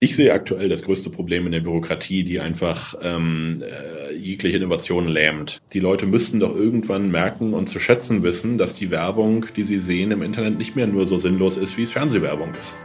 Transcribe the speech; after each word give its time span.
Ich 0.00 0.14
sehe 0.14 0.32
aktuell 0.32 0.68
das 0.68 0.84
größte 0.84 1.10
Problem 1.10 1.46
in 1.46 1.50
der 1.50 1.58
Bürokratie, 1.58 2.22
die 2.22 2.38
einfach 2.38 2.94
ähm, 3.02 3.64
äh, 3.64 4.14
jegliche 4.14 4.56
Innovation 4.56 5.06
lähmt. 5.06 5.60
Die 5.72 5.80
Leute 5.80 6.06
müssten 6.06 6.38
doch 6.38 6.54
irgendwann 6.54 7.10
merken 7.10 7.52
und 7.52 7.68
zu 7.68 7.80
schätzen 7.80 8.22
wissen, 8.22 8.58
dass 8.58 8.74
die 8.74 8.92
Werbung, 8.92 9.46
die 9.56 9.64
sie 9.64 9.78
sehen 9.78 10.12
im 10.12 10.22
Internet, 10.22 10.56
nicht 10.56 10.76
mehr 10.76 10.86
nur 10.86 11.04
so 11.06 11.18
sinnlos 11.18 11.56
ist, 11.56 11.76
wie 11.76 11.82
es 11.82 11.90
Fernsehwerbung 11.90 12.54
ist. 12.54 12.76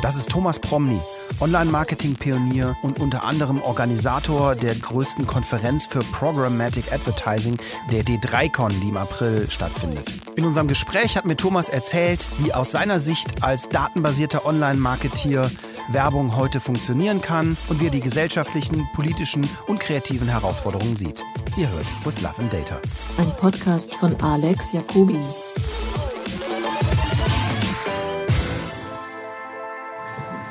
Das 0.00 0.14
ist 0.14 0.30
Thomas 0.30 0.60
Promny, 0.60 1.00
Online-Marketing-Pionier 1.40 2.76
und 2.82 3.00
unter 3.00 3.24
anderem 3.24 3.60
Organisator 3.60 4.54
der 4.54 4.76
größten 4.76 5.26
Konferenz 5.26 5.86
für 5.86 5.98
Programmatic 5.98 6.92
Advertising, 6.92 7.56
der 7.90 8.04
D3Con, 8.04 8.70
die 8.80 8.90
im 8.90 8.96
April 8.96 9.50
stattfindet. 9.50 10.12
In 10.36 10.44
unserem 10.44 10.68
Gespräch 10.68 11.16
hat 11.16 11.24
mir 11.24 11.36
Thomas 11.36 11.68
erzählt, 11.68 12.28
wie 12.38 12.54
aus 12.54 12.70
seiner 12.70 13.00
Sicht 13.00 13.42
als 13.42 13.68
datenbasierter 13.68 14.46
Online-Marketeer 14.46 15.50
Werbung 15.88 16.36
heute 16.36 16.60
funktionieren 16.60 17.20
kann 17.20 17.56
und 17.68 17.80
wie 17.80 17.86
er 17.86 17.90
die 17.90 18.00
gesellschaftlichen, 18.00 18.88
politischen 18.94 19.48
und 19.66 19.80
kreativen 19.80 20.28
Herausforderungen 20.28 20.94
sieht. 20.94 21.24
Ihr 21.56 21.68
hört 21.70 21.86
With 22.04 22.22
Love 22.22 22.38
and 22.38 22.52
Data. 22.52 22.80
Ein 23.16 23.30
Podcast 23.36 23.94
von 23.96 24.14
Alex 24.20 24.72
Jacobi. 24.72 25.18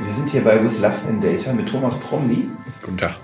Wir 0.07 0.13
sind 0.13 0.29
hier 0.29 0.41
bei 0.41 0.63
With 0.63 0.79
Love 0.79 0.95
and 1.09 1.21
Data 1.21 1.51
mit 1.51 1.67
Thomas 1.67 1.97
Promny. 1.97 2.47
Guten 2.81 2.97
Tag. 2.97 3.15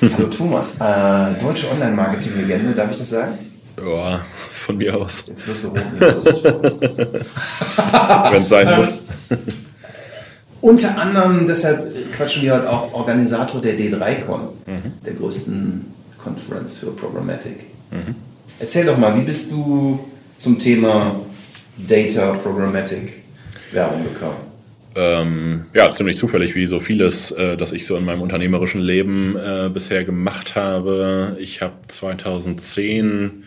Hallo 0.00 0.26
Thomas, 0.26 0.74
äh, 0.80 1.40
deutsche 1.40 1.70
Online-Marketing-Legende, 1.70 2.72
darf 2.72 2.90
ich 2.90 2.98
das 2.98 3.10
sagen? 3.10 3.38
Ja, 3.78 4.20
von 4.50 4.76
mir 4.76 4.96
aus. 4.96 5.22
Jetzt 5.28 5.46
wirst 5.46 5.62
du 5.62 5.68
rot. 5.68 5.78
Wenn 8.32 8.42
es 8.42 8.48
sein 8.48 8.76
muss. 8.76 9.02
Unter 10.60 10.98
anderem, 10.98 11.46
deshalb 11.46 11.88
quatschen 12.10 12.42
wir 12.42 12.54
heute 12.54 12.68
auch 12.68 12.92
Organisator 12.92 13.60
der 13.60 13.78
D3Con, 13.78 14.40
mhm. 14.66 14.94
der 15.06 15.12
größten 15.12 15.94
Conference 16.18 16.76
für 16.76 16.90
Programmatic. 16.90 17.66
Mhm. 17.92 18.16
Erzähl 18.58 18.84
doch 18.84 18.98
mal, 18.98 19.16
wie 19.16 19.22
bist 19.22 19.52
du 19.52 20.00
zum 20.38 20.58
Thema 20.58 21.14
Data 21.76 22.32
Programmatic 22.32 23.22
Werbung 23.70 24.02
gekommen? 24.02 24.51
Ähm, 24.94 25.66
ja, 25.74 25.90
ziemlich 25.90 26.16
zufällig, 26.16 26.54
wie 26.54 26.66
so 26.66 26.80
vieles, 26.80 27.30
äh, 27.32 27.56
das 27.56 27.72
ich 27.72 27.86
so 27.86 27.96
in 27.96 28.04
meinem 28.04 28.20
unternehmerischen 28.20 28.80
Leben 28.80 29.36
äh, 29.36 29.68
bisher 29.68 30.04
gemacht 30.04 30.54
habe. 30.54 31.36
Ich 31.40 31.62
habe 31.62 31.74
2010 31.88 33.44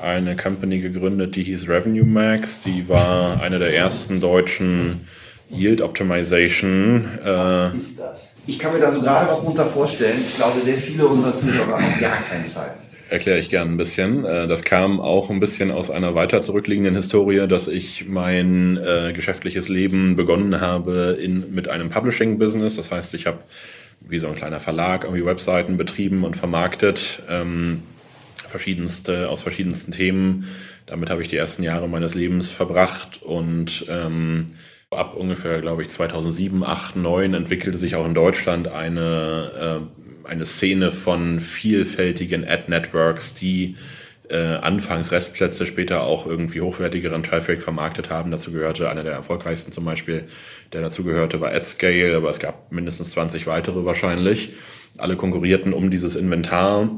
eine 0.00 0.36
Company 0.36 0.80
gegründet, 0.80 1.36
die 1.36 1.42
hieß 1.44 1.68
Revenue 1.68 2.04
Max. 2.04 2.60
Die 2.60 2.88
war 2.88 3.40
eine 3.42 3.58
der 3.58 3.74
ersten 3.74 4.20
deutschen 4.20 5.06
Yield 5.50 5.80
Optimization. 5.80 7.04
Äh, 7.22 7.26
was 7.26 7.74
ist 7.74 7.98
das? 7.98 8.32
Ich 8.46 8.58
kann 8.58 8.72
mir 8.72 8.80
da 8.80 8.90
so 8.90 9.00
gerade 9.00 9.28
was 9.28 9.42
drunter 9.42 9.66
vorstellen. 9.66 10.18
Ich 10.20 10.36
glaube, 10.36 10.60
sehr 10.60 10.76
viele 10.76 11.06
unserer 11.06 11.34
Zuhörer 11.34 11.74
auf 11.74 12.00
gar 12.00 12.22
keinen 12.22 12.46
Fall 12.46 12.74
erkläre 13.08 13.38
ich 13.38 13.50
gern 13.50 13.72
ein 13.72 13.76
bisschen. 13.76 14.24
Äh, 14.24 14.46
das 14.46 14.64
kam 14.64 15.00
auch 15.00 15.30
ein 15.30 15.40
bisschen 15.40 15.70
aus 15.70 15.90
einer 15.90 16.14
weiter 16.14 16.42
zurückliegenden 16.42 16.94
Historie, 16.94 17.46
dass 17.48 17.68
ich 17.68 18.06
mein 18.06 18.76
äh, 18.78 19.12
geschäftliches 19.12 19.68
Leben 19.68 20.16
begonnen 20.16 20.60
habe 20.60 21.18
in, 21.20 21.54
mit 21.54 21.68
einem 21.68 21.88
Publishing-Business. 21.88 22.76
Das 22.76 22.90
heißt, 22.90 23.14
ich 23.14 23.26
habe 23.26 23.38
wie 24.00 24.18
so 24.18 24.28
ein 24.28 24.34
kleiner 24.34 24.60
Verlag 24.60 25.04
irgendwie 25.04 25.24
Webseiten 25.24 25.76
betrieben 25.76 26.24
und 26.24 26.36
vermarktet, 26.36 27.22
ähm, 27.28 27.82
verschiedenste, 28.46 29.28
aus 29.28 29.42
verschiedensten 29.42 29.92
Themen. 29.92 30.46
Damit 30.86 31.10
habe 31.10 31.22
ich 31.22 31.28
die 31.28 31.36
ersten 31.36 31.62
Jahre 31.62 31.88
meines 31.88 32.14
Lebens 32.14 32.50
verbracht 32.50 33.20
und 33.22 33.86
ähm, 33.88 34.46
ab 34.90 35.16
ungefähr, 35.16 35.60
glaube 35.60 35.82
ich, 35.82 35.88
2007, 35.88 36.62
8, 36.62 36.96
9 36.96 37.34
entwickelte 37.34 37.76
sich 37.76 37.96
auch 37.96 38.06
in 38.06 38.14
Deutschland 38.14 38.68
eine 38.68 39.80
äh, 39.82 40.05
eine 40.26 40.44
Szene 40.44 40.92
von 40.92 41.40
vielfältigen 41.40 42.46
Ad-Networks, 42.46 43.34
die 43.34 43.76
äh, 44.28 44.36
anfangs 44.36 45.12
Restplätze, 45.12 45.66
später 45.66 46.02
auch 46.02 46.26
irgendwie 46.26 46.60
hochwertigeren 46.60 47.22
Traffic 47.22 47.62
vermarktet 47.62 48.10
haben. 48.10 48.30
Dazu 48.30 48.52
gehörte 48.52 48.90
einer 48.90 49.04
der 49.04 49.12
erfolgreichsten 49.12 49.72
zum 49.72 49.84
Beispiel, 49.84 50.24
der 50.72 50.80
dazu 50.80 51.04
gehörte, 51.04 51.40
war 51.40 51.52
AdScale, 51.52 52.16
aber 52.16 52.30
es 52.30 52.38
gab 52.38 52.72
mindestens 52.72 53.12
20 53.12 53.46
weitere 53.46 53.84
wahrscheinlich. 53.84 54.54
Alle 54.98 55.16
konkurrierten 55.16 55.72
um 55.72 55.90
dieses 55.90 56.16
Inventar 56.16 56.90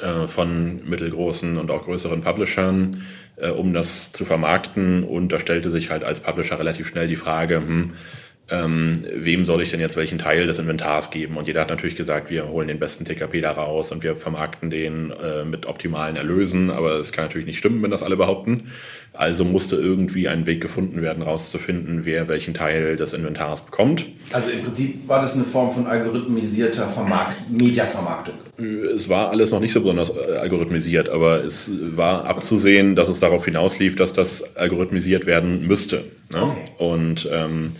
äh, 0.00 0.26
von 0.28 0.88
mittelgroßen 0.88 1.58
und 1.58 1.70
auch 1.70 1.84
größeren 1.84 2.20
Publishern, 2.20 3.02
äh, 3.36 3.48
um 3.48 3.72
das 3.72 4.12
zu 4.12 4.24
vermarkten. 4.24 5.04
Und 5.04 5.32
da 5.32 5.40
stellte 5.40 5.70
sich 5.70 5.90
halt 5.90 6.04
als 6.04 6.20
Publisher 6.20 6.58
relativ 6.58 6.88
schnell 6.88 7.08
die 7.08 7.16
Frage, 7.16 7.56
hm, 7.56 7.92
ähm, 8.48 9.04
wem 9.12 9.44
soll 9.44 9.60
ich 9.62 9.72
denn 9.72 9.80
jetzt 9.80 9.96
welchen 9.96 10.18
Teil 10.18 10.46
des 10.46 10.58
Inventars 10.58 11.10
geben? 11.10 11.36
Und 11.36 11.48
jeder 11.48 11.62
hat 11.62 11.68
natürlich 11.68 11.96
gesagt, 11.96 12.30
wir 12.30 12.48
holen 12.48 12.68
den 12.68 12.78
besten 12.78 13.04
TKP 13.04 13.40
da 13.40 13.50
raus 13.50 13.90
und 13.90 14.04
wir 14.04 14.16
vermarkten 14.16 14.70
den 14.70 15.10
äh, 15.10 15.44
mit 15.44 15.66
optimalen 15.66 16.14
Erlösen, 16.14 16.70
aber 16.70 17.00
es 17.00 17.10
kann 17.10 17.24
natürlich 17.24 17.46
nicht 17.46 17.58
stimmen, 17.58 17.82
wenn 17.82 17.90
das 17.90 18.04
alle 18.04 18.16
behaupten. 18.16 18.70
Also 19.12 19.44
musste 19.44 19.76
irgendwie 19.76 20.28
ein 20.28 20.46
Weg 20.46 20.60
gefunden 20.60 21.02
werden, 21.02 21.24
rauszufinden, 21.24 22.04
wer 22.04 22.28
welchen 22.28 22.54
Teil 22.54 22.96
des 22.96 23.14
Inventars 23.14 23.64
bekommt. 23.64 24.06
Also 24.30 24.50
im 24.50 24.62
Prinzip 24.62 25.08
war 25.08 25.20
das 25.20 25.34
eine 25.34 25.44
Form 25.44 25.72
von 25.72 25.86
algorithmisierter 25.86 26.88
Vermarkt 26.88 27.50
Mediavermarktung. 27.50 28.34
Es 28.94 29.08
war 29.08 29.30
alles 29.30 29.50
noch 29.50 29.60
nicht 29.60 29.72
so 29.72 29.80
besonders 29.80 30.10
äh, 30.10 30.36
algorithmisiert, 30.36 31.08
aber 31.08 31.42
es 31.42 31.68
war 31.96 32.26
abzusehen, 32.26 32.94
dass 32.94 33.08
es 33.08 33.18
darauf 33.18 33.44
hinauslief, 33.44 33.96
dass 33.96 34.12
das 34.12 34.56
algorithmisiert 34.56 35.26
werden 35.26 35.66
müsste. 35.66 36.04
Ne? 36.32 36.42
Okay. 36.42 36.64
Und 36.78 37.28
ähm, 37.32 37.72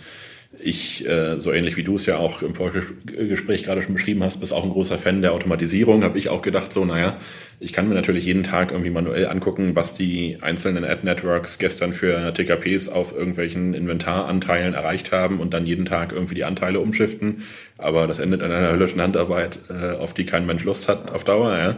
ich, 0.59 1.07
äh, 1.07 1.39
so 1.39 1.51
ähnlich 1.51 1.77
wie 1.77 1.83
du 1.83 1.95
es 1.95 2.05
ja 2.05 2.17
auch 2.17 2.41
im 2.41 2.55
Vorgespräch 2.55 3.63
gerade 3.63 3.81
schon 3.81 3.93
beschrieben 3.93 4.23
hast, 4.23 4.39
bist 4.39 4.53
auch 4.53 4.63
ein 4.63 4.71
großer 4.71 4.97
Fan 4.97 5.21
der 5.21 5.33
Automatisierung, 5.33 6.03
habe 6.03 6.17
ich 6.17 6.29
auch 6.29 6.41
gedacht, 6.41 6.73
so, 6.73 6.85
naja, 6.85 7.17
ich 7.59 7.73
kann 7.73 7.87
mir 7.87 7.95
natürlich 7.95 8.25
jeden 8.25 8.43
Tag 8.43 8.71
irgendwie 8.71 8.89
manuell 8.89 9.27
angucken, 9.27 9.75
was 9.75 9.93
die 9.93 10.37
einzelnen 10.41 10.83
Ad-Networks 10.83 11.57
gestern 11.57 11.93
für 11.93 12.33
TKPs 12.33 12.89
auf 12.89 13.15
irgendwelchen 13.15 13.73
Inventaranteilen 13.73 14.73
erreicht 14.73 15.11
haben 15.11 15.39
und 15.39 15.53
dann 15.53 15.65
jeden 15.65 15.85
Tag 15.85 16.11
irgendwie 16.11 16.35
die 16.35 16.43
Anteile 16.43 16.79
umschiften. 16.79 17.43
Aber 17.77 18.07
das 18.07 18.19
endet 18.19 18.41
in 18.41 18.51
einer 18.51 18.71
höllischen 18.71 19.01
Handarbeit, 19.01 19.59
äh, 19.69 19.95
auf 19.97 20.13
die 20.13 20.25
kein 20.25 20.45
Mensch 20.45 20.63
Lust 20.63 20.87
hat 20.87 21.11
auf 21.11 21.23
Dauer. 21.23 21.57
Ja. 21.57 21.77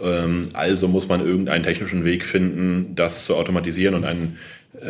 Ähm, 0.00 0.42
also 0.54 0.88
muss 0.88 1.08
man 1.08 1.24
irgendeinen 1.24 1.64
technischen 1.64 2.04
Weg 2.04 2.24
finden, 2.24 2.94
das 2.94 3.26
zu 3.26 3.36
automatisieren 3.36 3.94
und 3.94 4.04
einen 4.04 4.38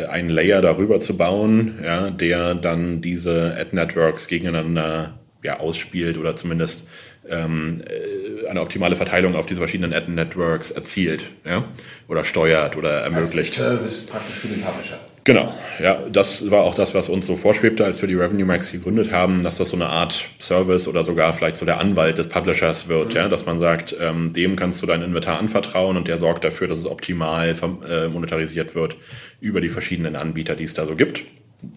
einen 0.09 0.29
Layer 0.29 0.61
darüber 0.61 0.99
zu 0.99 1.17
bauen, 1.17 1.79
ja, 1.83 2.09
der 2.11 2.55
dann 2.55 3.01
diese 3.01 3.55
Ad-Networks 3.57 4.27
gegeneinander 4.27 5.19
ja, 5.43 5.59
ausspielt 5.59 6.17
oder 6.17 6.35
zumindest 6.35 6.87
ähm, 7.27 7.81
äh, 7.87 8.47
eine 8.47 8.61
optimale 8.61 8.95
Verteilung 8.95 9.35
auf 9.35 9.45
diese 9.45 9.59
verschiedenen 9.59 9.93
Ad-Networks 9.93 10.71
erzielt 10.71 11.31
ja, 11.45 11.65
oder 12.07 12.23
steuert 12.25 12.77
oder 12.77 13.01
ermöglicht. 13.01 13.37
Als 13.37 13.55
Service 13.55 14.05
praktisch 14.05 14.35
für 14.35 14.47
den 14.47 14.61
Publisher. 14.61 14.99
Genau, 15.23 15.53
ja, 15.79 16.09
das 16.09 16.49
war 16.49 16.63
auch 16.63 16.73
das, 16.73 16.95
was 16.95 17.07
uns 17.07 17.27
so 17.27 17.35
vorschwebte, 17.35 17.85
als 17.85 18.01
wir 18.01 18.07
die 18.07 18.15
Revenue 18.15 18.45
Max 18.45 18.71
gegründet 18.71 19.11
haben, 19.11 19.43
dass 19.43 19.57
das 19.57 19.69
so 19.69 19.75
eine 19.75 19.85
Art 19.85 20.27
Service 20.39 20.87
oder 20.87 21.03
sogar 21.03 21.31
vielleicht 21.33 21.57
so 21.57 21.65
der 21.65 21.79
Anwalt 21.79 22.17
des 22.17 22.27
Publishers 22.27 22.87
wird, 22.87 23.09
mhm. 23.09 23.15
ja, 23.15 23.29
dass 23.29 23.45
man 23.45 23.59
sagt, 23.59 23.95
ähm, 23.99 24.33
dem 24.33 24.55
kannst 24.55 24.81
du 24.81 24.87
dein 24.87 25.03
Inventar 25.03 25.37
anvertrauen 25.37 25.95
und 25.95 26.07
der 26.07 26.17
sorgt 26.17 26.43
dafür, 26.43 26.67
dass 26.67 26.79
es 26.79 26.87
optimal 26.87 27.55
äh, 27.87 28.07
monetarisiert 28.07 28.73
wird 28.73 28.97
über 29.39 29.61
die 29.61 29.69
verschiedenen 29.69 30.15
Anbieter, 30.15 30.55
die 30.55 30.63
es 30.63 30.73
da 30.73 30.87
so 30.87 30.95
gibt. 30.95 31.23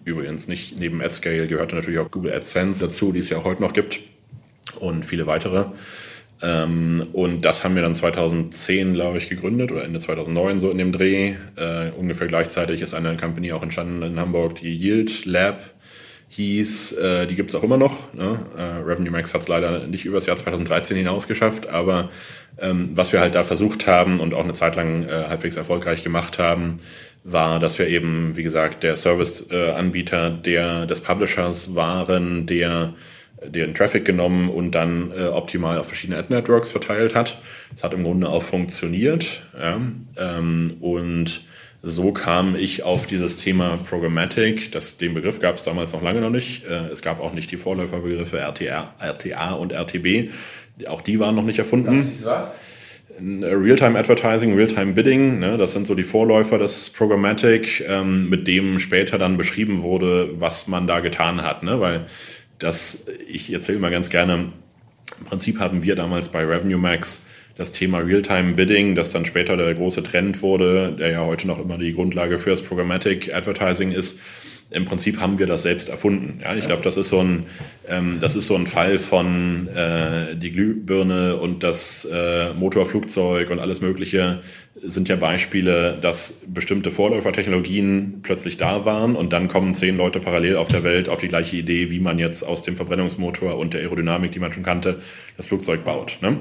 Übrigens 0.05 0.47
nicht 0.47 0.79
neben 0.79 1.03
AdScale 1.03 1.45
gehörte 1.45 1.75
natürlich 1.75 1.99
auch 1.99 2.09
Google 2.09 2.33
AdSense 2.33 2.83
dazu, 2.83 3.11
die 3.11 3.19
es 3.19 3.29
ja 3.29 3.43
heute 3.43 3.61
noch 3.61 3.73
gibt 3.73 3.99
und 4.79 5.05
viele 5.05 5.27
weitere. 5.27 5.65
Ähm, 6.41 7.07
und 7.13 7.45
das 7.45 7.63
haben 7.63 7.75
wir 7.75 7.81
dann 7.81 7.95
2010, 7.95 8.93
glaube 8.93 9.17
ich, 9.17 9.29
gegründet 9.29 9.71
oder 9.71 9.83
Ende 9.83 9.99
2009 9.99 10.59
so 10.59 10.69
in 10.69 10.77
dem 10.77 10.91
Dreh. 10.91 11.35
Äh, 11.55 11.91
ungefähr 11.97 12.27
gleichzeitig 12.27 12.81
ist 12.81 12.93
eine 12.93 13.15
Company 13.17 13.51
auch 13.53 13.63
entstanden 13.63 14.01
in 14.01 14.19
Hamburg, 14.19 14.55
die 14.55 14.75
Yield 14.75 15.25
Lab 15.25 15.61
hieß. 16.29 16.93
Äh, 16.93 17.27
die 17.27 17.35
gibt 17.35 17.51
es 17.51 17.55
auch 17.55 17.63
immer 17.63 17.77
noch. 17.77 18.13
Ne? 18.13 18.39
Äh, 18.57 18.83
Revenue 18.83 19.11
Max 19.11 19.33
hat 19.33 19.41
es 19.41 19.47
leider 19.47 19.87
nicht 19.87 20.05
über 20.05 20.17
das 20.17 20.25
Jahr 20.25 20.35
2013 20.35 20.97
hinaus 20.97 21.27
geschafft, 21.27 21.69
aber 21.69 22.09
ähm, 22.59 22.91
was 22.93 23.13
wir 23.13 23.21
halt 23.21 23.35
da 23.35 23.43
versucht 23.43 23.87
haben 23.87 24.19
und 24.19 24.33
auch 24.33 24.43
eine 24.43 24.53
Zeit 24.53 24.75
lang 24.75 25.03
äh, 25.03 25.25
halbwegs 25.29 25.55
erfolgreich 25.55 26.03
gemacht 26.03 26.39
haben, 26.39 26.79
war, 27.23 27.59
dass 27.59 27.79
wir 27.79 27.87
eben, 27.87 28.35
wie 28.35 28.43
gesagt, 28.43 28.83
der 28.83 28.97
Service-Anbieter 28.97 30.29
der, 30.29 30.85
des 30.85 31.01
Publishers 31.01 31.73
waren, 31.73 32.45
der 32.45 32.93
den 33.49 33.73
Traffic 33.73 34.05
genommen 34.05 34.49
und 34.49 34.71
dann 34.71 35.11
äh, 35.11 35.25
optimal 35.25 35.77
auf 35.77 35.87
verschiedene 35.87 36.19
Ad-Networks 36.19 36.71
verteilt 36.71 37.15
hat. 37.15 37.39
Das 37.71 37.83
hat 37.83 37.93
im 37.93 38.03
Grunde 38.03 38.29
auch 38.29 38.43
funktioniert. 38.43 39.41
Ja? 39.59 39.79
Ähm, 40.17 40.77
und 40.79 41.41
so 41.81 42.11
kam 42.11 42.55
ich 42.55 42.83
auf 42.83 43.05
dieses 43.05 43.37
Thema 43.37 43.77
Programmatic. 43.87 44.71
Das, 44.71 44.97
den 44.97 45.13
Begriff 45.13 45.39
gab 45.39 45.55
es 45.55 45.63
damals 45.63 45.93
noch 45.93 46.01
lange 46.01 46.21
noch 46.21 46.31
nicht. 46.31 46.65
Äh, 46.65 46.91
es 46.91 47.01
gab 47.01 47.19
auch 47.21 47.33
nicht 47.33 47.51
die 47.51 47.57
Vorläuferbegriffe 47.57 48.39
RTA, 48.39 48.95
RTA 48.99 49.53
und 49.53 49.71
RTB. 49.71 50.31
Auch 50.87 51.01
die 51.01 51.19
waren 51.19 51.35
noch 51.35 51.43
nicht 51.43 51.59
erfunden. 51.59 51.91
Das 51.91 51.97
ist 51.97 52.25
was? 52.25 52.51
Real-Time 53.19 53.97
Advertising, 53.97 54.55
Real-Time 54.55 54.93
Bidding, 54.93 55.39
ne, 55.39 55.57
das 55.57 55.71
sind 55.71 55.87
so 55.87 55.95
die 55.95 56.03
Vorläufer 56.03 56.57
des 56.57 56.89
Programmatic, 56.89 57.85
ähm, 57.87 58.29
mit 58.29 58.47
dem 58.47 58.79
später 58.79 59.17
dann 59.17 59.37
beschrieben 59.37 59.81
wurde, 59.81 60.29
was 60.39 60.67
man 60.67 60.85
da 60.87 60.99
getan 60.99 61.41
hat. 61.41 61.63
Ne? 61.63 61.79
Weil 61.79 62.05
dass 62.59 63.05
ich 63.29 63.51
erzähle 63.51 63.79
mal 63.79 63.91
ganz 63.91 64.09
gerne, 64.09 64.51
im 65.19 65.25
Prinzip 65.25 65.59
haben 65.59 65.83
wir 65.83 65.95
damals 65.95 66.29
bei 66.29 66.43
Revenue 66.43 66.77
Max 66.77 67.23
das 67.57 67.71
Thema 67.71 67.99
Real-Time 67.99 68.53
Bidding, 68.53 68.95
das 68.95 69.11
dann 69.11 69.25
später 69.25 69.55
der 69.55 69.73
große 69.73 70.03
Trend 70.03 70.41
wurde, 70.41 70.91
der 70.91 71.11
ja 71.11 71.25
heute 71.25 71.47
noch 71.47 71.59
immer 71.59 71.77
die 71.77 71.93
Grundlage 71.93 72.37
fürs 72.37 72.61
Programmatic 72.61 73.33
Advertising 73.33 73.91
ist, 73.91 74.19
im 74.71 74.83
Prinzip 74.83 75.21
haben 75.21 75.37
wir 75.37 75.45
das 75.45 75.61
selbst 75.61 75.89
erfunden. 75.89 76.39
Ja, 76.43 76.55
ich 76.55 76.65
glaube, 76.65 76.83
das 76.83 76.97
ist 76.97 77.09
so 77.09 77.19
ein, 77.19 77.45
ähm, 77.87 78.17
das 78.19 78.35
ist 78.35 78.47
so 78.47 78.55
ein 78.55 78.65
Fall 78.65 78.97
von 78.97 79.67
äh, 79.67 80.35
die 80.35 80.51
Glühbirne 80.51 81.35
und 81.37 81.63
das 81.63 82.05
äh, 82.11 82.51
Motorflugzeug 82.53 83.51
und 83.51 83.59
alles 83.59 83.81
Mögliche 83.81 84.41
sind 84.81 85.07
ja 85.07 85.15
Beispiele, 85.15 85.97
dass 86.01 86.41
bestimmte 86.47 86.91
Vorläufertechnologien 86.91 88.19
plötzlich 88.23 88.57
da 88.57 88.83
waren 88.83 89.15
und 89.15 89.31
dann 89.31 89.47
kommen 89.47 89.73
zehn 89.73 89.95
Leute 89.95 90.19
parallel 90.19 90.57
auf 90.57 90.67
der 90.67 90.83
Welt 90.83 91.07
auf 91.07 91.19
die 91.19 91.29
gleiche 91.29 91.55
Idee, 91.55 91.91
wie 91.91 92.01
man 92.01 92.19
jetzt 92.19 92.43
aus 92.43 92.61
dem 92.61 92.75
Verbrennungsmotor 92.75 93.57
und 93.57 93.73
der 93.73 93.81
Aerodynamik, 93.81 94.33
die 94.33 94.39
man 94.39 94.51
schon 94.51 94.63
kannte, 94.63 94.97
das 95.37 95.45
Flugzeug 95.45 95.85
baut. 95.85 96.17
Ne? 96.21 96.39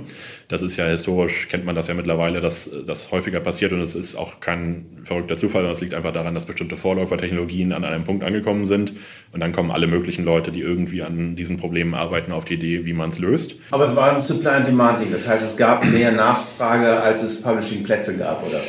Das 0.49 0.63
ist 0.63 0.77
ja 0.77 0.87
historisch, 0.87 1.47
kennt 1.47 1.65
man 1.65 1.77
das 1.77 1.87
ja 1.87 1.95
mittlerweile, 1.95 2.41
dass 2.41 2.69
das 2.87 3.13
häufiger 3.13 3.39
passiert 3.39 3.73
und 3.73 3.81
es 3.81 3.95
ist 3.95 4.17
auch 4.17 4.41
kein 4.41 4.87
verrückter 5.05 5.37
Zufall, 5.37 5.61
sondern 5.61 5.75
es 5.75 5.81
liegt 5.81 5.95
einfach 5.95 6.13
daran, 6.13 6.35
dass 6.35 6.45
bestimmte 6.45 6.77
Vorläufertechnologien 6.77 7.73
an 7.73 7.85
einem 7.85 8.03
Punkt 8.03 8.25
angekommen 8.25 8.65
sind 8.65 8.95
und 9.31 9.41
dann 9.41 9.53
kommen 9.53 9.71
alle 9.71 9.87
möglichen 9.87 10.25
Leute, 10.25 10.51
die 10.51 10.61
irgendwie 10.61 11.03
an 11.03 11.37
diesen 11.37 11.57
Problemen 11.57 11.95
arbeiten, 11.95 12.33
auf 12.33 12.45
die 12.45 12.55
Idee, 12.55 12.85
wie 12.85 12.95
man 12.95 13.11
es 13.11 13.21
löst. 13.21 13.55
Aber 13.71 13.85
es 13.85 13.95
war 13.95 14.13
ein 14.13 14.21
Supply 14.21 14.49
and 14.49 14.67
Demand 14.67 14.95
das 15.13 15.29
heißt, 15.29 15.45
es 15.45 15.57
gab 15.57 15.85
mehr 15.85 16.11
Nachfrage, 16.11 17.01
als 17.01 17.23
es 17.23 17.41
Publishing-Plätze 17.41 18.17
gab 18.17 18.24
gab, 18.25 18.47
oder? 18.47 18.61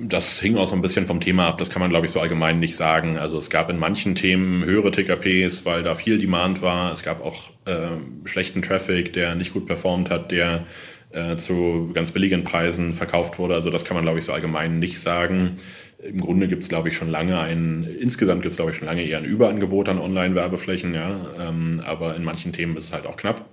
Das 0.00 0.40
hing 0.40 0.56
auch 0.56 0.66
so 0.66 0.74
ein 0.74 0.82
bisschen 0.82 1.06
vom 1.06 1.20
Thema 1.20 1.48
ab, 1.48 1.58
das 1.58 1.70
kann 1.70 1.80
man, 1.80 1.90
glaube 1.90 2.06
ich, 2.06 2.12
so 2.12 2.20
allgemein 2.20 2.58
nicht 2.58 2.76
sagen. 2.76 3.18
Also 3.18 3.38
es 3.38 3.50
gab 3.50 3.70
in 3.70 3.78
manchen 3.78 4.14
Themen 4.14 4.64
höhere 4.64 4.90
TKPs, 4.90 5.64
weil 5.64 5.82
da 5.82 5.94
viel 5.94 6.18
Demand 6.18 6.60
war. 6.62 6.92
Es 6.92 7.02
gab 7.02 7.24
auch 7.24 7.50
äh, 7.66 7.88
schlechten 8.24 8.62
Traffic, 8.62 9.12
der 9.12 9.34
nicht 9.34 9.52
gut 9.52 9.66
performt 9.66 10.10
hat, 10.10 10.32
der 10.32 10.64
äh, 11.12 11.36
zu 11.36 11.90
ganz 11.94 12.10
billigen 12.10 12.42
Preisen 12.42 12.94
verkauft 12.94 13.38
wurde. 13.38 13.54
Also 13.54 13.70
das 13.70 13.84
kann 13.84 13.94
man, 13.94 14.04
glaube 14.04 14.18
ich, 14.18 14.24
so 14.24 14.32
allgemein 14.32 14.78
nicht 14.78 14.98
sagen. 14.98 15.56
Im 16.02 16.20
Grunde 16.20 16.48
gibt 16.48 16.64
es, 16.64 16.68
glaube 16.68 16.88
ich, 16.88 16.96
schon 16.96 17.10
lange 17.10 17.38
ein, 17.38 17.86
insgesamt 18.00 18.42
gibt 18.42 18.52
es, 18.52 18.56
glaube 18.56 18.72
ich, 18.72 18.78
schon 18.78 18.88
lange 18.88 19.04
eher 19.04 19.18
ein 19.18 19.24
Überangebot 19.24 19.88
an 19.88 20.00
Online-Werbeflächen, 20.00 20.94
ja. 20.94 21.26
Ähm, 21.38 21.80
aber 21.84 22.16
in 22.16 22.24
manchen 22.24 22.52
Themen 22.52 22.76
ist 22.76 22.86
es 22.86 22.92
halt 22.92 23.06
auch 23.06 23.16
knapp. 23.16 23.44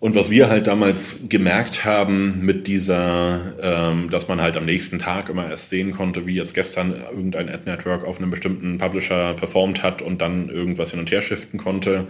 Und 0.00 0.14
was 0.14 0.30
wir 0.30 0.48
halt 0.48 0.66
damals 0.66 1.20
gemerkt 1.28 1.84
haben 1.84 2.40
mit 2.40 2.66
dieser, 2.66 3.38
ähm, 3.62 4.08
dass 4.08 4.28
man 4.28 4.40
halt 4.40 4.56
am 4.56 4.64
nächsten 4.64 4.98
Tag 4.98 5.28
immer 5.28 5.46
erst 5.46 5.68
sehen 5.68 5.92
konnte, 5.92 6.26
wie 6.26 6.36
jetzt 6.36 6.54
gestern 6.54 6.94
irgendein 6.94 7.50
Ad-Network 7.50 8.04
auf 8.04 8.16
einem 8.16 8.30
bestimmten 8.30 8.78
Publisher 8.78 9.34
performt 9.34 9.82
hat 9.82 10.00
und 10.00 10.22
dann 10.22 10.48
irgendwas 10.48 10.92
hin 10.92 11.00
und 11.00 11.10
her 11.10 11.20
shiften 11.20 11.58
konnte. 11.58 12.06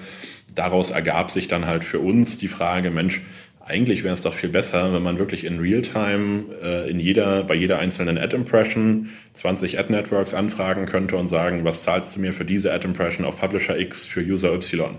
Daraus 0.55 0.91
ergab 0.93 1.33
sich 1.33 1.49
dann 1.49 1.67
halt 1.67 1.83
für 1.83 1.99
uns 1.99 2.39
die 2.39 2.47
Frage, 2.47 2.93
Mensch, 2.93 3.23
eigentlich 3.61 4.03
wäre 4.03 4.15
es 4.15 4.23
doch 4.23 4.33
viel 4.33 4.49
besser, 4.49 4.93
wenn 4.93 5.03
man 5.03 5.19
wirklich 5.19 5.45
in 5.45 5.59
Realtime 5.59 6.45
äh, 6.63 6.91
in 6.91 6.99
jeder, 6.99 7.45
bei 7.45 7.55
jeder 7.55 7.79
einzelnen 7.79 8.17
Ad-Impression 8.17 9.11
20 9.35 9.79
Ad-Networks 9.79 10.33
anfragen 10.33 10.87
könnte 10.87 11.17
und 11.17 11.29
sagen, 11.29 11.65
was 11.65 11.83
zahlst 11.83 12.17
du 12.17 12.21
mir 12.21 12.33
für 12.33 12.47
diese 12.47 12.73
Ad-Impression 12.73 13.27
auf 13.27 13.39
Publisher 13.39 13.79
X 13.79 14.07
für 14.07 14.23
User 14.23 14.55
Y? 14.55 14.99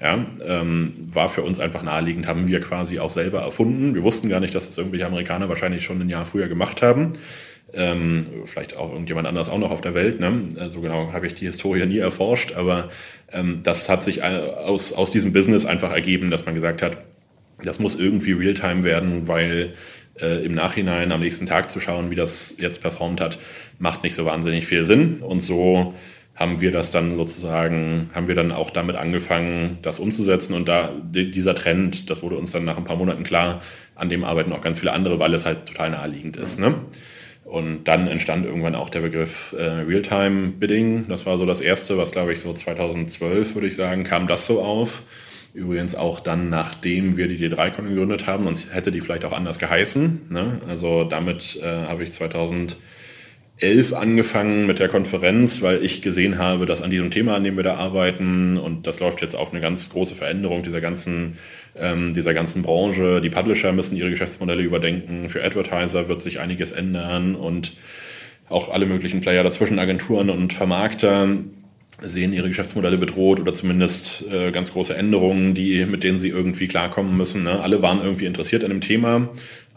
Ja, 0.00 0.24
ähm, 0.46 0.92
war 1.12 1.30
für 1.30 1.42
uns 1.42 1.58
einfach 1.60 1.82
naheliegend, 1.82 2.26
haben 2.26 2.46
wir 2.46 2.60
quasi 2.60 2.98
auch 2.98 3.10
selber 3.10 3.40
erfunden. 3.40 3.94
Wir 3.94 4.02
wussten 4.02 4.28
gar 4.28 4.40
nicht, 4.40 4.54
dass 4.54 4.66
das 4.66 4.76
irgendwelche 4.76 5.06
Amerikaner 5.06 5.48
wahrscheinlich 5.48 5.82
schon 5.82 6.00
ein 6.00 6.10
Jahr 6.10 6.26
früher 6.26 6.48
gemacht 6.48 6.82
haben. 6.82 7.12
Ähm, 7.72 8.26
vielleicht 8.44 8.76
auch 8.76 8.92
irgendjemand 8.92 9.26
anders 9.26 9.48
auch 9.48 9.58
noch 9.58 9.70
auf 9.70 9.80
der 9.80 9.94
Welt. 9.94 10.20
Ne? 10.20 10.48
So 10.54 10.60
also 10.60 10.80
genau 10.82 11.12
habe 11.12 11.26
ich 11.26 11.34
die 11.34 11.46
Historie 11.46 11.86
nie 11.86 11.98
erforscht, 11.98 12.52
aber 12.52 12.90
ähm, 13.32 13.60
das 13.62 13.88
hat 13.88 14.04
sich 14.04 14.22
aus, 14.22 14.92
aus 14.92 15.10
diesem 15.10 15.32
Business 15.32 15.64
einfach 15.64 15.92
ergeben, 15.92 16.30
dass 16.30 16.44
man 16.44 16.54
gesagt 16.54 16.82
hat, 16.82 16.98
das 17.64 17.78
muss 17.78 17.96
irgendwie 17.96 18.32
Realtime 18.32 18.84
werden, 18.84 19.28
weil 19.28 19.74
äh, 20.20 20.44
im 20.44 20.54
Nachhinein 20.54 21.12
am 21.12 21.20
nächsten 21.20 21.46
Tag 21.46 21.70
zu 21.70 21.80
schauen, 21.80 22.10
wie 22.10 22.14
das 22.14 22.54
jetzt 22.58 22.80
performt 22.80 23.20
hat, 23.20 23.38
macht 23.78 24.02
nicht 24.02 24.14
so 24.14 24.24
wahnsinnig 24.24 24.66
viel 24.66 24.84
Sinn. 24.84 25.18
Und 25.20 25.40
so 25.40 25.94
haben 26.34 26.60
wir 26.60 26.72
das 26.72 26.90
dann 26.90 27.16
sozusagen, 27.16 28.10
haben 28.12 28.26
wir 28.26 28.34
dann 28.34 28.50
auch 28.50 28.70
damit 28.70 28.96
angefangen, 28.96 29.78
das 29.82 29.98
umzusetzen. 29.98 30.54
Und 30.54 30.68
da 30.68 30.92
dieser 31.12 31.54
Trend, 31.54 32.10
das 32.10 32.22
wurde 32.22 32.36
uns 32.36 32.50
dann 32.50 32.64
nach 32.64 32.76
ein 32.76 32.84
paar 32.84 32.96
Monaten 32.96 33.22
klar, 33.22 33.62
an 33.94 34.08
dem 34.08 34.24
arbeiten 34.24 34.52
auch 34.52 34.60
ganz 34.60 34.80
viele 34.80 34.92
andere, 34.92 35.18
weil 35.18 35.32
es 35.34 35.44
halt 35.44 35.66
total 35.66 35.90
naheliegend 35.90 36.36
ist. 36.36 36.58
Ne? 36.58 36.74
Und 37.44 37.84
dann 37.84 38.08
entstand 38.08 38.46
irgendwann 38.46 38.74
auch 38.74 38.90
der 38.90 39.00
Begriff 39.00 39.54
äh, 39.56 39.62
Realtime 39.62 40.48
Bidding. 40.52 41.06
Das 41.08 41.24
war 41.26 41.38
so 41.38 41.46
das 41.46 41.60
erste, 41.60 41.98
was 41.98 42.10
glaube 42.10 42.32
ich 42.32 42.40
so 42.40 42.52
2012 42.52 43.54
würde 43.54 43.68
ich 43.68 43.76
sagen, 43.76 44.02
kam 44.02 44.26
das 44.26 44.46
so 44.46 44.60
auf. 44.60 45.02
Übrigens 45.54 45.94
auch 45.94 46.18
dann, 46.18 46.50
nachdem 46.50 47.16
wir 47.16 47.28
die 47.28 47.38
D3Con 47.38 47.88
gegründet 47.88 48.26
haben, 48.26 48.44
sonst 48.44 48.74
hätte 48.74 48.90
die 48.90 49.00
vielleicht 49.00 49.24
auch 49.24 49.32
anders 49.32 49.60
geheißen. 49.60 50.22
Ne? 50.28 50.60
Also 50.66 51.04
damit 51.04 51.56
äh, 51.62 51.64
habe 51.64 52.02
ich 52.02 52.10
2011 52.10 52.76
angefangen 53.92 54.66
mit 54.66 54.80
der 54.80 54.88
Konferenz, 54.88 55.62
weil 55.62 55.84
ich 55.84 56.02
gesehen 56.02 56.38
habe, 56.38 56.66
dass 56.66 56.82
an 56.82 56.90
diesem 56.90 57.12
Thema, 57.12 57.36
an 57.36 57.44
dem 57.44 57.56
wir 57.56 57.62
da 57.62 57.76
arbeiten, 57.76 58.58
und 58.58 58.88
das 58.88 58.98
läuft 58.98 59.22
jetzt 59.22 59.36
auf 59.36 59.52
eine 59.52 59.60
ganz 59.60 59.88
große 59.90 60.16
Veränderung 60.16 60.64
dieser 60.64 60.80
ganzen, 60.80 61.38
ähm, 61.76 62.14
dieser 62.14 62.34
ganzen 62.34 62.62
Branche. 62.62 63.20
Die 63.20 63.30
Publisher 63.30 63.72
müssen 63.72 63.96
ihre 63.96 64.10
Geschäftsmodelle 64.10 64.64
überdenken. 64.64 65.28
Für 65.28 65.44
Advertiser 65.44 66.08
wird 66.08 66.20
sich 66.20 66.40
einiges 66.40 66.72
ändern 66.72 67.36
und 67.36 67.76
auch 68.48 68.70
alle 68.70 68.86
möglichen 68.86 69.20
Player 69.20 69.44
dazwischen, 69.44 69.78
Agenturen 69.78 70.30
und 70.30 70.52
Vermarkter 70.52 71.28
sehen 72.06 72.32
ihre 72.32 72.48
Geschäftsmodelle 72.48 72.98
bedroht 72.98 73.40
oder 73.40 73.52
zumindest 73.52 74.24
äh, 74.30 74.50
ganz 74.50 74.72
große 74.72 74.94
Änderungen, 74.94 75.54
die, 75.54 75.84
mit 75.86 76.04
denen 76.04 76.18
sie 76.18 76.28
irgendwie 76.28 76.68
klarkommen 76.68 77.16
müssen. 77.16 77.42
Ne? 77.42 77.60
Alle 77.60 77.82
waren 77.82 78.02
irgendwie 78.02 78.26
interessiert 78.26 78.64
an 78.64 78.70
dem 78.70 78.80
Thema, 78.80 79.28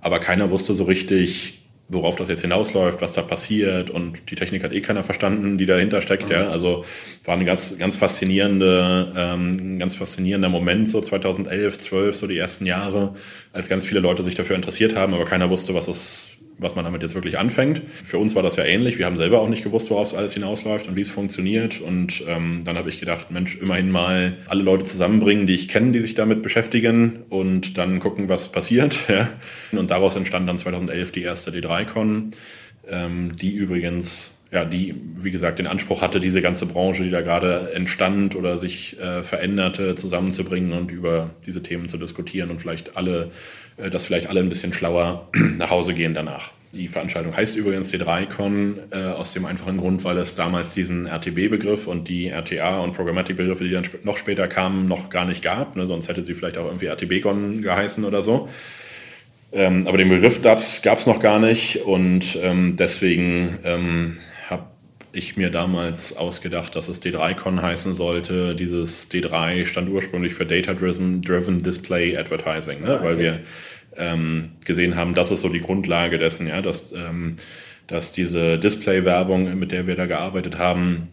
aber 0.01 0.19
keiner 0.19 0.49
wusste 0.49 0.73
so 0.73 0.83
richtig, 0.83 1.63
worauf 1.89 2.17
das 2.17 2.27
jetzt 2.27 2.41
hinausläuft, 2.41 3.01
was 3.01 3.13
da 3.13 3.21
passiert 3.21 3.89
und 3.89 4.29
die 4.29 4.35
Technik 4.35 4.63
hat 4.63 4.73
eh 4.73 4.81
keiner 4.81 5.03
verstanden, 5.03 5.57
die 5.57 5.65
dahinter 5.65 6.01
steckt. 6.01 6.29
Mhm. 6.29 6.35
Ja, 6.35 6.49
also 6.49 6.83
war 7.23 7.37
ein 7.37 7.45
ganz, 7.45 7.77
ganz 7.77 7.95
faszinierende, 7.97 9.13
ähm, 9.15 9.79
ganz 9.79 9.95
faszinierender 9.95 10.49
Moment 10.49 10.89
so 10.89 10.99
2011, 10.99 11.77
12, 11.77 12.15
so 12.15 12.27
die 12.27 12.37
ersten 12.37 12.65
Jahre, 12.65 13.15
als 13.53 13.69
ganz 13.69 13.85
viele 13.85 14.01
Leute 14.01 14.23
sich 14.23 14.35
dafür 14.35 14.55
interessiert 14.55 14.95
haben, 14.95 15.13
aber 15.13 15.25
keiner 15.25 15.49
wusste, 15.49 15.73
was 15.73 15.87
es 15.87 16.36
was 16.59 16.75
man 16.75 16.85
damit 16.85 17.03
jetzt 17.03 17.15
wirklich 17.15 17.37
anfängt. 17.37 17.81
Für 18.03 18.17
uns 18.17 18.35
war 18.35 18.43
das 18.43 18.55
ja 18.55 18.63
ähnlich. 18.63 18.97
Wir 18.97 19.05
haben 19.05 19.17
selber 19.17 19.41
auch 19.41 19.49
nicht 19.49 19.63
gewusst, 19.63 19.89
worauf 19.89 20.07
es 20.07 20.13
alles 20.13 20.33
hinausläuft 20.33 20.87
und 20.87 20.95
wie 20.95 21.01
es 21.01 21.09
funktioniert. 21.09 21.81
Und 21.81 22.23
ähm, 22.27 22.61
dann 22.65 22.77
habe 22.77 22.89
ich 22.89 22.99
gedacht, 22.99 23.31
Mensch, 23.31 23.55
immerhin 23.55 23.91
mal 23.91 24.37
alle 24.47 24.63
Leute 24.63 24.85
zusammenbringen, 24.85 25.47
die 25.47 25.53
ich 25.53 25.67
kenne, 25.67 25.91
die 25.91 25.99
sich 25.99 26.15
damit 26.15 26.41
beschäftigen 26.41 27.23
und 27.29 27.77
dann 27.77 27.99
gucken, 27.99 28.29
was 28.29 28.51
passiert. 28.51 28.97
Ja. 29.07 29.29
Und 29.71 29.89
daraus 29.89 30.15
entstand 30.15 30.49
dann 30.49 30.57
2011 30.57 31.11
die 31.11 31.23
erste 31.23 31.49
D3Con, 31.51 32.33
ähm, 32.87 33.35
die 33.35 33.53
übrigens 33.53 34.31
ja, 34.51 34.63
die, 34.63 34.95
wie 35.17 35.31
gesagt, 35.31 35.59
den 35.59 35.67
Anspruch 35.67 36.01
hatte, 36.01 36.19
diese 36.19 36.41
ganze 36.41 36.65
Branche, 36.65 37.03
die 37.03 37.09
da 37.09 37.21
gerade 37.21 37.71
entstand 37.73 38.35
oder 38.35 38.57
sich 38.57 38.97
äh, 38.99 39.23
veränderte, 39.23 39.95
zusammenzubringen 39.95 40.73
und 40.73 40.91
über 40.91 41.31
diese 41.45 41.61
Themen 41.61 41.89
zu 41.89 41.97
diskutieren 41.97 42.49
und 42.49 42.61
vielleicht 42.61 42.95
alle 42.95 43.31
dass 43.77 44.05
vielleicht 44.05 44.27
alle 44.27 44.39
ein 44.39 44.49
bisschen 44.49 44.73
schlauer 44.73 45.27
nach 45.57 45.69
Hause 45.69 45.93
gehen 45.93 46.13
danach. 46.13 46.51
Die 46.73 46.89
Veranstaltung 46.89 47.35
heißt 47.35 47.55
übrigens 47.55 47.93
T3Con 47.93 48.75
äh, 48.91 49.13
aus 49.13 49.33
dem 49.33 49.45
einfachen 49.45 49.77
Grund, 49.77 50.03
weil 50.03 50.17
es 50.17 50.35
damals 50.35 50.73
diesen 50.73 51.07
RTB-Begriff 51.07 51.87
und 51.87 52.09
die 52.09 52.27
RTA 52.27 52.79
und 52.79 52.93
Programmatic-Begriffe, 52.93 53.63
die 53.63 53.71
dann 53.71 53.85
sp 53.87 54.03
noch 54.03 54.17
später 54.17 54.47
kamen, 54.47 54.85
noch 54.85 55.09
gar 55.09 55.25
nicht 55.25 55.41
gab. 55.41 55.75
Ne? 55.75 55.87
Sonst 55.87 56.09
hätte 56.09 56.23
sie 56.23 56.33
vielleicht 56.33 56.57
auch 56.57 56.65
irgendwie 56.65 56.87
RTB-Con 56.87 57.61
geheißen 57.61 58.03
oder 58.03 58.21
so. 58.21 58.49
Ähm, 59.53 59.87
aber 59.87 59.97
den 59.97 60.09
Begriff 60.09 60.41
gab 60.41 60.59
es 60.59 61.07
noch 61.07 61.19
gar 61.19 61.39
nicht 61.39 61.77
und 61.85 62.37
ähm, 62.41 62.75
deswegen 62.75 63.57
ähm, 63.63 64.17
ich 65.11 65.37
mir 65.37 65.49
damals 65.49 66.15
ausgedacht, 66.15 66.75
dass 66.75 66.87
es 66.87 67.01
D3Con 67.01 67.61
heißen 67.61 67.93
sollte. 67.93 68.55
Dieses 68.55 69.09
D3 69.09 69.65
stand 69.65 69.89
ursprünglich 69.89 70.33
für 70.33 70.45
Data 70.45 70.73
Driven 70.73 71.21
Display 71.23 72.17
Advertising, 72.17 72.81
ne? 72.81 72.95
okay. 72.95 73.05
weil 73.05 73.19
wir 73.19 73.39
ähm, 73.97 74.51
gesehen 74.63 74.95
haben, 74.95 75.13
das 75.13 75.31
ist 75.31 75.41
so 75.41 75.49
die 75.49 75.61
Grundlage 75.61 76.17
dessen, 76.17 76.47
ja, 76.47 76.61
dass, 76.61 76.91
ähm, 76.91 77.37
dass 77.87 78.11
diese 78.11 78.57
Display-Werbung, 78.57 79.57
mit 79.57 79.71
der 79.71 79.87
wir 79.87 79.95
da 79.95 80.05
gearbeitet 80.05 80.57
haben, 80.57 81.09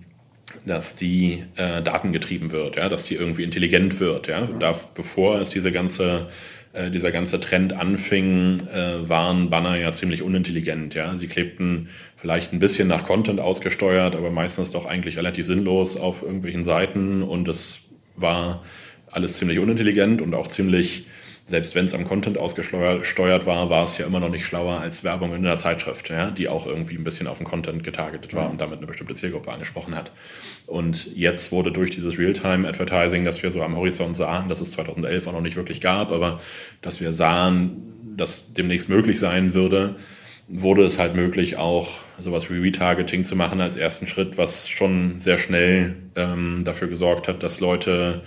dass 0.67 0.97
die 0.97 1.43
äh, 1.57 1.83
datengetrieben 1.83 2.51
wird, 2.51 2.77
ja, 2.77 2.89
dass 2.89 3.05
die 3.05 3.15
irgendwie 3.15 3.45
intelligent 3.45 4.01
wird. 4.01 4.29
Ja. 4.29 4.49
Da, 4.59 4.79
bevor 4.95 5.41
es 5.41 5.51
diese 5.51 5.73
ganze, 5.73 6.29
äh, 6.73 6.91
dieser 6.91 7.13
ganze 7.13 7.41
Trend 7.41 7.73
anfing, 7.73 8.61
äh, 8.73 9.09
waren 9.09 9.51
Banner 9.51 9.77
ja 9.77 9.93
ziemlich 9.93 10.23
unintelligent. 10.23 10.95
Ja. 10.95 11.15
Sie 11.15 11.27
klebten 11.27 11.89
vielleicht 12.25 12.55
ein 12.55 12.59
bisschen 12.59 12.89
nach 12.89 13.05
Content 13.05 13.39
ausgesteuert, 13.39 14.17
aber 14.17 14.31
meistens 14.31 14.71
doch 14.71 14.87
eigentlich 14.87 15.19
relativ 15.19 15.45
sinnlos 15.45 15.99
auf 15.99 16.23
irgendwelchen 16.23 16.65
Seiten 16.65 17.23
und 17.23 17.47
es 17.49 17.81
war 18.17 18.65
alles 19.11 19.37
ziemlich 19.37 19.59
unintelligent 19.59 20.23
und 20.23 20.35
auch 20.35 20.49
ziemlich 20.49 21.07
selbst 21.45 21.75
wenn 21.75 21.85
es 21.85 21.93
am 21.93 22.09
Content 22.09 22.39
ausgesteuert 22.39 23.45
war, 23.45 23.69
war 23.69 23.85
es 23.85 23.99
ja 23.99 24.07
immer 24.07 24.21
noch 24.21 24.31
nicht 24.31 24.47
schlauer 24.47 24.81
als 24.81 25.05
Werbung 25.05 25.35
in 25.35 25.45
einer 25.45 25.59
Zeitschrift, 25.59 26.09
ja, 26.09 26.31
die 26.31 26.49
auch 26.49 26.67
irgendwie 26.67 26.95
ein 26.95 27.05
bisschen 27.05 27.27
auf 27.27 27.37
den 27.37 27.47
Content 27.47 27.85
getargetet 27.85 28.33
war 28.33 28.49
und 28.49 28.59
damit 28.59 28.79
eine 28.79 28.87
bestimmte 28.87 29.13
Zielgruppe 29.13 29.53
angesprochen 29.53 29.95
hat. 29.95 30.11
Und 30.67 31.15
jetzt 31.15 31.53
wurde 31.53 31.73
durch 31.73 31.91
dieses 31.91 32.17
Realtime-Advertising, 32.17 33.27
das 33.27 33.43
wir 33.43 33.51
so 33.51 33.63
am 33.63 33.77
Horizont 33.77 34.17
sahen, 34.17 34.49
das 34.49 34.63
es 34.63 34.71
2011 34.71 35.27
auch 35.27 35.33
noch 35.33 35.43
nicht 35.43 35.57
wirklich 35.57 35.83
gab, 35.83 36.11
aber 36.11 36.41
dass 36.81 37.03
wir 37.03 37.13
sahen, 37.13 38.15
dass 38.17 38.55
demnächst 38.55 38.89
möglich 38.89 39.19
sein 39.19 39.53
würde, 39.53 39.97
wurde 40.49 40.85
es 40.85 40.99
halt 40.99 41.15
möglich, 41.15 41.57
auch 41.57 41.89
sowas 42.19 42.51
wie 42.51 42.59
Retargeting 42.59 43.25
zu 43.25 43.37
machen 43.37 43.61
als 43.61 43.77
ersten 43.77 44.07
Schritt, 44.07 44.37
was 44.37 44.69
schon 44.69 45.21
sehr 45.21 45.39
schnell 45.39 45.97
ähm, 46.17 46.63
dafür 46.65 46.89
gesorgt 46.89 47.29
hat, 47.29 47.43
dass 47.43 47.61
Leute 47.61 48.23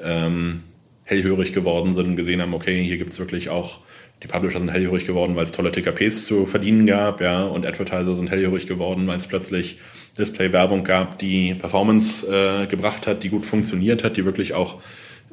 ähm, 0.00 0.62
hellhörig 1.06 1.52
geworden 1.52 1.94
sind 1.94 2.06
und 2.06 2.16
gesehen 2.16 2.42
haben, 2.42 2.54
okay, 2.54 2.82
hier 2.82 2.98
gibt 2.98 3.12
es 3.12 3.18
wirklich 3.18 3.48
auch, 3.48 3.80
die 4.22 4.28
Publisher 4.28 4.58
sind 4.58 4.70
hellhörig 4.70 5.06
geworden, 5.06 5.34
weil 5.34 5.44
es 5.44 5.52
tolle 5.52 5.72
TKPs 5.72 6.26
zu 6.26 6.46
verdienen 6.46 6.86
gab, 6.86 7.20
ja, 7.20 7.42
und 7.42 7.66
Advertiser 7.66 8.14
sind 8.14 8.30
hellhörig 8.30 8.66
geworden, 8.66 9.06
weil 9.06 9.18
es 9.18 9.26
plötzlich 9.26 9.78
Display-Werbung 10.16 10.84
gab, 10.84 11.18
die 11.18 11.54
Performance 11.54 12.26
äh, 12.26 12.66
gebracht 12.66 13.06
hat, 13.06 13.24
die 13.24 13.30
gut 13.30 13.46
funktioniert 13.46 14.04
hat, 14.04 14.16
die 14.16 14.24
wirklich 14.24 14.54
auch 14.54 14.80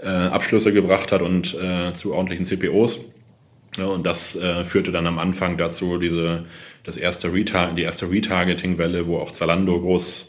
äh, 0.02 0.08
Abschlüsse 0.08 0.74
gebracht 0.74 1.12
hat 1.12 1.22
und 1.22 1.56
äh, 1.62 1.94
zu 1.94 2.14
ordentlichen 2.14 2.46
CPOs. 2.46 3.02
Ja, 3.80 3.86
und 3.86 4.06
das 4.06 4.36
äh, 4.36 4.66
führte 4.66 4.92
dann 4.92 5.08
am 5.08 5.20
Anfang 5.20 5.58
dazu, 5.58 5.98
diese, 5.98 6.46
das 6.84 6.98
erste 6.98 7.32
die 7.32 7.82
erste 7.82 8.12
Retargeting-Welle, 8.12 9.08
wo 9.08 9.18
auch 9.18 9.32
Zalando 9.32 9.80
groß 9.80 10.28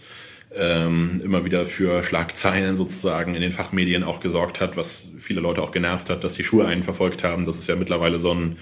ähm, 0.56 1.20
immer 1.24 1.44
wieder 1.44 1.66
für 1.66 2.02
Schlagzeilen 2.02 2.76
sozusagen 2.76 3.34
in 3.34 3.42
den 3.42 3.52
Fachmedien 3.52 4.02
auch 4.02 4.20
gesorgt 4.20 4.60
hat, 4.60 4.76
was 4.76 5.10
viele 5.18 5.40
Leute 5.40 5.62
auch 5.62 5.70
genervt 5.70 6.10
hat, 6.10 6.24
dass 6.24 6.34
die 6.34 6.44
Schuhe 6.44 6.66
einen 6.66 6.82
verfolgt 6.82 7.22
haben. 7.24 7.44
Das 7.44 7.58
ist 7.58 7.68
ja 7.68 7.76
mittlerweile 7.76 8.18
so 8.18 8.32
ein 8.32 8.56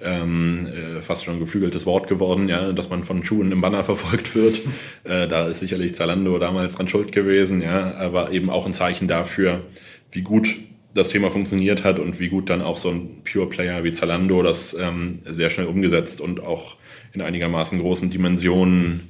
ähm, 0.00 0.66
äh, 0.66 1.00
fast 1.00 1.24
schon 1.24 1.38
geflügeltes 1.38 1.86
Wort 1.86 2.08
geworden, 2.08 2.48
ja, 2.48 2.72
dass 2.72 2.90
man 2.90 3.04
von 3.04 3.24
Schuhen 3.24 3.52
im 3.52 3.60
Banner 3.60 3.84
verfolgt 3.84 4.34
wird. 4.34 4.60
Äh, 5.04 5.28
da 5.28 5.46
ist 5.46 5.60
sicherlich 5.60 5.94
Zalando 5.94 6.38
damals 6.38 6.74
dran 6.74 6.88
schuld 6.88 7.12
gewesen, 7.12 7.62
ja, 7.62 7.94
aber 7.94 8.32
eben 8.32 8.50
auch 8.50 8.66
ein 8.66 8.72
Zeichen 8.72 9.08
dafür, 9.08 9.62
wie 10.10 10.22
gut 10.22 10.56
das 10.94 11.08
Thema 11.08 11.30
funktioniert 11.30 11.84
hat 11.84 11.98
und 11.98 12.20
wie 12.20 12.28
gut 12.28 12.50
dann 12.50 12.62
auch 12.62 12.76
so 12.76 12.90
ein 12.90 13.22
Pure 13.24 13.48
Player 13.48 13.82
wie 13.84 13.92
Zalando 13.92 14.42
das 14.42 14.76
ähm, 14.78 15.20
sehr 15.24 15.50
schnell 15.50 15.66
umgesetzt 15.66 16.20
und 16.20 16.40
auch 16.40 16.76
in 17.12 17.22
einigermaßen 17.22 17.78
großen 17.78 18.10
Dimensionen 18.10 19.08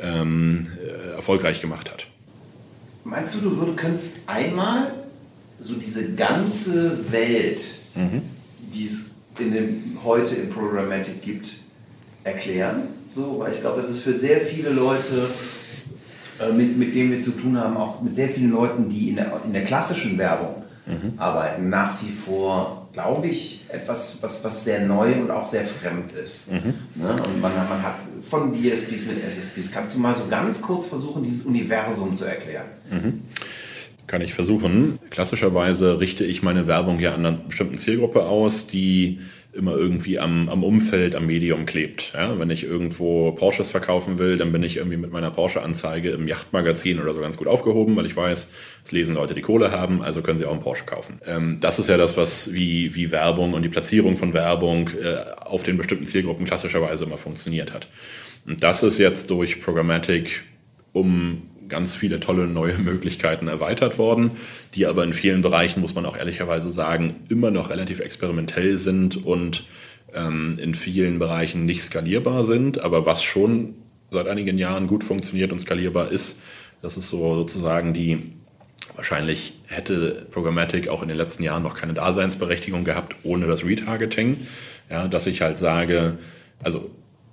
ähm, 0.00 0.68
äh, 0.82 1.14
erfolgreich 1.14 1.60
gemacht 1.60 1.90
hat. 1.90 2.06
Meinst 3.04 3.34
du, 3.34 3.40
du 3.40 3.74
könntest 3.76 4.20
einmal 4.26 4.92
so 5.58 5.74
diese 5.74 6.14
ganze 6.14 7.12
Welt, 7.12 7.60
mhm. 7.94 8.22
die 8.72 8.84
es 8.84 9.16
in 9.38 9.52
dem, 9.52 9.98
heute 10.04 10.34
im 10.34 10.48
Programmatic 10.48 11.22
gibt, 11.22 11.56
erklären? 12.24 12.82
So, 13.06 13.38
weil 13.38 13.52
ich 13.52 13.60
glaube, 13.60 13.76
das 13.76 13.88
ist 13.88 14.00
für 14.00 14.14
sehr 14.14 14.40
viele 14.40 14.70
Leute, 14.70 15.28
äh, 16.40 16.52
mit, 16.52 16.76
mit 16.76 16.94
denen 16.94 17.12
wir 17.12 17.20
zu 17.20 17.30
tun 17.32 17.58
haben, 17.58 17.76
auch 17.76 18.00
mit 18.02 18.14
sehr 18.14 18.28
vielen 18.28 18.50
Leuten, 18.50 18.88
die 18.88 19.10
in 19.10 19.16
der, 19.16 19.40
in 19.44 19.52
der 19.52 19.64
klassischen 19.64 20.18
Werbung 20.18 20.60
mhm. 20.90 21.14
arbeiten, 21.18 21.68
nach 21.68 22.02
wie 22.02 22.10
vor, 22.10 22.88
glaube 22.92 23.28
ich, 23.28 23.64
etwas, 23.68 24.18
was, 24.22 24.42
was 24.44 24.64
sehr 24.64 24.80
neu 24.86 25.14
und 25.14 25.30
auch 25.30 25.44
sehr 25.44 25.64
fremd 25.64 26.12
ist. 26.12 26.50
Mhm. 26.50 26.74
Ne? 26.96 27.12
Und 27.12 27.40
man, 27.40 27.52
man 27.54 27.82
hat 27.82 27.96
von 28.22 28.52
DSPs 28.52 29.06
mit 29.06 29.24
SSPs, 29.24 29.72
kannst 29.72 29.94
du 29.94 30.00
mal 30.00 30.14
so 30.14 30.26
ganz 30.28 30.60
kurz 30.60 30.86
versuchen, 30.86 31.22
dieses 31.22 31.46
Universum 31.46 32.14
zu 32.16 32.24
erklären? 32.24 32.66
Mhm. 32.90 33.22
Kann 34.06 34.22
ich 34.22 34.34
versuchen. 34.34 34.98
Klassischerweise 35.10 36.00
richte 36.00 36.24
ich 36.24 36.42
meine 36.42 36.66
Werbung 36.66 36.98
ja 36.98 37.14
an 37.14 37.24
einer 37.24 37.36
bestimmten 37.36 37.76
Zielgruppe 37.76 38.24
aus, 38.24 38.66
die 38.66 39.20
immer 39.52 39.76
irgendwie 39.76 40.18
am, 40.18 40.48
am 40.48 40.62
Umfeld, 40.62 41.16
am 41.16 41.26
Medium 41.26 41.66
klebt. 41.66 42.12
Ja, 42.14 42.38
wenn 42.38 42.50
ich 42.50 42.64
irgendwo 42.64 43.32
Porsches 43.32 43.70
verkaufen 43.70 44.18
will, 44.18 44.36
dann 44.36 44.52
bin 44.52 44.62
ich 44.62 44.76
irgendwie 44.76 44.96
mit 44.96 45.10
meiner 45.10 45.30
Porsche-Anzeige 45.30 46.10
im 46.10 46.28
Yachtmagazin 46.28 47.00
oder 47.00 47.14
so 47.14 47.20
ganz 47.20 47.36
gut 47.36 47.48
aufgehoben, 47.48 47.96
weil 47.96 48.06
ich 48.06 48.16
weiß, 48.16 48.48
es 48.84 48.92
lesen 48.92 49.14
Leute, 49.14 49.34
die 49.34 49.42
Kohle 49.42 49.72
haben, 49.72 50.02
also 50.02 50.22
können 50.22 50.38
sie 50.38 50.46
auch 50.46 50.52
einen 50.52 50.60
Porsche 50.60 50.84
kaufen. 50.84 51.20
Ähm, 51.26 51.58
das 51.60 51.78
ist 51.78 51.88
ja 51.88 51.96
das, 51.96 52.16
was 52.16 52.52
wie, 52.52 52.94
wie 52.94 53.10
Werbung 53.10 53.54
und 53.54 53.62
die 53.62 53.68
Platzierung 53.68 54.16
von 54.16 54.32
Werbung 54.34 54.90
äh, 54.90 55.16
auf 55.44 55.62
den 55.62 55.76
bestimmten 55.76 56.04
Zielgruppen 56.04 56.46
klassischerweise 56.46 57.04
immer 57.04 57.18
funktioniert 57.18 57.72
hat. 57.72 57.88
Und 58.46 58.62
das 58.62 58.82
ist 58.82 58.98
jetzt 58.98 59.30
durch 59.30 59.60
Programmatic 59.60 60.44
um 60.92 61.49
ganz 61.70 61.94
viele 61.94 62.20
tolle 62.20 62.46
neue 62.46 62.76
Möglichkeiten 62.78 63.48
erweitert 63.48 63.98
worden, 63.98 64.32
die 64.74 64.86
aber 64.86 65.04
in 65.04 65.14
vielen 65.14 65.40
Bereichen, 65.40 65.80
muss 65.80 65.94
man 65.94 66.04
auch 66.06 66.16
ehrlicherweise 66.16 66.70
sagen, 66.70 67.16
immer 67.28 67.50
noch 67.50 67.70
relativ 67.70 68.00
experimentell 68.00 68.76
sind 68.76 69.24
und 69.24 69.64
ähm, 70.12 70.58
in 70.60 70.74
vielen 70.74 71.18
Bereichen 71.18 71.64
nicht 71.64 71.82
skalierbar 71.82 72.44
sind. 72.44 72.80
Aber 72.80 73.06
was 73.06 73.22
schon 73.22 73.74
seit 74.10 74.26
einigen 74.26 74.58
Jahren 74.58 74.86
gut 74.86 75.04
funktioniert 75.04 75.52
und 75.52 75.60
skalierbar 75.60 76.10
ist, 76.10 76.38
das 76.82 76.96
ist 76.96 77.08
so 77.08 77.34
sozusagen 77.34 77.94
die 77.94 78.32
Wahrscheinlich 78.96 79.54
hätte 79.68 80.26
Programmatic 80.30 80.88
auch 80.88 81.02
in 81.02 81.08
den 81.08 81.16
letzten 81.16 81.42
Jahren 81.42 81.62
noch 81.62 81.74
keine 81.74 81.94
Daseinsberechtigung 81.94 82.84
gehabt 82.84 83.16
ohne 83.22 83.46
das 83.46 83.64
Retargeting. 83.64 84.46
Ja, 84.90 85.06
dass 85.08 85.26
ich 85.26 85.42
halt 85.42 85.58
sage, 85.58 86.18
also 86.62 86.90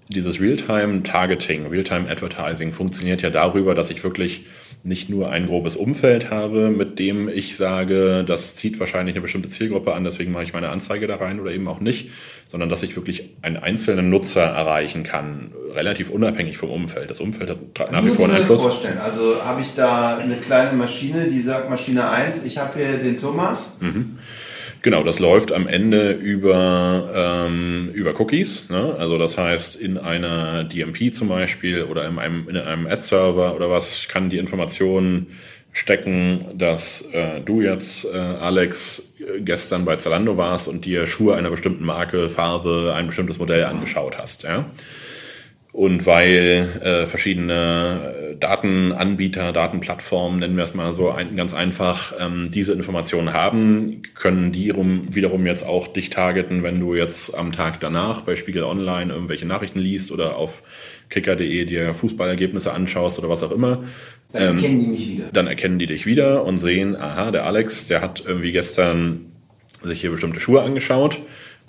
dieses 0.10 0.40
Realtime-Targeting, 0.40 1.68
Realtime-Advertising 1.68 2.72
funktioniert 2.72 3.22
ja 3.22 3.30
darüber, 3.30 3.76
dass 3.76 3.90
ich 3.90 4.04
wirklich 4.04 4.46
nicht 4.84 5.10
nur 5.10 5.32
ein 5.32 5.48
grobes 5.48 5.76
Umfeld 5.76 6.30
habe, 6.30 6.70
mit 6.70 6.98
dem 6.98 7.28
ich 7.28 7.58
sage, 7.58 8.24
das 8.26 8.56
zieht 8.56 8.80
wahrscheinlich 8.80 9.16
eine 9.16 9.22
bestimmte 9.22 9.50
Zielgruppe 9.50 9.94
an, 9.94 10.04
deswegen 10.04 10.32
mache 10.32 10.44
ich 10.44 10.54
meine 10.54 10.70
Anzeige 10.70 11.08
da 11.08 11.18
rein 11.18 11.40
oder 11.40 11.52
eben 11.52 11.68
auch 11.68 11.82
nicht, 11.82 12.12
sondern 12.48 12.70
dass 12.70 12.84
ich 12.84 12.96
wirklich 12.96 13.32
einen 13.42 13.58
einzelnen 13.58 14.10
Nutzer 14.10 14.44
erreichen 14.44 15.04
kann, 15.04 15.52
relativ 15.74 16.10
unabhängig 16.10 16.58
vom 16.58 16.70
Umfeld. 16.70 17.10
Das 17.10 17.20
Umfeld 17.20 17.50
hat 17.50 17.92
nach 17.92 18.06
wie 18.06 18.10
vor 18.12 18.26
einen 18.26 18.38
Einfluss. 18.38 18.60
Ich 18.60 18.64
mir 18.64 18.70
das 18.70 18.76
vorstellen. 18.76 18.98
Also 19.00 19.44
habe 19.44 19.62
ich 19.62 19.76
da 19.76 20.18
eine 20.18 20.36
kleine 20.36 20.72
Maschine, 20.78 21.28
die 21.28 21.42
sagt 21.42 21.70
Maschine 21.70 22.10
1, 22.10 22.46
ich 22.46 22.58
habe 22.58 22.80
hier 22.80 22.98
den 22.98 23.18
Thomas. 23.18 23.78
Mhm. 23.82 24.20
Genau, 24.82 25.04
das 25.04 25.20
läuft 25.20 25.52
am 25.52 25.68
Ende 25.68 26.12
über, 26.12 27.48
ähm, 27.48 27.90
über 27.94 28.20
Cookies. 28.20 28.70
Ne? 28.70 28.96
Also 28.98 29.18
das 29.18 29.38
heißt, 29.38 29.76
in 29.76 29.98
einer 29.98 30.64
DMP 30.64 31.14
zum 31.14 31.30
Beispiel 31.30 31.84
oder 31.84 32.08
in 32.08 32.20
einem, 32.20 32.48
in 32.48 32.58
einem 32.58 32.88
Ad-Server 32.88 33.56
oder 33.56 33.70
was 33.70 34.08
kann 34.08 34.30
die 34.30 34.38
Information 34.38 35.28
stecken, 35.74 36.46
dass 36.56 37.02
äh, 37.12 37.42
du 37.42 37.62
jetzt, 37.62 38.06
äh, 38.06 38.18
Alex, 38.18 39.14
gestern 39.40 39.86
bei 39.86 39.96
Zalando 39.98 40.38
warst 40.38 40.68
und 40.68 40.86
dir 40.86 41.06
Schuhe 41.06 41.36
einer 41.36 41.50
bestimmten 41.50 41.86
Marke, 41.86 42.30
Farbe, 42.30 42.94
ein 42.96 43.08
bestimmtes 43.08 43.40
Modell 43.40 43.66
angeschaut 43.66 44.18
hast. 44.18 44.44
Ja? 44.44 44.66
Und 45.78 46.08
weil 46.08 46.70
äh, 46.82 47.06
verschiedene 47.06 48.32
äh, 48.32 48.36
Datenanbieter, 48.36 49.54
Datenplattformen, 49.54 50.40
nennen 50.40 50.58
wir 50.58 50.64
es 50.64 50.74
mal 50.74 50.92
so 50.92 51.12
ein, 51.12 51.36
ganz 51.36 51.54
einfach, 51.54 52.14
ähm, 52.20 52.50
diese 52.52 52.74
Informationen 52.74 53.32
haben, 53.32 54.02
können 54.16 54.52
die 54.52 54.72
rum, 54.72 55.10
wiederum 55.12 55.46
jetzt 55.46 55.62
auch 55.62 55.86
dich 55.86 56.10
targeten, 56.10 56.64
wenn 56.64 56.80
du 56.80 56.96
jetzt 56.96 57.38
am 57.38 57.52
Tag 57.52 57.80
danach 57.80 58.22
bei 58.22 58.36
Spiegel 58.36 58.64
Online 58.64 59.14
irgendwelche 59.14 59.46
Nachrichten 59.46 59.78
liest 59.78 60.12
oder 60.12 60.38
auf 60.38 60.64
kicker.de 61.12 61.66
dir 61.66 61.94
Fußballergebnisse 61.94 62.74
anschaust 62.74 63.20
oder 63.20 63.30
was 63.30 63.44
auch 63.44 63.52
immer. 63.52 63.84
Dann 64.32 64.42
ähm, 64.42 64.56
erkennen 64.58 64.80
die 64.80 64.88
mich 64.88 65.10
wieder. 65.12 65.26
Dann 65.32 65.46
erkennen 65.46 65.78
die 65.78 65.86
dich 65.86 66.08
wieder 66.08 66.44
und 66.44 66.58
sehen, 66.58 66.96
aha, 66.96 67.30
der 67.30 67.46
Alex, 67.46 67.86
der 67.86 68.02
hat 68.02 68.24
irgendwie 68.26 68.52
gestern 68.52 69.32
sich 69.84 70.02
hier 70.02 70.10
bestimmte 70.10 70.40
Schuhe 70.40 70.64
angeschaut 70.64 71.20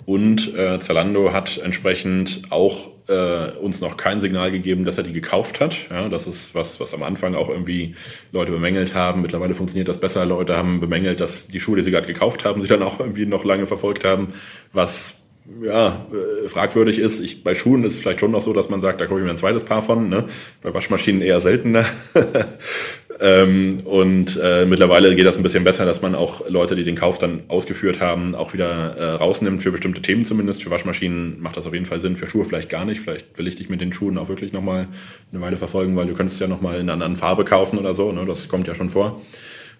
und 0.09 0.57
äh, 0.57 0.79
Zalando 0.79 1.33
hat 1.33 1.59
entsprechend 1.59 2.41
auch 2.49 2.89
äh, 3.09 3.51
uns 3.61 3.79
noch 3.79 3.95
kein 3.95 4.21
Signal 4.21 4.49
gegeben, 4.49 4.83
dass 4.83 4.97
er 4.97 5.03
die 5.03 5.13
gekauft 5.13 5.59
hat. 5.59 5.87
Ja, 5.91 6.09
das 6.09 6.25
ist 6.25 6.55
was, 6.55 6.79
was 6.79 6.95
am 6.95 7.03
Anfang 7.03 7.35
auch 7.35 7.47
irgendwie 7.47 7.93
Leute 8.31 8.51
bemängelt 8.51 8.95
haben. 8.95 9.21
Mittlerweile 9.21 9.53
funktioniert 9.53 9.87
das 9.87 9.99
besser. 9.99 10.25
Leute 10.25 10.57
haben 10.57 10.79
bemängelt, 10.79 11.19
dass 11.19 11.47
die 11.47 11.59
Schuhe, 11.59 11.77
die 11.77 11.83
sie 11.83 11.91
gerade 11.91 12.07
gekauft 12.07 12.43
haben, 12.43 12.59
sich 12.59 12.71
dann 12.71 12.81
auch 12.81 12.99
irgendwie 12.99 13.27
noch 13.27 13.43
lange 13.43 13.67
verfolgt 13.67 14.03
haben, 14.03 14.29
was 14.73 15.13
ja, 15.61 16.05
äh, 16.11 16.49
fragwürdig 16.49 16.99
ist. 16.99 17.19
Ich, 17.19 17.43
bei 17.43 17.55
Schuhen 17.55 17.83
ist 17.83 17.93
es 17.93 17.99
vielleicht 17.99 18.19
schon 18.19 18.31
noch 18.31 18.41
so, 18.41 18.53
dass 18.53 18.69
man 18.69 18.81
sagt, 18.81 19.01
da 19.01 19.05
kaufe 19.05 19.19
ich 19.19 19.25
mir 19.25 19.31
ein 19.31 19.37
zweites 19.37 19.63
Paar 19.63 19.81
von. 19.81 20.09
Ne? 20.09 20.25
Bei 20.61 20.73
Waschmaschinen 20.73 21.21
eher 21.21 21.41
seltener. 21.41 21.85
ähm, 23.19 23.79
und 23.85 24.39
äh, 24.41 24.65
mittlerweile 24.65 25.15
geht 25.15 25.25
das 25.25 25.37
ein 25.37 25.43
bisschen 25.43 25.63
besser, 25.63 25.85
dass 25.85 26.01
man 26.01 26.15
auch 26.15 26.47
Leute, 26.49 26.75
die 26.75 26.83
den 26.83 26.95
Kauf 26.95 27.17
dann 27.17 27.41
ausgeführt 27.47 27.99
haben, 27.99 28.35
auch 28.35 28.53
wieder 28.53 28.95
äh, 28.97 29.03
rausnimmt, 29.15 29.63
für 29.63 29.71
bestimmte 29.71 30.01
Themen 30.01 30.23
zumindest. 30.23 30.63
Für 30.63 30.69
Waschmaschinen 30.69 31.41
macht 31.41 31.57
das 31.57 31.65
auf 31.65 31.73
jeden 31.73 31.85
Fall 31.85 31.99
Sinn, 31.99 32.15
für 32.15 32.27
Schuhe 32.27 32.45
vielleicht 32.45 32.69
gar 32.69 32.85
nicht. 32.85 33.01
Vielleicht 33.01 33.37
will 33.37 33.47
ich 33.47 33.55
dich 33.55 33.69
mit 33.69 33.81
den 33.81 33.93
Schuhen 33.93 34.17
auch 34.17 34.29
wirklich 34.29 34.53
nochmal 34.53 34.87
eine 35.31 35.41
Weile 35.41 35.57
verfolgen, 35.57 35.95
weil 35.95 36.07
du 36.07 36.13
könntest 36.13 36.39
ja 36.39 36.47
nochmal 36.47 36.75
in 36.75 36.81
einer 36.81 36.93
anderen 36.93 37.15
Farbe 37.15 37.43
kaufen 37.43 37.77
oder 37.79 37.93
so. 37.93 38.11
Ne? 38.11 38.25
Das 38.25 38.47
kommt 38.47 38.67
ja 38.67 38.75
schon 38.75 38.89
vor. 38.89 39.21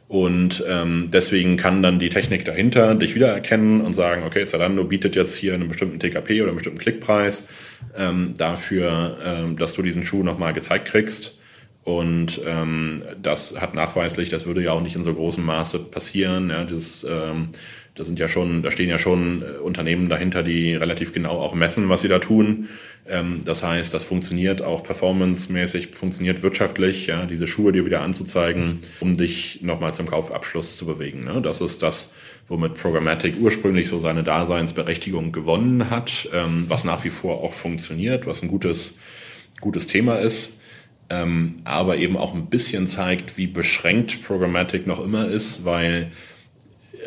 Und 0.10 0.63
ähm, 0.68 1.10
deswegen 1.13 1.56
kann 1.56 1.84
dann 1.84 2.00
die 2.00 2.10
Technik 2.10 2.44
dahinter 2.44 2.96
dich 2.96 3.13
wiedererkennen 3.13 3.80
und 3.80 3.94
sagen, 3.94 4.24
okay, 4.25 4.48
Zalando 4.48 4.84
bietet 4.84 5.16
jetzt 5.16 5.36
hier 5.36 5.54
einen 5.54 5.68
bestimmten 5.68 6.00
TKP 6.00 6.42
oder 6.42 6.50
einen 6.50 6.58
bestimmten 6.58 6.80
Klickpreis 6.80 7.48
ähm, 7.96 8.34
dafür, 8.36 9.18
ähm, 9.24 9.56
dass 9.56 9.74
du 9.74 9.84
diesen 9.84 10.04
Schuh 10.04 10.24
nochmal 10.24 10.54
gezeigt 10.54 10.86
kriegst. 10.86 11.38
Und 11.84 12.42
ähm, 12.44 13.04
das 13.22 13.62
hat 13.62 13.75
nachweislich, 13.75 14.30
das 14.30 14.48
würde 14.48 14.63
ja 14.63 14.72
auch 14.72 14.82
nicht 14.82 14.96
in 14.96 15.04
so 15.04 15.13
großem 15.13 15.46
Maße 15.46 15.78
passieren. 15.78 16.50
Ja, 16.50 16.63
das, 16.63 17.06
ähm, 17.08 17.50
da 17.94 18.04
sind 18.04 18.18
ja 18.18 18.28
schon, 18.28 18.63
da 18.63 18.72
stehen 18.72 18.89
ja 18.89 18.98
schon 18.98 19.44
äh, 19.44 19.60
Unternehmen 19.60 20.10
dahinter, 20.10 20.42
die 20.42 20.74
relativ 20.74 21.13
genau 21.13 21.38
auch 21.39 21.54
messen, 21.54 21.88
was 21.88 22.01
sie 22.01 22.08
da 22.08 22.18
tun. 22.18 22.68
Ähm, 23.08 23.41
das 23.46 23.63
heißt, 23.63 23.94
das 23.94 24.03
funktioniert 24.03 24.62
auch 24.62 24.84
performancemäßig, 24.84 25.89
funktioniert 25.96 26.44
wirtschaftlich, 26.44 27.08
ja, 27.08 27.25
diese 27.25 27.48
Schuhe 27.48 27.72
dir 27.72 27.86
wieder 27.86 28.01
anzuzeigen, 28.01 28.79
um 29.00 29.18
dich 29.18 29.62
nochmal 29.62 29.94
zum 29.94 30.08
Kaufabschluss 30.08 30.77
zu 30.77 30.86
bewegen. 30.86 31.24
Ne? 31.24 31.41
Das 31.41 31.62
ist 31.62 31.82
das, 31.82 32.13
womit 32.48 32.75
Programmatic 32.75 33.36
ursprünglich 33.39 33.88
so 33.88 34.00
seine 34.00 34.24
Daseinsberechtigung 34.24 35.32
gewonnen 35.32 35.89
hat, 35.89 36.29
ähm, 36.34 36.65
was 36.68 36.84
nach 36.84 37.03
wie 37.03 37.10
vor 37.10 37.44
auch 37.44 37.53
funktioniert, 37.53 38.25
was 38.25 38.41
ein 38.41 38.48
gutes, 38.48 38.96
gutes 39.62 39.88
Thema 39.88 40.18
ist 40.20 40.60
ähm, 41.10 41.56
aber 41.63 41.98
eben 41.98 42.18
auch 42.18 42.34
ein 42.34 42.48
bisschen 42.48 42.88
zeigt, 42.88 43.38
wie 43.38 43.48
beschränkt 43.48 44.24
Programmatic 44.24 44.86
noch 44.86 45.03
immer 45.03 45.27
ist, 45.27 45.65
weil 45.65 46.12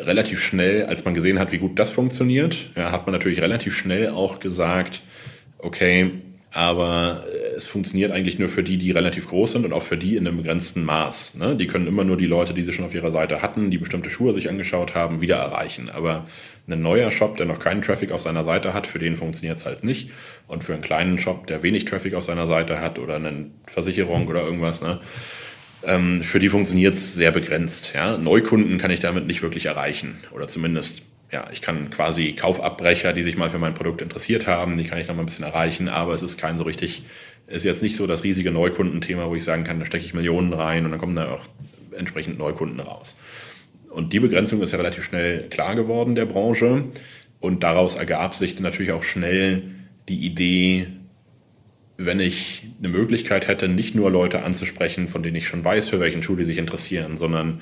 relativ 0.01 0.43
schnell, 0.43 0.85
als 0.85 1.05
man 1.05 1.13
gesehen 1.13 1.39
hat, 1.39 1.51
wie 1.51 1.59
gut 1.59 1.79
das 1.79 1.91
funktioniert, 1.91 2.71
ja, 2.75 2.91
hat 2.91 3.05
man 3.05 3.13
natürlich 3.13 3.41
relativ 3.41 3.77
schnell 3.77 4.09
auch 4.09 4.39
gesagt, 4.39 5.01
okay, 5.63 6.11
aber 6.53 7.23
äh, 7.27 7.55
es 7.55 7.67
funktioniert 7.67 8.11
eigentlich 8.11 8.37
nur 8.37 8.49
für 8.49 8.63
die, 8.63 8.77
die 8.77 8.91
relativ 8.91 9.27
groß 9.27 9.53
sind 9.53 9.65
und 9.65 9.73
auch 9.73 9.81
für 9.81 9.97
die 9.97 10.15
in 10.15 10.27
einem 10.27 10.37
begrenzten 10.37 10.83
Maß. 10.83 11.35
Ne? 11.35 11.55
Die 11.55 11.67
können 11.67 11.87
immer 11.87 12.03
nur 12.03 12.17
die 12.17 12.27
Leute, 12.27 12.53
die 12.53 12.63
sie 12.63 12.73
schon 12.73 12.85
auf 12.85 12.93
ihrer 12.93 13.11
Seite 13.11 13.41
hatten, 13.41 13.71
die 13.71 13.79
bestimmte 13.79 14.09
Schuhe 14.09 14.33
sich 14.33 14.49
angeschaut 14.49 14.93
haben, 14.93 15.21
wieder 15.21 15.37
erreichen. 15.37 15.89
Aber 15.89 16.25
ein 16.67 16.81
neuer 16.81 17.11
Shop, 17.11 17.37
der 17.37 17.47
noch 17.47 17.59
keinen 17.59 17.81
Traffic 17.81 18.11
auf 18.11 18.21
seiner 18.21 18.43
Seite 18.43 18.73
hat, 18.73 18.87
für 18.87 18.99
den 18.99 19.17
funktioniert 19.17 19.57
es 19.57 19.65
halt 19.65 19.83
nicht. 19.83 20.11
Und 20.47 20.63
für 20.63 20.73
einen 20.73 20.83
kleinen 20.83 21.19
Shop, 21.19 21.47
der 21.47 21.63
wenig 21.63 21.85
Traffic 21.85 22.13
auf 22.13 22.23
seiner 22.23 22.45
Seite 22.45 22.79
hat 22.79 22.99
oder 22.99 23.15
eine 23.15 23.47
Versicherung 23.65 24.27
oder 24.27 24.43
irgendwas, 24.43 24.81
ne? 24.81 24.99
Ähm, 25.85 26.23
für 26.23 26.39
die 26.39 26.47
funktioniert 26.47 26.93
es 26.93 27.13
sehr 27.13 27.31
begrenzt. 27.31 27.91
Ja? 27.93 28.17
Neukunden 28.17 28.77
kann 28.77 28.91
ich 28.91 29.01
damit 29.01 29.27
nicht 29.27 29.41
wirklich 29.41 29.65
erreichen 29.65 30.15
oder 30.31 30.47
zumindest 30.47 31.03
ja, 31.33 31.47
ich 31.51 31.61
kann 31.61 31.89
quasi 31.89 32.33
Kaufabbrecher, 32.33 33.11
die 33.11 33.23
sich 33.23 33.35
mal 33.35 33.49
für 33.49 33.57
mein 33.57 33.73
Produkt 33.73 34.03
interessiert 34.03 34.45
haben, 34.45 34.77
die 34.77 34.83
kann 34.83 34.99
ich 34.99 35.07
noch 35.07 35.15
mal 35.15 35.23
ein 35.23 35.25
bisschen 35.25 35.43
erreichen, 35.43 35.89
aber 35.89 36.13
es 36.13 36.21
ist 36.21 36.37
kein 36.37 36.59
so 36.59 36.63
richtig, 36.63 37.03
ist 37.47 37.65
jetzt 37.65 37.81
nicht 37.81 37.95
so 37.95 38.05
das 38.05 38.23
riesige 38.23 38.51
Neukundenthema, 38.51 39.27
wo 39.27 39.35
ich 39.35 39.43
sagen 39.43 39.63
kann, 39.63 39.79
da 39.79 39.85
stecke 39.85 40.05
ich 40.05 40.13
Millionen 40.13 40.53
rein 40.53 40.85
und 40.85 40.91
dann 40.91 40.99
kommen 40.99 41.15
da 41.15 41.31
auch 41.31 41.41
entsprechend 41.97 42.37
Neukunden 42.37 42.79
raus. 42.79 43.17
Und 43.89 44.13
die 44.13 44.19
Begrenzung 44.19 44.61
ist 44.61 44.71
ja 44.71 44.77
relativ 44.77 45.03
schnell 45.03 45.49
klar 45.49 45.75
geworden 45.75 46.13
der 46.13 46.27
Branche 46.27 46.85
und 47.39 47.63
daraus 47.63 47.95
ergab 47.95 48.35
sich 48.35 48.59
natürlich 48.59 48.91
auch 48.91 49.03
schnell 49.03 49.63
die 50.09 50.25
Idee, 50.25 50.87
wenn 51.97 52.19
ich 52.19 52.67
eine 52.77 52.89
Möglichkeit 52.89 53.47
hätte, 53.47 53.67
nicht 53.67 53.95
nur 53.95 54.11
Leute 54.11 54.43
anzusprechen, 54.43 55.07
von 55.07 55.23
denen 55.23 55.37
ich 55.37 55.47
schon 55.47 55.63
weiß, 55.63 55.89
für 55.89 55.99
welchen 55.99 56.21
Schuh 56.21 56.35
die 56.35 56.43
sich 56.43 56.59
interessieren, 56.59 57.17
sondern 57.17 57.61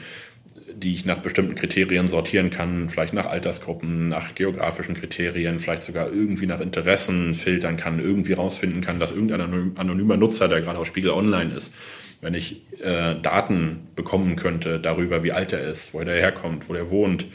die 0.73 0.93
ich 0.93 1.05
nach 1.05 1.19
bestimmten 1.19 1.55
Kriterien 1.55 2.07
sortieren 2.07 2.49
kann, 2.49 2.89
vielleicht 2.89 3.13
nach 3.13 3.25
Altersgruppen, 3.25 4.09
nach 4.09 4.35
geografischen 4.35 4.95
Kriterien, 4.95 5.59
vielleicht 5.59 5.83
sogar 5.83 6.11
irgendwie 6.11 6.45
nach 6.45 6.59
Interessen 6.59 7.35
filtern 7.35 7.77
kann, 7.77 7.99
irgendwie 7.99 8.33
rausfinden 8.33 8.81
kann, 8.81 8.99
dass 8.99 9.11
irgendein 9.11 9.77
anonymer 9.77 10.17
Nutzer, 10.17 10.47
der 10.47 10.61
gerade 10.61 10.79
auf 10.79 10.87
Spiegel 10.87 11.11
Online 11.11 11.53
ist, 11.53 11.73
wenn 12.21 12.33
ich 12.33 12.61
äh, 12.81 13.15
Daten 13.21 13.87
bekommen 13.95 14.35
könnte 14.35 14.79
darüber, 14.79 15.23
wie 15.23 15.31
alt 15.31 15.53
er 15.53 15.61
ist, 15.61 15.93
wo 15.93 15.99
er 15.99 16.19
herkommt, 16.19 16.69
wo 16.69 16.73
er 16.73 16.89
wohnt. 16.89 17.27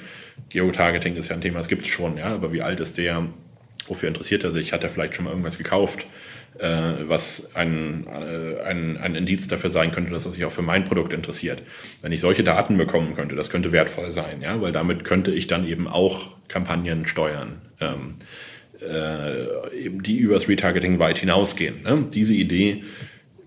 Geotargeting 0.49 1.16
ist 1.16 1.28
ja 1.28 1.35
ein 1.35 1.40
Thema, 1.40 1.58
das 1.58 1.68
gibt 1.68 1.82
es 1.82 1.88
schon, 1.88 2.18
ja, 2.18 2.26
aber 2.26 2.52
wie 2.52 2.62
alt 2.62 2.80
ist 2.80 2.99
der, 2.99 3.26
wofür 3.88 4.08
interessiert 4.08 4.44
er 4.44 4.50
sich, 4.50 4.73
hat 4.73 4.85
er 4.85 4.90
vielleicht 4.90 5.14
schon 5.14 5.25
mal 5.25 5.30
irgendwas 5.30 5.58
gekauft, 5.58 6.06
was 6.58 7.50
ein, 7.54 8.06
äh, 8.06 8.62
ein, 8.62 8.96
ein 8.96 9.14
Indiz 9.14 9.48
dafür 9.48 9.70
sein 9.70 9.90
könnte, 9.90 10.10
dass 10.10 10.25
er 10.25 10.32
sich 10.32 10.44
auch 10.44 10.52
für 10.52 10.62
mein 10.62 10.84
Produkt 10.84 11.12
interessiert. 11.12 11.62
Wenn 12.02 12.12
ich 12.12 12.20
solche 12.20 12.44
Daten 12.44 12.76
bekommen 12.76 13.14
könnte, 13.14 13.36
das 13.36 13.50
könnte 13.50 13.72
wertvoll 13.72 14.12
sein, 14.12 14.40
ja, 14.40 14.60
weil 14.60 14.72
damit 14.72 15.04
könnte 15.04 15.32
ich 15.32 15.46
dann 15.46 15.66
eben 15.66 15.88
auch 15.88 16.34
Kampagnen 16.48 17.06
steuern, 17.06 17.60
ähm, 17.80 18.14
äh, 18.80 19.90
die 19.90 20.18
übers 20.18 20.48
Retargeting 20.48 20.98
weit 20.98 21.18
hinausgehen. 21.18 21.82
Ne? 21.82 22.06
Diese 22.12 22.34
Idee 22.34 22.82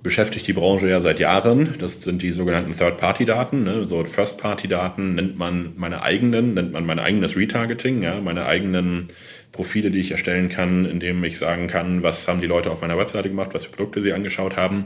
beschäftigt 0.02 0.48
die 0.48 0.54
Branche 0.54 0.90
ja 0.90 1.02
seit 1.02 1.20
Jahren. 1.20 1.76
Das 1.80 1.96
sind 1.96 2.22
die 2.22 2.32
sogenannten 2.32 2.76
Third-Party-Daten. 2.76 3.64
Ne? 3.64 3.88
So 3.88 4.04
First-Party-Daten 4.06 5.16
nennt 5.16 5.38
man 5.38 5.74
meine 5.76 6.02
eigenen, 6.02 6.54
nennt 6.54 6.72
man 6.72 6.86
mein 6.86 7.00
eigenes 7.00 7.36
Retargeting, 7.36 8.02
ja, 8.02 8.22
meine 8.22 8.46
eigenen 8.46 9.10
Profile, 9.52 9.92
die 9.92 10.00
ich 10.00 10.12
erstellen 10.12 10.48
kann, 10.48 10.86
indem 10.86 11.24
ich 11.24 11.38
sagen 11.38 11.68
kann, 11.68 12.02
was 12.04 12.28
haben 12.28 12.40
die 12.40 12.48
Leute 12.48 12.72
auf 12.72 12.82
meiner 12.82 12.98
Webseite 12.98 13.30
gemacht, 13.30 13.54
was 13.54 13.66
für 13.66 13.72
Produkte 13.72 14.02
sie 14.02 14.14
angeschaut 14.14 14.56
haben. 14.56 14.86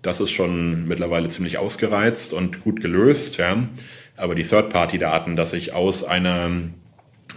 Das 0.00 0.20
ist 0.20 0.30
schon 0.30 0.86
mittlerweile 0.86 1.28
ziemlich 1.28 1.58
ausgereizt 1.58 2.32
und 2.32 2.62
gut 2.62 2.80
gelöst. 2.80 3.36
Ja. 3.36 3.68
Aber 4.16 4.34
die 4.34 4.44
Third-Party-Daten, 4.44 5.36
dass 5.36 5.52
ich 5.52 5.72
aus 5.72 6.04
einer 6.04 6.50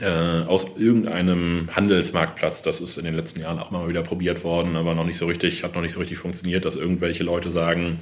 äh, 0.01 0.45
aus 0.47 0.67
irgendeinem 0.77 1.69
Handelsmarktplatz, 1.71 2.61
das 2.61 2.79
ist 2.79 2.97
in 2.97 3.05
den 3.05 3.15
letzten 3.15 3.41
Jahren 3.41 3.59
auch 3.59 3.71
mal 3.71 3.87
wieder 3.87 4.03
probiert 4.03 4.43
worden, 4.43 4.75
aber 4.75 4.95
noch 4.95 5.05
nicht 5.05 5.17
so 5.17 5.25
richtig, 5.25 5.63
hat 5.63 5.75
noch 5.75 5.81
nicht 5.81 5.93
so 5.93 5.99
richtig 5.99 6.17
funktioniert, 6.17 6.65
dass 6.65 6.75
irgendwelche 6.75 7.23
Leute 7.23 7.51
sagen, 7.51 7.99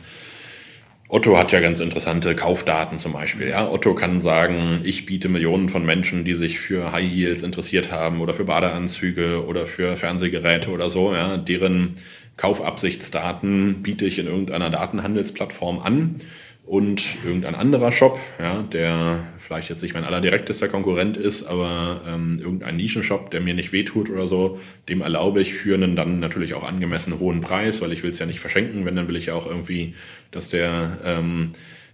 Otto 1.07 1.37
hat 1.37 1.51
ja 1.51 1.59
ganz 1.59 1.79
interessante 1.79 2.35
Kaufdaten 2.35 2.97
zum 2.97 3.13
Beispiel. 3.13 3.47
Ja? 3.47 3.69
Otto 3.69 3.93
kann 3.93 4.21
sagen, 4.21 4.81
ich 4.83 5.05
biete 5.05 5.29
Millionen 5.29 5.69
von 5.69 5.85
Menschen, 5.85 6.25
die 6.25 6.33
sich 6.33 6.59
für 6.59 6.91
High 6.91 7.09
Heels 7.09 7.43
interessiert 7.43 7.91
haben 7.91 8.21
oder 8.21 8.33
für 8.33 8.45
Badeanzüge 8.45 9.45
oder 9.45 9.67
für 9.67 9.95
Fernsehgeräte 9.97 10.71
oder 10.71 10.89
so, 10.89 11.13
ja, 11.13 11.37
deren 11.37 11.93
Kaufabsichtsdaten 12.37 13.83
biete 13.83 14.05
ich 14.05 14.19
in 14.19 14.25
irgendeiner 14.27 14.69
Datenhandelsplattform 14.69 15.79
an 15.79 16.17
und 16.65 17.17
irgendein 17.23 17.53
anderer 17.53 17.91
Shop, 17.91 18.19
ja, 18.39 18.63
der 18.63 19.27
vielleicht 19.37 19.69
jetzt 19.69 19.83
nicht 19.83 19.93
mein 19.93 20.03
allerdirektester 20.03 20.67
Konkurrent 20.67 21.15
ist, 21.15 21.43
aber 21.43 22.01
ähm, 22.07 22.39
irgendein 22.39 22.75
Nischenshop, 22.75 23.29
der 23.29 23.41
mir 23.41 23.53
nicht 23.53 23.71
wehtut 23.71 24.09
oder 24.09 24.27
so, 24.27 24.59
dem 24.89 25.01
erlaube 25.01 25.41
ich 25.41 25.53
für 25.53 25.75
einen 25.75 25.95
dann 25.95 26.19
natürlich 26.19 26.55
auch 26.55 26.63
angemessen 26.63 27.19
hohen 27.19 27.41
Preis, 27.41 27.81
weil 27.81 27.93
ich 27.93 28.01
will 28.01 28.09
es 28.09 28.19
ja 28.19 28.25
nicht 28.25 28.39
verschenken, 28.39 28.83
wenn 28.85 28.95
dann 28.95 29.07
will 29.07 29.15
ich 29.15 29.27
ja 29.27 29.35
auch 29.35 29.45
irgendwie, 29.45 29.93
dass 30.31 30.49
der, 30.49 30.97
ähm, 31.05 31.51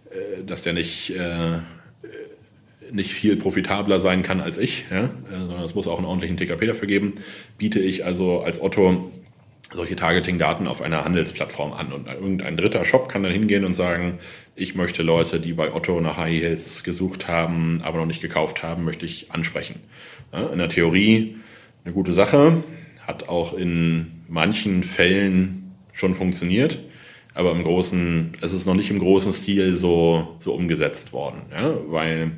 äh, 0.10 0.44
dass 0.46 0.62
der 0.62 0.72
nicht 0.72 1.16
äh, 1.16 1.60
nicht 2.94 3.14
viel 3.14 3.38
profitabler 3.38 4.00
sein 4.00 4.22
kann 4.22 4.42
als 4.42 4.58
ich, 4.58 4.86
ja, 4.92 5.06
äh, 5.06 5.10
sondern 5.32 5.64
es 5.64 5.76
muss 5.76 5.88
auch 5.88 5.98
einen 5.98 6.08
ordentlichen 6.08 6.38
TKP 6.38 6.68
dafür 6.68 6.88
geben, 6.88 7.14
biete 7.58 7.80
ich 7.80 8.06
also 8.06 8.42
als 8.42 8.62
Otto 8.62 9.12
solche 9.74 9.96
Targeting-Daten 9.96 10.68
auf 10.68 10.82
einer 10.82 11.06
Handelsplattform 11.06 11.74
an. 11.74 11.94
Und 11.94 12.08
irgendein 12.08 12.58
dritter 12.58 12.84
Shop 12.86 13.10
kann 13.10 13.24
dann 13.24 13.32
hingehen 13.32 13.64
und 13.66 13.74
sagen, 13.74 14.20
ich 14.56 14.76
möchte 14.76 15.02
Leute, 15.02 15.40
die 15.40 15.54
bei 15.54 15.74
Otto 15.74 16.00
nach 16.02 16.18
High 16.18 16.42
Heels 16.42 16.84
gesucht 16.84 17.28
haben, 17.28 17.82
aber 17.84 18.00
noch 18.00 18.06
nicht 18.06 18.22
gekauft 18.22 18.64
haben, 18.64 18.84
möchte 18.84 19.06
ich 19.06 19.32
ansprechen. 19.32 19.80
In 20.52 20.58
der 20.58 20.70
Theorie 20.70 21.38
eine 21.84 21.94
gute 21.94 22.12
Sache, 22.12 22.64
hat 23.06 23.30
auch 23.30 23.54
in 23.54 24.24
manchen 24.28 24.84
Fällen 24.84 25.74
schon 25.94 26.16
funktioniert, 26.16 26.80
aber 27.34 27.52
im 27.52 27.64
großen, 27.64 28.34
es 28.42 28.54
ist 28.54 28.66
noch 28.66 28.76
nicht 28.76 28.92
im 28.92 29.00
großen 29.00 29.34
Stil 29.34 29.76
so, 29.76 30.36
so 30.40 30.54
umgesetzt 30.54 31.14
worden, 31.14 31.44
ja? 31.52 31.74
weil 31.88 32.32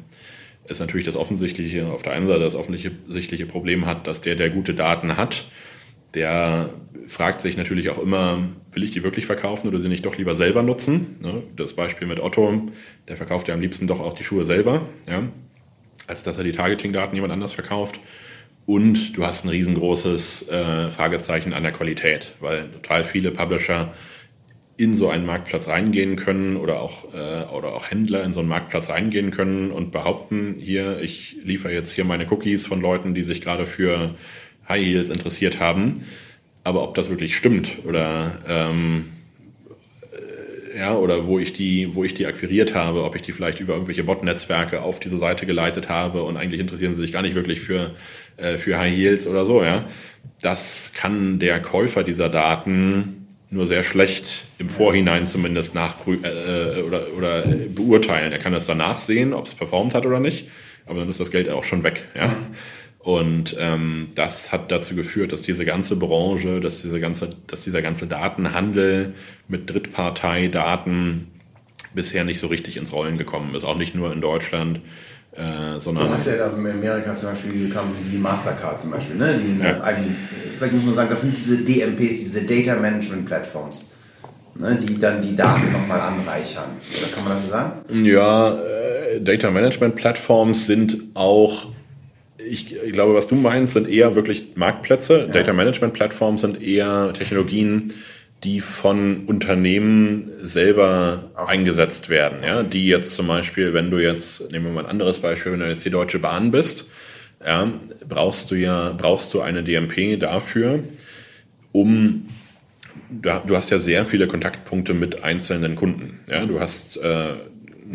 es 0.66 0.80
natürlich 0.80 1.06
das 1.06 1.16
offensichtliche, 1.16 1.88
auf 1.88 2.04
der 2.04 2.14
einen 2.14 2.28
Seite 2.28 2.40
das 2.40 2.56
offensichtliche 2.56 3.46
Problem 3.46 3.86
hat, 3.86 4.08
dass 4.08 4.22
der, 4.22 4.36
der 4.36 4.50
gute 4.50 4.74
Daten 4.74 5.18
hat, 5.18 5.46
der 6.14 6.70
fragt 7.08 7.42
sich 7.42 7.58
natürlich 7.58 7.90
auch 7.90 8.00
immer, 8.00 8.40
will 8.72 8.84
ich 8.84 8.92
die 8.92 9.04
wirklich 9.04 9.26
verkaufen 9.26 9.68
oder 9.68 9.80
sie 9.80 9.90
nicht 9.90 10.06
doch 10.06 10.18
lieber 10.18 10.36
selber 10.36 10.64
nutzen? 10.64 11.18
Ne? 11.22 11.44
Das 11.56 11.74
Beispiel 11.74 12.08
mit 12.08 12.20
Otto, 12.20 12.70
der 13.08 13.18
verkauft 13.18 13.48
ja 13.48 13.54
am 13.54 13.62
liebsten 13.62 13.88
doch 13.88 14.00
auch 14.00 14.14
die 14.14 14.24
Schuhe 14.24 14.46
selber, 14.46 14.82
ja? 15.10 15.24
als 16.08 16.24
dass 16.24 16.38
er 16.38 16.44
die 16.44 16.52
Targeting-Daten 16.52 17.16
jemand 17.16 17.34
anders 17.34 17.54
verkauft. 17.54 18.00
Und 18.66 19.18
du 19.18 19.26
hast 19.26 19.44
ein 19.44 19.50
riesengroßes 19.50 20.48
äh, 20.48 20.90
Fragezeichen 20.90 21.54
an 21.54 21.64
der 21.64 21.74
Qualität, 21.74 22.34
weil 22.40 22.70
total 22.70 23.04
viele 23.04 23.32
Publisher 23.32 23.94
in 24.78 24.94
so 24.94 25.10
einen 25.10 25.26
Marktplatz 25.26 25.68
reingehen 25.68 26.16
können 26.16 26.56
oder 26.56 26.82
auch, 26.82 27.14
äh, 27.14 27.44
oder 27.54 27.76
auch 27.76 27.92
Händler 27.92 28.24
in 28.24 28.34
so 28.34 28.40
einen 28.40 28.50
Marktplatz 28.50 28.90
reingehen 28.90 29.32
können 29.32 29.72
und 29.72 29.92
behaupten, 29.92 30.56
hier, 30.60 31.00
ich 31.02 31.36
liefere 31.44 31.74
jetzt 31.74 31.92
hier 31.92 32.06
meine 32.06 32.26
Cookies 32.32 32.66
von 32.66 32.82
Leuten, 32.82 33.14
die 33.14 33.24
sich 33.24 33.42
gerade 33.42 33.66
für 33.66 34.16
High 34.68 34.86
Heels 34.86 35.10
interessiert 35.10 35.60
haben. 35.60 35.96
Aber 36.64 36.84
ob 36.84 36.96
das 36.96 37.10
wirklich 37.10 37.36
stimmt 37.36 37.80
oder 37.86 38.40
ähm, 38.48 39.06
äh, 40.14 40.80
ja, 40.80 40.96
oder 40.96 41.28
wo 41.28 41.38
ich 41.38 41.54
die, 41.54 41.94
wo 41.94 42.04
ich 42.04 42.14
die 42.14 42.26
akquiriert 42.26 42.74
habe, 42.74 43.04
ob 43.04 43.16
ich 43.16 43.22
die 43.22 43.34
vielleicht 43.34 43.60
über 43.60 43.74
irgendwelche 43.74 44.04
Bot-Netzwerke 44.04 44.82
auf 44.82 45.00
diese 45.00 45.18
Seite 45.18 45.46
geleitet 45.46 45.90
habe 45.90 46.24
und 46.24 46.38
eigentlich 46.38 46.62
interessieren 46.62 46.96
sie 46.96 47.02
sich 47.02 47.12
gar 47.12 47.22
nicht 47.22 47.36
wirklich 47.36 47.60
für, 47.60 47.92
äh, 48.38 48.58
für 48.58 48.78
High 48.78 48.96
Heels 48.96 49.28
oder 49.28 49.46
so, 49.46 49.62
ja. 49.62 49.86
Das 50.42 50.94
kann 50.96 51.40
der 51.40 51.62
Käufer 51.62 52.04
dieser 52.04 52.30
Daten 52.30 53.28
nur 53.50 53.68
sehr 53.68 53.84
schlecht 53.84 54.46
im 54.58 54.70
Vorhinein 54.70 55.28
zumindest 55.28 55.76
nachprü 55.76 56.20
äh, 56.24 56.82
oder, 56.82 57.08
oder 57.16 57.44
beurteilen. 57.70 58.32
Er 58.32 58.40
kann 58.40 58.54
das 58.54 58.66
danach 58.66 59.00
sehen, 59.00 59.34
ob 59.34 59.46
es 59.46 59.54
performt 59.54 59.94
hat 59.94 60.06
oder 60.06 60.22
nicht, 60.22 60.48
aber 60.86 61.00
dann 61.00 61.10
ist 61.10 61.20
das 61.20 61.30
Geld 61.30 61.50
auch 61.50 61.66
schon 61.66 61.84
weg, 61.84 62.06
ja. 62.16 62.34
Und 63.04 63.58
ähm, 63.60 64.08
das 64.16 64.54
hat 64.54 64.72
dazu 64.72 64.96
geführt, 64.96 65.34
dass 65.34 65.42
diese 65.42 65.66
ganze 65.66 65.98
Branche, 65.98 66.62
dass, 66.62 66.82
diese 66.82 67.02
ganze, 67.02 67.32
dass 67.48 67.62
dieser 67.62 67.82
ganze 67.82 68.08
Datenhandel 68.08 69.14
mit 69.50 69.70
Drittparteidaten 69.70 71.28
bisher 71.94 72.24
nicht 72.24 72.40
so 72.40 72.48
richtig 72.48 72.78
ins 72.78 72.94
Rollen 72.94 73.18
gekommen 73.18 73.54
ist. 73.56 73.66
Auch 73.66 73.78
nicht 73.78 73.94
nur 73.94 74.14
in 74.14 74.22
Deutschland, 74.22 74.80
äh, 75.34 75.80
sondern. 75.80 76.06
Du 76.06 76.12
hast 76.12 76.28
ja 76.28 76.38
da 76.38 76.48
in 76.48 76.66
Amerika 76.66 77.14
zum 77.14 77.30
Beispiel 77.30 77.52
wie 77.54 78.18
Mastercard 78.18 78.80
zum 78.80 78.92
Beispiel, 78.92 79.18
ne? 79.18 79.38
Die 79.38 79.62
ja. 79.62 79.82
eigenen, 79.82 80.16
vielleicht 80.58 80.74
muss 80.74 80.86
man 80.86 80.96
sagen, 80.96 81.10
das 81.10 81.22
sind 81.22 81.36
diese 81.36 81.58
DMPs, 81.58 82.20
diese 82.20 82.46
Data 82.46 82.80
Management 82.80 83.26
Platforms. 83.26 83.90
Ne, 84.56 84.76
die 84.76 85.00
dann 85.00 85.20
die 85.20 85.36
Daten 85.36 85.72
nochmal 85.72 86.00
anreichern. 86.00 86.66
Oder 86.96 87.08
kann 87.08 87.24
man 87.24 87.34
das 87.34 87.46
so 87.46 87.50
sagen? 87.50 88.06
Ja, 88.06 88.54
äh, 88.54 89.20
Data 89.20 89.50
Management 89.50 89.96
Plattforms 89.96 90.68
sind 90.68 90.96
auch 91.16 91.74
ich, 92.50 92.76
ich, 92.76 92.92
glaube, 92.92 93.14
was 93.14 93.28
du 93.28 93.36
meinst, 93.36 93.74
sind 93.74 93.90
eher 93.90 94.16
wirklich 94.16 94.56
Marktplätze. 94.56 95.20
Ja. 95.20 95.28
Data 95.28 95.54
Management 95.54 95.94
Plattformen 95.94 96.38
sind 96.38 96.62
eher 96.62 97.14
Technologien, 97.14 97.94
die 98.44 98.60
von 98.60 99.26
Unternehmen 99.26 100.32
selber 100.42 101.32
okay. 101.36 101.54
eingesetzt 101.54 102.10
werden. 102.10 102.44
Ja? 102.44 102.64
Die 102.64 102.88
jetzt 102.88 103.16
zum 103.16 103.28
Beispiel, 103.28 103.74
wenn 103.74 103.90
du 103.90 104.00
jetzt, 104.00 104.52
nehmen 104.52 104.66
wir 104.66 104.72
mal 104.74 104.86
ein 104.86 104.92
anderes 104.92 105.20
Beispiel, 105.20 105.54
wenn 105.54 105.60
du 105.60 105.70
jetzt 105.70 105.86
die 105.86 105.90
Deutsche 105.90 106.20
Bahn 106.20 106.52
bist, 106.52 106.90
ja, 107.46 107.72
brauchst 108.08 108.52
du 108.52 108.56
ja, 108.56 108.94
brauchst 108.98 109.34
du 109.34 109.42
eine 109.42 109.64
DMP 109.64 110.20
dafür, 110.20 110.84
um 111.72 112.30
du 113.22 113.56
hast 113.56 113.70
ja 113.70 113.78
sehr 113.78 114.06
viele 114.06 114.28
Kontaktpunkte 114.28 114.94
mit 114.94 115.24
einzelnen 115.24 115.76
Kunden. 115.76 116.20
Ja, 116.30 116.46
du 116.46 116.60
hast 116.60 116.98
äh, 116.98 117.36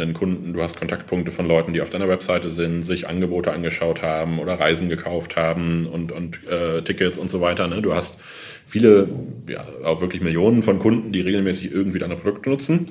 einen 0.01 0.15
Kunden, 0.15 0.53
du 0.53 0.63
hast 0.63 0.79
Kontaktpunkte 0.79 1.31
von 1.31 1.47
Leuten, 1.47 1.73
die 1.73 1.81
auf 1.81 1.91
deiner 1.91 2.09
Webseite 2.09 2.51
sind, 2.51 2.83
sich 2.83 3.09
Angebote 3.09 3.53
angeschaut 3.53 4.03
haben 4.03 4.39
oder 4.39 4.55
Reisen 4.55 4.89
gekauft 4.89 5.37
haben 5.37 5.87
und, 5.87 6.13
und 6.13 6.47
äh, 6.49 6.83
Tickets 6.83 7.19
und 7.19 7.29
so 7.31 7.41
weiter. 7.41 7.69
Ne? 7.69 7.83
Du 7.83 7.95
hast 7.95 8.21
viele, 8.67 9.09
ja, 9.49 9.67
auch 9.85 10.01
wirklich 10.01 10.23
Millionen 10.23 10.63
von 10.63 10.79
Kunden, 10.79 11.13
die 11.13 11.21
regelmäßig 11.21 11.73
irgendwie 11.73 11.99
deine 11.99 12.17
Produkte 12.17 12.51
nutzen. 12.51 12.87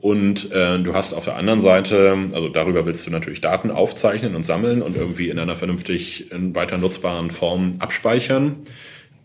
Und 0.00 0.52
äh, 0.52 0.78
du 0.80 0.92
hast 0.94 1.14
auf 1.14 1.24
der 1.24 1.36
anderen 1.36 1.62
Seite, 1.62 2.28
also 2.34 2.50
darüber 2.50 2.84
willst 2.84 3.06
du 3.06 3.10
natürlich 3.10 3.40
Daten 3.40 3.70
aufzeichnen 3.70 4.36
und 4.36 4.44
sammeln 4.44 4.82
und 4.82 4.96
irgendwie 4.96 5.30
in 5.30 5.38
einer 5.38 5.56
vernünftig 5.56 6.30
in 6.30 6.54
weiter 6.54 6.76
nutzbaren 6.76 7.30
Form 7.30 7.76
abspeichern. 7.78 8.56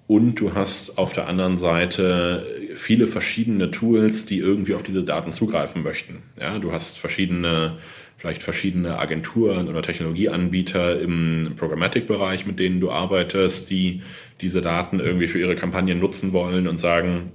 Und 0.10 0.40
du 0.40 0.56
hast 0.56 0.98
auf 0.98 1.14
der 1.14 1.28
anderen 1.28 1.60
Seite 1.60 2.44
viele 2.76 3.06
verschiedene 3.06 3.70
Tools, 3.70 4.26
die 4.26 4.40
irgendwie 4.40 4.74
auf 4.74 4.82
diese 4.82 5.04
Daten 5.04 5.32
zugreifen 5.32 5.84
möchten. 5.84 6.24
Ja, 6.42 6.58
du 6.58 6.72
hast 6.72 6.98
verschiedene, 6.98 7.78
vielleicht 8.18 8.42
verschiedene 8.42 8.98
Agenturen 8.98 9.68
oder 9.68 9.84
Technologieanbieter 9.84 11.00
im 11.00 11.54
Programmatic-Bereich, 11.56 12.48
mit 12.48 12.58
denen 12.58 12.80
du 12.80 12.90
arbeitest, 12.90 13.70
die 13.70 14.02
diese 14.42 14.64
Daten 14.64 15.00
irgendwie 15.00 15.28
für 15.28 15.40
ihre 15.40 15.56
Kampagnen 15.56 16.00
nutzen 16.00 16.34
wollen 16.34 16.68
und 16.68 16.80
sagen, 16.80 17.32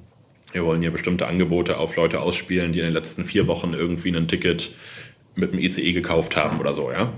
wir 0.50 0.64
wollen 0.64 0.80
hier 0.80 0.90
bestimmte 0.90 1.28
Angebote 1.28 1.78
auf 1.78 1.94
Leute 1.94 2.22
ausspielen, 2.22 2.72
die 2.72 2.80
in 2.80 2.86
den 2.86 2.94
letzten 2.94 3.24
vier 3.24 3.46
Wochen 3.46 3.72
irgendwie 3.72 4.10
ein 4.10 4.26
Ticket 4.26 4.74
mit 5.36 5.52
dem 5.52 5.60
ICE 5.60 5.92
gekauft 5.92 6.36
haben 6.36 6.58
oder 6.58 6.74
so, 6.74 6.90
ja. 6.90 7.12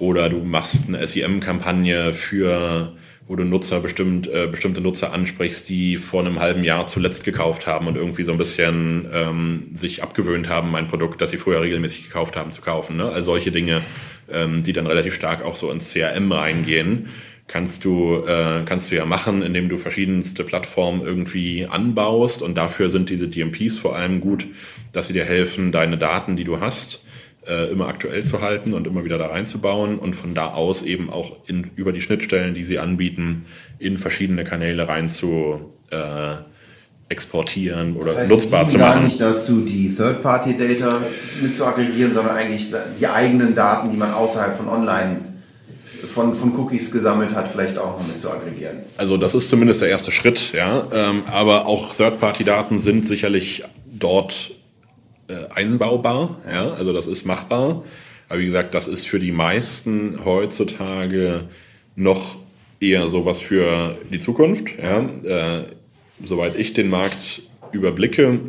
Oder 0.00 0.28
du 0.28 0.38
machst 0.38 0.88
eine 0.88 1.06
SEM-Kampagne 1.06 2.12
für 2.12 2.96
wo 3.28 3.36
du 3.36 3.44
Nutzer 3.44 3.80
bestimmt, 3.80 4.26
äh, 4.26 4.48
bestimmte 4.50 4.80
Nutzer 4.80 5.12
ansprichst, 5.12 5.68
die 5.68 5.98
vor 5.98 6.20
einem 6.20 6.40
halben 6.40 6.64
Jahr 6.64 6.86
zuletzt 6.86 7.24
gekauft 7.24 7.66
haben 7.66 7.86
und 7.86 7.96
irgendwie 7.96 8.24
so 8.24 8.32
ein 8.32 8.38
bisschen 8.38 9.06
ähm, 9.12 9.68
sich 9.74 10.02
abgewöhnt 10.02 10.48
haben, 10.48 10.74
ein 10.74 10.88
Produkt, 10.88 11.20
das 11.20 11.30
sie 11.30 11.36
vorher 11.36 11.62
regelmäßig 11.62 12.04
gekauft 12.04 12.36
haben, 12.36 12.50
zu 12.52 12.62
kaufen. 12.62 12.96
Ne? 12.96 13.04
Also 13.04 13.26
solche 13.26 13.52
Dinge, 13.52 13.82
ähm, 14.32 14.62
die 14.62 14.72
dann 14.72 14.86
relativ 14.86 15.14
stark 15.14 15.44
auch 15.44 15.56
so 15.56 15.70
ins 15.70 15.92
CRM 15.92 16.32
reingehen, 16.32 17.10
kannst 17.48 17.84
du, 17.84 18.24
äh, 18.26 18.62
kannst 18.64 18.90
du 18.90 18.96
ja 18.96 19.04
machen, 19.04 19.42
indem 19.42 19.68
du 19.68 19.76
verschiedenste 19.76 20.42
Plattformen 20.42 21.02
irgendwie 21.02 21.66
anbaust 21.66 22.40
und 22.40 22.56
dafür 22.56 22.88
sind 22.88 23.10
diese 23.10 23.28
DMPs 23.28 23.78
vor 23.78 23.94
allem 23.94 24.20
gut, 24.20 24.46
dass 24.92 25.08
sie 25.08 25.12
dir 25.12 25.24
helfen, 25.24 25.70
deine 25.70 25.98
Daten, 25.98 26.36
die 26.36 26.44
du 26.44 26.60
hast, 26.60 27.04
äh, 27.48 27.70
immer 27.70 27.88
aktuell 27.88 28.24
zu 28.24 28.40
halten 28.40 28.74
und 28.74 28.86
immer 28.86 29.04
wieder 29.04 29.18
da 29.18 29.26
reinzubauen 29.26 29.98
und 29.98 30.14
von 30.14 30.34
da 30.34 30.48
aus 30.48 30.82
eben 30.82 31.10
auch 31.10 31.38
in, 31.46 31.70
über 31.76 31.92
die 31.92 32.00
Schnittstellen, 32.00 32.54
die 32.54 32.64
sie 32.64 32.78
anbieten, 32.78 33.46
in 33.78 33.98
verschiedene 33.98 34.44
Kanäle 34.44 34.86
rein 34.88 35.08
zu 35.08 35.72
äh, 35.90 36.34
exportieren 37.08 37.96
oder 37.96 38.06
das 38.06 38.18
heißt, 38.18 38.30
nutzbar 38.30 38.66
zu 38.66 38.78
machen. 38.78 38.92
gar 38.92 39.00
nicht 39.02 39.20
dazu, 39.20 39.62
die 39.62 39.88
Third-Party-Data 39.94 40.98
mit 41.40 41.54
zu 41.54 41.64
aggregieren, 41.64 42.12
sondern 42.12 42.36
eigentlich 42.36 42.66
die 43.00 43.06
eigenen 43.06 43.54
Daten, 43.54 43.90
die 43.90 43.96
man 43.96 44.12
außerhalb 44.12 44.54
von 44.54 44.68
Online 44.68 45.20
von, 46.06 46.34
von 46.34 46.54
Cookies 46.54 46.92
gesammelt 46.92 47.34
hat, 47.34 47.48
vielleicht 47.48 47.78
auch 47.78 47.98
noch 47.98 48.06
mit 48.06 48.20
zu 48.20 48.30
aggregieren. 48.30 48.76
Also 48.98 49.16
das 49.16 49.34
ist 49.34 49.48
zumindest 49.48 49.80
der 49.80 49.88
erste 49.88 50.12
Schritt, 50.12 50.52
ja. 50.52 50.86
Ähm, 50.92 51.22
aber 51.30 51.66
auch 51.66 51.94
Third-Party-Daten 51.94 52.78
sind 52.78 53.06
sicherlich 53.06 53.64
dort 53.86 54.52
äh, 55.28 55.52
einbaubar, 55.54 56.38
ja, 56.50 56.72
also 56.72 56.92
das 56.92 57.06
ist 57.06 57.24
machbar. 57.24 57.84
Aber 58.28 58.40
wie 58.40 58.46
gesagt, 58.46 58.74
das 58.74 58.88
ist 58.88 59.06
für 59.06 59.18
die 59.18 59.32
meisten 59.32 60.24
heutzutage 60.24 61.44
noch 61.96 62.36
eher 62.80 63.08
sowas 63.08 63.40
für 63.40 63.96
die 64.10 64.18
Zukunft. 64.18 64.70
Ja. 64.78 65.00
Äh, 65.00 65.64
soweit 66.24 66.56
ich 66.58 66.72
den 66.72 66.90
Markt 66.90 67.42
überblicke, 67.72 68.40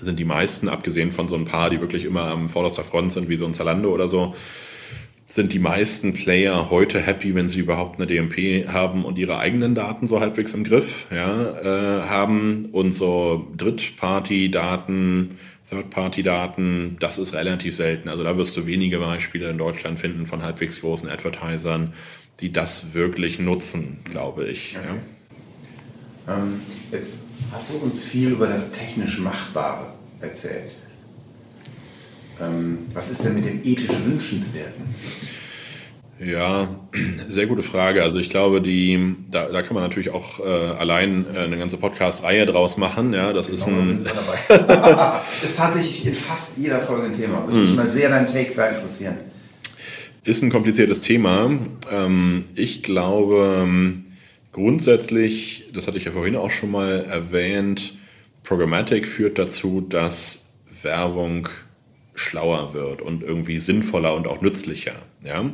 sind 0.00 0.18
die 0.18 0.24
meisten, 0.24 0.68
abgesehen 0.68 1.10
von 1.10 1.28
so 1.28 1.34
ein 1.34 1.44
paar, 1.44 1.70
die 1.70 1.80
wirklich 1.80 2.04
immer 2.04 2.24
am 2.24 2.48
vorderster 2.48 2.84
Front 2.84 3.12
sind, 3.12 3.28
wie 3.28 3.36
so 3.36 3.46
ein 3.46 3.54
Zalando 3.54 3.92
oder 3.92 4.08
so, 4.08 4.34
sind 5.26 5.52
die 5.52 5.58
meisten 5.58 6.14
Player 6.14 6.70
heute 6.70 7.00
happy, 7.00 7.34
wenn 7.34 7.48
sie 7.48 7.58
überhaupt 7.58 8.00
eine 8.00 8.06
DMP 8.06 8.68
haben 8.68 9.04
und 9.04 9.18
ihre 9.18 9.38
eigenen 9.38 9.74
Daten 9.74 10.08
so 10.08 10.20
halbwegs 10.20 10.54
im 10.54 10.64
Griff 10.64 11.06
ja, 11.10 12.00
äh, 12.02 12.08
haben 12.08 12.66
und 12.72 12.92
so 12.92 13.46
Drittparty-Daten 13.56 15.38
Third-Party-Daten, 15.70 16.96
das 16.98 17.18
ist 17.18 17.34
relativ 17.34 17.76
selten. 17.76 18.08
Also 18.08 18.24
da 18.24 18.36
wirst 18.36 18.56
du 18.56 18.66
wenige 18.66 18.98
Beispiele 18.98 19.50
in 19.50 19.58
Deutschland 19.58 19.98
finden 19.98 20.26
von 20.26 20.42
halbwegs 20.42 20.80
großen 20.80 21.08
Advertisern, 21.08 21.92
die 22.40 22.52
das 22.52 22.94
wirklich 22.94 23.38
nutzen, 23.38 24.00
glaube 24.04 24.46
ich. 24.46 24.76
Okay. 24.78 24.86
Ja. 26.26 26.36
Ähm, 26.36 26.60
jetzt 26.90 27.26
hast 27.52 27.72
du 27.72 27.78
uns 27.78 28.02
viel 28.02 28.30
über 28.30 28.46
das 28.46 28.72
technisch 28.72 29.18
Machbare 29.18 29.92
erzählt. 30.20 30.76
Ähm, 32.40 32.78
was 32.92 33.10
ist 33.10 33.24
denn 33.24 33.34
mit 33.34 33.44
dem 33.44 33.60
ethisch 33.64 33.98
Wünschenswerten? 34.04 34.84
Ja, 36.20 36.68
sehr 37.28 37.46
gute 37.46 37.62
Frage. 37.62 38.02
Also 38.02 38.18
ich 38.18 38.30
glaube, 38.30 38.60
die, 38.60 39.14
da, 39.30 39.46
da 39.46 39.62
kann 39.62 39.74
man 39.74 39.82
natürlich 39.82 40.10
auch 40.10 40.40
äh, 40.40 40.42
allein 40.42 41.26
äh, 41.34 41.38
eine 41.38 41.58
ganze 41.58 41.76
Podcast-Reihe 41.76 42.46
draus 42.46 42.76
machen. 42.76 43.12
Ja, 43.12 43.32
das 43.32 43.48
ist 43.48 43.66
genau, 43.66 43.80
ein. 43.80 44.06
ist 45.42 45.56
tatsächlich 45.56 46.06
in 46.06 46.14
fast 46.14 46.58
jeder 46.58 46.80
Folge 46.80 47.06
ein 47.06 47.12
Thema. 47.12 47.46
Würde 47.46 47.60
mich 47.60 47.72
mm. 47.72 47.76
mal 47.76 47.88
sehr 47.88 48.08
dein 48.08 48.26
Take 48.26 48.52
da 48.56 48.68
interessieren. 48.68 49.16
Ist 50.24 50.42
ein 50.42 50.50
kompliziertes 50.50 51.00
Thema. 51.00 51.50
Ähm, 51.90 52.44
ich 52.54 52.82
glaube 52.82 53.62
ähm, 53.62 54.06
grundsätzlich, 54.52 55.70
das 55.72 55.86
hatte 55.86 55.98
ich 55.98 56.04
ja 56.04 56.12
vorhin 56.12 56.36
auch 56.36 56.50
schon 56.50 56.72
mal 56.72 57.04
erwähnt, 57.08 57.94
Programmatic 58.42 59.06
führt 59.06 59.38
dazu, 59.38 59.80
dass 59.80 60.46
Werbung 60.82 61.48
schlauer 62.14 62.74
wird 62.74 63.02
und 63.02 63.22
irgendwie 63.22 63.58
sinnvoller 63.58 64.14
und 64.14 64.26
auch 64.26 64.40
nützlicher. 64.40 64.94
Ja? 65.22 65.44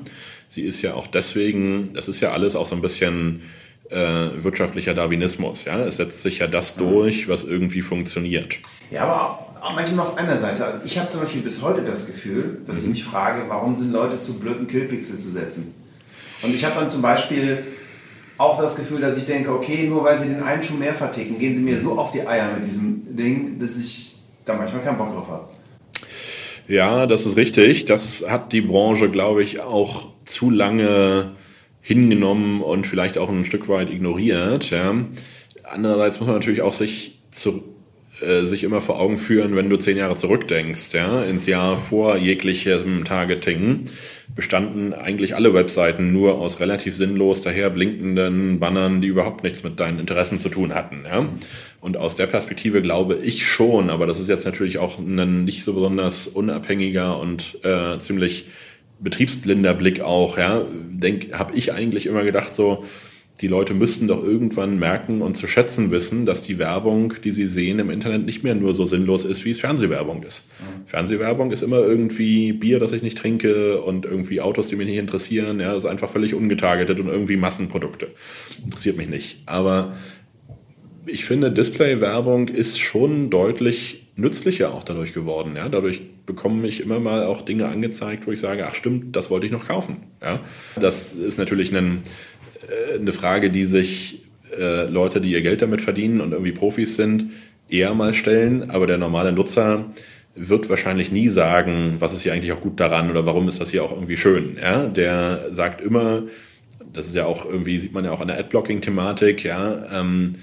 Sie 0.54 0.62
ist 0.62 0.82
ja 0.82 0.94
auch 0.94 1.08
deswegen, 1.08 1.92
das 1.94 2.06
ist 2.06 2.20
ja 2.20 2.30
alles 2.30 2.54
auch 2.54 2.66
so 2.66 2.76
ein 2.76 2.80
bisschen 2.80 3.42
äh, 3.90 3.96
wirtschaftlicher 4.36 4.94
Darwinismus. 4.94 5.64
Ja? 5.64 5.80
Es 5.80 5.96
setzt 5.96 6.20
sich 6.20 6.38
ja 6.38 6.46
das 6.46 6.76
durch, 6.76 7.26
was 7.26 7.42
irgendwie 7.42 7.82
funktioniert. 7.82 8.58
Ja, 8.92 9.02
aber 9.02 9.20
auch, 9.20 9.64
auch 9.64 9.74
manchmal 9.74 10.06
auf 10.06 10.16
einer 10.16 10.36
Seite. 10.36 10.64
Also 10.64 10.78
ich 10.84 10.96
habe 10.96 11.08
zum 11.08 11.22
Beispiel 11.22 11.42
bis 11.42 11.60
heute 11.60 11.82
das 11.82 12.06
Gefühl, 12.06 12.62
dass 12.68 12.76
mhm. 12.76 12.82
ich 12.82 12.88
mich 12.90 13.04
frage, 13.04 13.42
warum 13.48 13.74
sind 13.74 13.90
Leute 13.90 14.20
zu 14.20 14.38
blöd, 14.38 14.58
einen 14.58 14.68
Killpixel 14.68 15.18
zu 15.18 15.30
setzen? 15.30 15.74
Und 16.42 16.54
ich 16.54 16.64
habe 16.64 16.76
dann 16.78 16.88
zum 16.88 17.02
Beispiel 17.02 17.64
auch 18.38 18.56
das 18.60 18.76
Gefühl, 18.76 19.00
dass 19.00 19.16
ich 19.16 19.26
denke, 19.26 19.52
okay, 19.52 19.88
nur 19.88 20.04
weil 20.04 20.16
sie 20.16 20.28
den 20.28 20.44
einen 20.44 20.62
Schuh 20.62 20.74
mehr 20.74 20.94
verticken, 20.94 21.36
gehen 21.40 21.56
sie 21.56 21.62
mir 21.62 21.80
so 21.80 21.98
auf 21.98 22.12
die 22.12 22.24
Eier 22.24 22.52
mit 22.54 22.62
diesem 22.62 23.16
Ding, 23.16 23.58
dass 23.58 23.76
ich 23.76 24.18
da 24.44 24.54
manchmal 24.54 24.82
keinen 24.82 24.98
Bock 24.98 25.12
drauf 25.12 25.26
habe. 25.26 25.48
Ja, 26.68 27.08
das 27.08 27.26
ist 27.26 27.36
richtig. 27.36 27.86
Das 27.86 28.24
hat 28.28 28.52
die 28.52 28.60
Branche, 28.60 29.10
glaube 29.10 29.42
ich, 29.42 29.60
auch 29.60 30.13
zu 30.24 30.50
lange 30.50 31.32
hingenommen 31.80 32.62
und 32.62 32.86
vielleicht 32.86 33.18
auch 33.18 33.28
ein 33.28 33.44
Stück 33.44 33.68
weit 33.68 33.90
ignoriert. 33.90 34.70
Ja. 34.70 34.94
Andererseits 35.64 36.18
muss 36.18 36.26
man 36.26 36.36
natürlich 36.36 36.62
auch 36.62 36.72
sich, 36.72 37.20
zu, 37.30 37.62
äh, 38.22 38.44
sich 38.44 38.64
immer 38.64 38.80
vor 38.80 38.98
Augen 38.98 39.18
führen, 39.18 39.54
wenn 39.54 39.68
du 39.68 39.76
zehn 39.76 39.98
Jahre 39.98 40.16
zurückdenkst, 40.16 40.94
ja, 40.94 41.22
ins 41.24 41.44
Jahr 41.44 41.76
vor 41.76 42.16
jeglichem 42.16 43.04
Targeting, 43.04 43.86
bestanden 44.34 44.94
eigentlich 44.94 45.36
alle 45.36 45.52
Webseiten 45.52 46.12
nur 46.12 46.36
aus 46.36 46.58
relativ 46.58 46.96
sinnlos 46.96 47.42
daher 47.42 47.68
blinkenden 47.68 48.60
Bannern, 48.60 49.02
die 49.02 49.08
überhaupt 49.08 49.44
nichts 49.44 49.62
mit 49.62 49.78
deinen 49.78 50.00
Interessen 50.00 50.38
zu 50.38 50.48
tun 50.48 50.74
hatten. 50.74 51.04
Ja? 51.04 51.28
Und 51.80 51.98
aus 51.98 52.14
der 52.14 52.26
Perspektive 52.26 52.80
glaube 52.80 53.16
ich 53.22 53.46
schon, 53.46 53.90
aber 53.90 54.06
das 54.06 54.18
ist 54.18 54.28
jetzt 54.28 54.46
natürlich 54.46 54.78
auch 54.78 54.98
ein 54.98 55.44
nicht 55.44 55.64
so 55.64 55.74
besonders 55.74 56.26
unabhängiger 56.28 57.18
und 57.20 57.58
äh, 57.62 57.98
ziemlich 57.98 58.46
betriebsblinder 59.00 59.74
Blick 59.74 60.00
auch, 60.00 60.38
ja, 60.38 60.64
habe 61.32 61.56
ich 61.56 61.72
eigentlich 61.72 62.06
immer 62.06 62.24
gedacht, 62.24 62.54
so, 62.54 62.84
die 63.40 63.48
Leute 63.48 63.74
müssten 63.74 64.06
doch 64.06 64.22
irgendwann 64.22 64.78
merken 64.78 65.20
und 65.20 65.36
zu 65.36 65.48
schätzen 65.48 65.90
wissen, 65.90 66.24
dass 66.24 66.42
die 66.42 66.58
Werbung, 66.58 67.14
die 67.24 67.32
sie 67.32 67.46
sehen 67.46 67.80
im 67.80 67.90
Internet, 67.90 68.24
nicht 68.24 68.44
mehr 68.44 68.54
nur 68.54 68.74
so 68.74 68.86
sinnlos 68.86 69.24
ist, 69.24 69.44
wie 69.44 69.50
es 69.50 69.60
Fernsehwerbung 69.60 70.22
ist. 70.22 70.48
Mhm. 70.60 70.86
Fernsehwerbung 70.86 71.50
ist 71.50 71.62
immer 71.62 71.78
irgendwie 71.78 72.52
Bier, 72.52 72.78
das 72.78 72.92
ich 72.92 73.02
nicht 73.02 73.18
trinke 73.18 73.82
und 73.82 74.04
irgendwie 74.04 74.40
Autos, 74.40 74.68
die 74.68 74.76
mich 74.76 74.86
nicht 74.86 74.98
interessieren. 74.98 75.58
Ja, 75.58 75.70
das 75.70 75.78
ist 75.78 75.90
einfach 75.90 76.08
völlig 76.08 76.34
ungetargetet 76.34 77.00
und 77.00 77.08
irgendwie 77.08 77.36
Massenprodukte. 77.36 78.08
Interessiert 78.62 78.96
mich 78.96 79.08
nicht. 79.08 79.42
Aber 79.46 79.96
ich 81.06 81.24
finde, 81.24 81.50
Display-Werbung 81.50 82.48
ist 82.48 82.78
schon 82.78 83.30
deutlich 83.30 84.10
nützlicher 84.14 84.72
auch 84.72 84.84
dadurch 84.84 85.12
geworden. 85.12 85.56
Ja? 85.56 85.68
Dadurch 85.68 86.02
bekomme 86.26 86.66
ich 86.66 86.80
immer 86.80 87.00
mal 87.00 87.24
auch 87.24 87.42
Dinge 87.42 87.68
angezeigt, 87.68 88.26
wo 88.26 88.32
ich 88.32 88.40
sage, 88.40 88.66
ach 88.66 88.74
stimmt, 88.74 89.14
das 89.14 89.30
wollte 89.30 89.46
ich 89.46 89.52
noch 89.52 89.66
kaufen. 89.66 89.98
Ja? 90.22 90.40
Das 90.80 91.12
ist 91.12 91.38
natürlich 91.38 91.74
ein 91.74 92.02
äh, 92.68 92.98
eine 92.98 93.12
Frage, 93.12 93.50
die 93.50 93.64
sich 93.64 94.22
äh, 94.58 94.86
Leute, 94.86 95.20
die 95.20 95.32
ihr 95.32 95.42
Geld 95.42 95.62
damit 95.62 95.82
verdienen 95.82 96.20
und 96.20 96.32
irgendwie 96.32 96.52
Profis 96.52 96.96
sind, 96.96 97.26
eher 97.68 97.94
mal 97.94 98.14
stellen. 98.14 98.70
Aber 98.70 98.86
der 98.86 98.98
normale 98.98 99.32
Nutzer 99.32 99.86
wird 100.34 100.68
wahrscheinlich 100.68 101.12
nie 101.12 101.28
sagen, 101.28 101.96
was 101.98 102.12
ist 102.12 102.22
hier 102.22 102.32
eigentlich 102.32 102.52
auch 102.52 102.60
gut 102.60 102.80
daran 102.80 103.10
oder 103.10 103.24
warum 103.26 103.48
ist 103.48 103.60
das 103.60 103.70
hier 103.70 103.84
auch 103.84 103.92
irgendwie 103.92 104.16
schön. 104.16 104.56
Ja? 104.60 104.86
Der 104.86 105.48
sagt 105.52 105.80
immer, 105.80 106.24
das 106.92 107.06
ist 107.06 107.14
ja 107.14 107.26
auch 107.26 107.44
irgendwie, 107.44 107.78
sieht 107.78 107.92
man 107.92 108.04
ja 108.04 108.12
auch 108.12 108.20
an 108.20 108.28
der 108.28 108.38
Adblocking-Thematik, 108.38 109.44
ja, 109.44 110.00
ähm, 110.00 110.36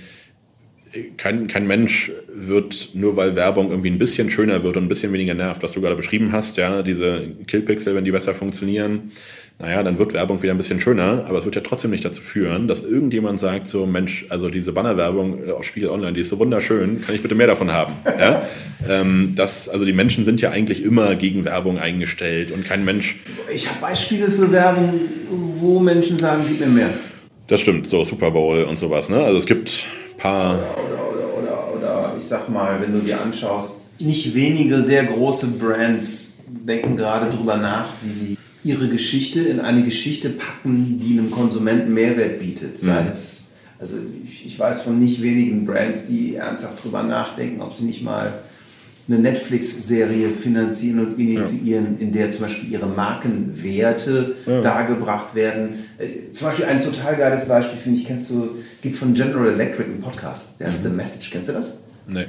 kein, 1.18 1.48
kein 1.48 1.68
Mensch 1.68 2.12
wird, 2.34 2.90
nur 2.94 3.16
weil 3.16 3.36
Werbung 3.36 3.70
irgendwie 3.70 3.90
ein 3.90 3.98
bisschen 3.98 4.30
schöner 4.32 4.64
wird 4.64 4.78
und 4.78 4.86
ein 4.86 4.90
bisschen 4.90 5.14
weniger 5.14 5.34
nervt, 5.34 5.64
was 5.64 5.72
du 5.72 5.82
gerade 5.82 5.96
beschrieben 5.96 6.32
hast, 6.32 6.58
ja, 6.58 6.82
diese 6.82 7.24
Killpixel, 7.48 7.96
wenn 7.96 8.06
die 8.06 8.12
besser 8.12 8.34
funktionieren, 8.34 9.12
naja, 9.60 9.84
dann 9.84 10.00
wird 10.00 10.14
Werbung 10.14 10.42
wieder 10.42 10.54
ein 10.54 10.58
bisschen 10.58 10.82
schöner, 10.82 11.26
aber 11.28 11.38
es 11.38 11.46
wird 11.46 11.56
ja 11.56 11.62
trotzdem 11.62 11.92
nicht 11.92 12.04
dazu 12.04 12.22
führen, 12.22 12.68
dass 12.68 12.84
irgendjemand 12.84 13.40
sagt, 13.40 13.68
so 13.68 13.86
Mensch, 13.86 14.26
also 14.30 14.50
diese 14.50 14.72
Bannerwerbung 14.72 15.48
äh, 15.48 15.52
auf 15.52 15.64
Spiegel 15.64 15.90
Online, 15.90 16.14
die 16.14 16.22
ist 16.22 16.30
so 16.30 16.40
wunderschön, 16.40 17.02
kann 17.02 17.14
ich 17.14 17.22
bitte 17.22 17.36
mehr 17.36 17.48
davon 17.48 17.72
haben? 17.72 17.94
Ja? 18.06 18.42
ähm, 18.90 19.34
das, 19.36 19.70
also 19.70 19.86
die 19.86 19.94
Menschen 19.94 20.26
sind 20.26 20.42
ja 20.42 20.50
eigentlich 20.50 20.84
immer 20.84 21.16
gegen 21.16 21.46
Werbung 21.46 21.78
eingestellt 21.78 22.52
und 22.52 22.66
kein 22.66 22.84
Mensch... 22.84 23.18
Ich 23.54 23.70
habe 23.70 23.80
Beispiele 23.80 24.32
für 24.32 24.52
Werbung, 24.52 25.00
wo 25.30 25.80
Menschen 25.80 26.18
sagen, 26.18 26.44
gib 26.48 26.60
mir 26.60 26.68
mehr. 26.68 26.90
Das 27.52 27.60
stimmt, 27.60 27.86
so 27.86 28.06
Super 28.06 28.32
Bowl 28.32 28.64
und 28.64 28.80
sowas. 28.80 29.10
Ne? 29.10 29.18
Also 29.18 29.38
es 29.38 29.46
gibt 29.46 29.86
ein 30.14 30.18
paar... 30.18 30.56
Oder, 30.56 31.10
oder, 31.12 31.38
oder, 31.38 31.76
oder, 31.76 32.16
ich 32.18 32.24
sag 32.24 32.48
mal, 32.48 32.82
wenn 32.82 32.94
du 32.94 33.00
dir 33.00 33.20
anschaust, 33.20 33.82
nicht 34.00 34.34
wenige 34.34 34.82
sehr 34.82 35.04
große 35.04 35.48
Brands 35.48 36.38
denken 36.48 36.96
gerade 36.96 37.30
drüber 37.30 37.58
nach, 37.58 37.88
wie 38.04 38.10
sie 38.10 38.38
ihre 38.64 38.88
Geschichte 38.88 39.42
in 39.42 39.60
eine 39.60 39.84
Geschichte 39.84 40.30
packen, 40.30 41.02
die 41.04 41.20
einem 41.20 41.30
Konsumenten 41.30 41.94
Mehrwert 41.94 42.40
bietet. 42.40 42.78
Sei 42.78 43.02
mhm. 43.02 43.10
es, 43.12 43.52
also 43.80 43.98
ich, 44.24 44.46
ich, 44.46 44.58
weiß 44.58 44.84
von 44.84 44.98
nicht 44.98 45.22
wenigen 45.22 45.66
Brands, 45.66 46.08
die 46.08 46.36
ernsthaft 46.36 46.82
drüber 46.82 47.04
nachdenken, 47.04 47.62
ob 47.62 47.74
sie 47.74 47.84
nicht 47.84 48.02
mal 48.02 48.44
eine 49.10 49.20
Netflix-Serie 49.20 50.30
finanzieren 50.30 51.06
und 51.06 51.20
initiieren, 51.20 51.98
ja. 51.98 52.06
in 52.06 52.14
der 52.14 52.30
zum 52.30 52.44
Beispiel 52.44 52.72
ihre 52.72 52.88
Markenwerte 52.88 54.36
ja. 54.46 54.62
dargebracht 54.62 55.36
werden. 55.36 55.86
Äh, 56.02 56.32
zum 56.32 56.48
Beispiel 56.48 56.66
ein 56.66 56.82
total 56.82 57.16
geiles 57.16 57.48
Beispiel, 57.48 57.80
finde 57.80 58.00
ich, 58.00 58.06
kennst 58.06 58.30
du, 58.30 58.56
es 58.76 58.82
gibt 58.82 58.96
von 58.96 59.14
General 59.14 59.54
Electric 59.54 59.90
einen 59.90 60.02
Podcast, 60.02 60.60
der 60.60 60.70
ist 60.70 60.84
mhm. 60.84 60.90
The 60.90 60.96
Message, 60.96 61.32
kennst 61.32 61.50
du 61.50 61.54
das? 61.54 61.80
Nee. 62.08 62.26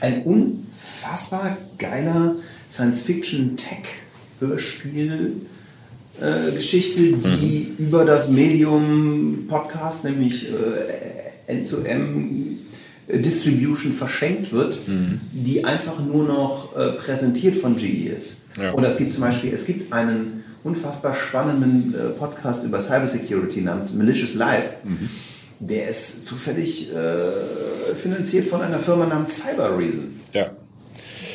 Ein 0.00 0.22
unfassbar 0.22 1.58
geiler 1.78 2.36
Science-Fiction-Tech- 2.68 4.04
Hörspielgeschichte, 4.40 7.00
äh, 7.00 7.14
die 7.40 7.72
mhm. 7.78 7.86
über 7.86 8.04
das 8.04 8.28
Medium 8.28 9.44
Podcast, 9.48 10.04
nämlich 10.04 10.48
äh, 10.48 11.52
N2M 11.52 12.56
Distribution 13.08 13.92
verschenkt 13.92 14.52
wird, 14.52 14.88
mhm. 14.88 15.20
die 15.32 15.64
einfach 15.64 16.04
nur 16.04 16.24
noch 16.24 16.76
äh, 16.76 16.92
präsentiert 16.92 17.56
von 17.56 17.76
GE 17.76 18.08
ist. 18.08 18.38
Ja. 18.58 18.72
Und 18.72 18.84
es 18.84 18.96
gibt 18.96 19.12
zum 19.12 19.22
Beispiel, 19.22 19.52
es 19.52 19.66
gibt 19.66 19.92
einen 19.92 20.43
unfassbar 20.64 21.14
spannenden 21.14 21.94
äh, 21.94 22.08
Podcast 22.18 22.64
über 22.64 22.80
Cybersecurity 22.80 23.60
namens 23.60 23.94
Malicious 23.94 24.34
Life. 24.34 24.70
Mhm. 24.82 25.08
Der 25.60 25.88
ist 25.88 26.24
zufällig 26.24 26.92
äh, 26.92 27.94
finanziert 27.94 28.46
von 28.46 28.60
einer 28.60 28.78
Firma 28.78 29.06
namens 29.06 29.42
Cyber 29.42 29.78
Reason. 29.78 30.20
Ja 30.32 30.50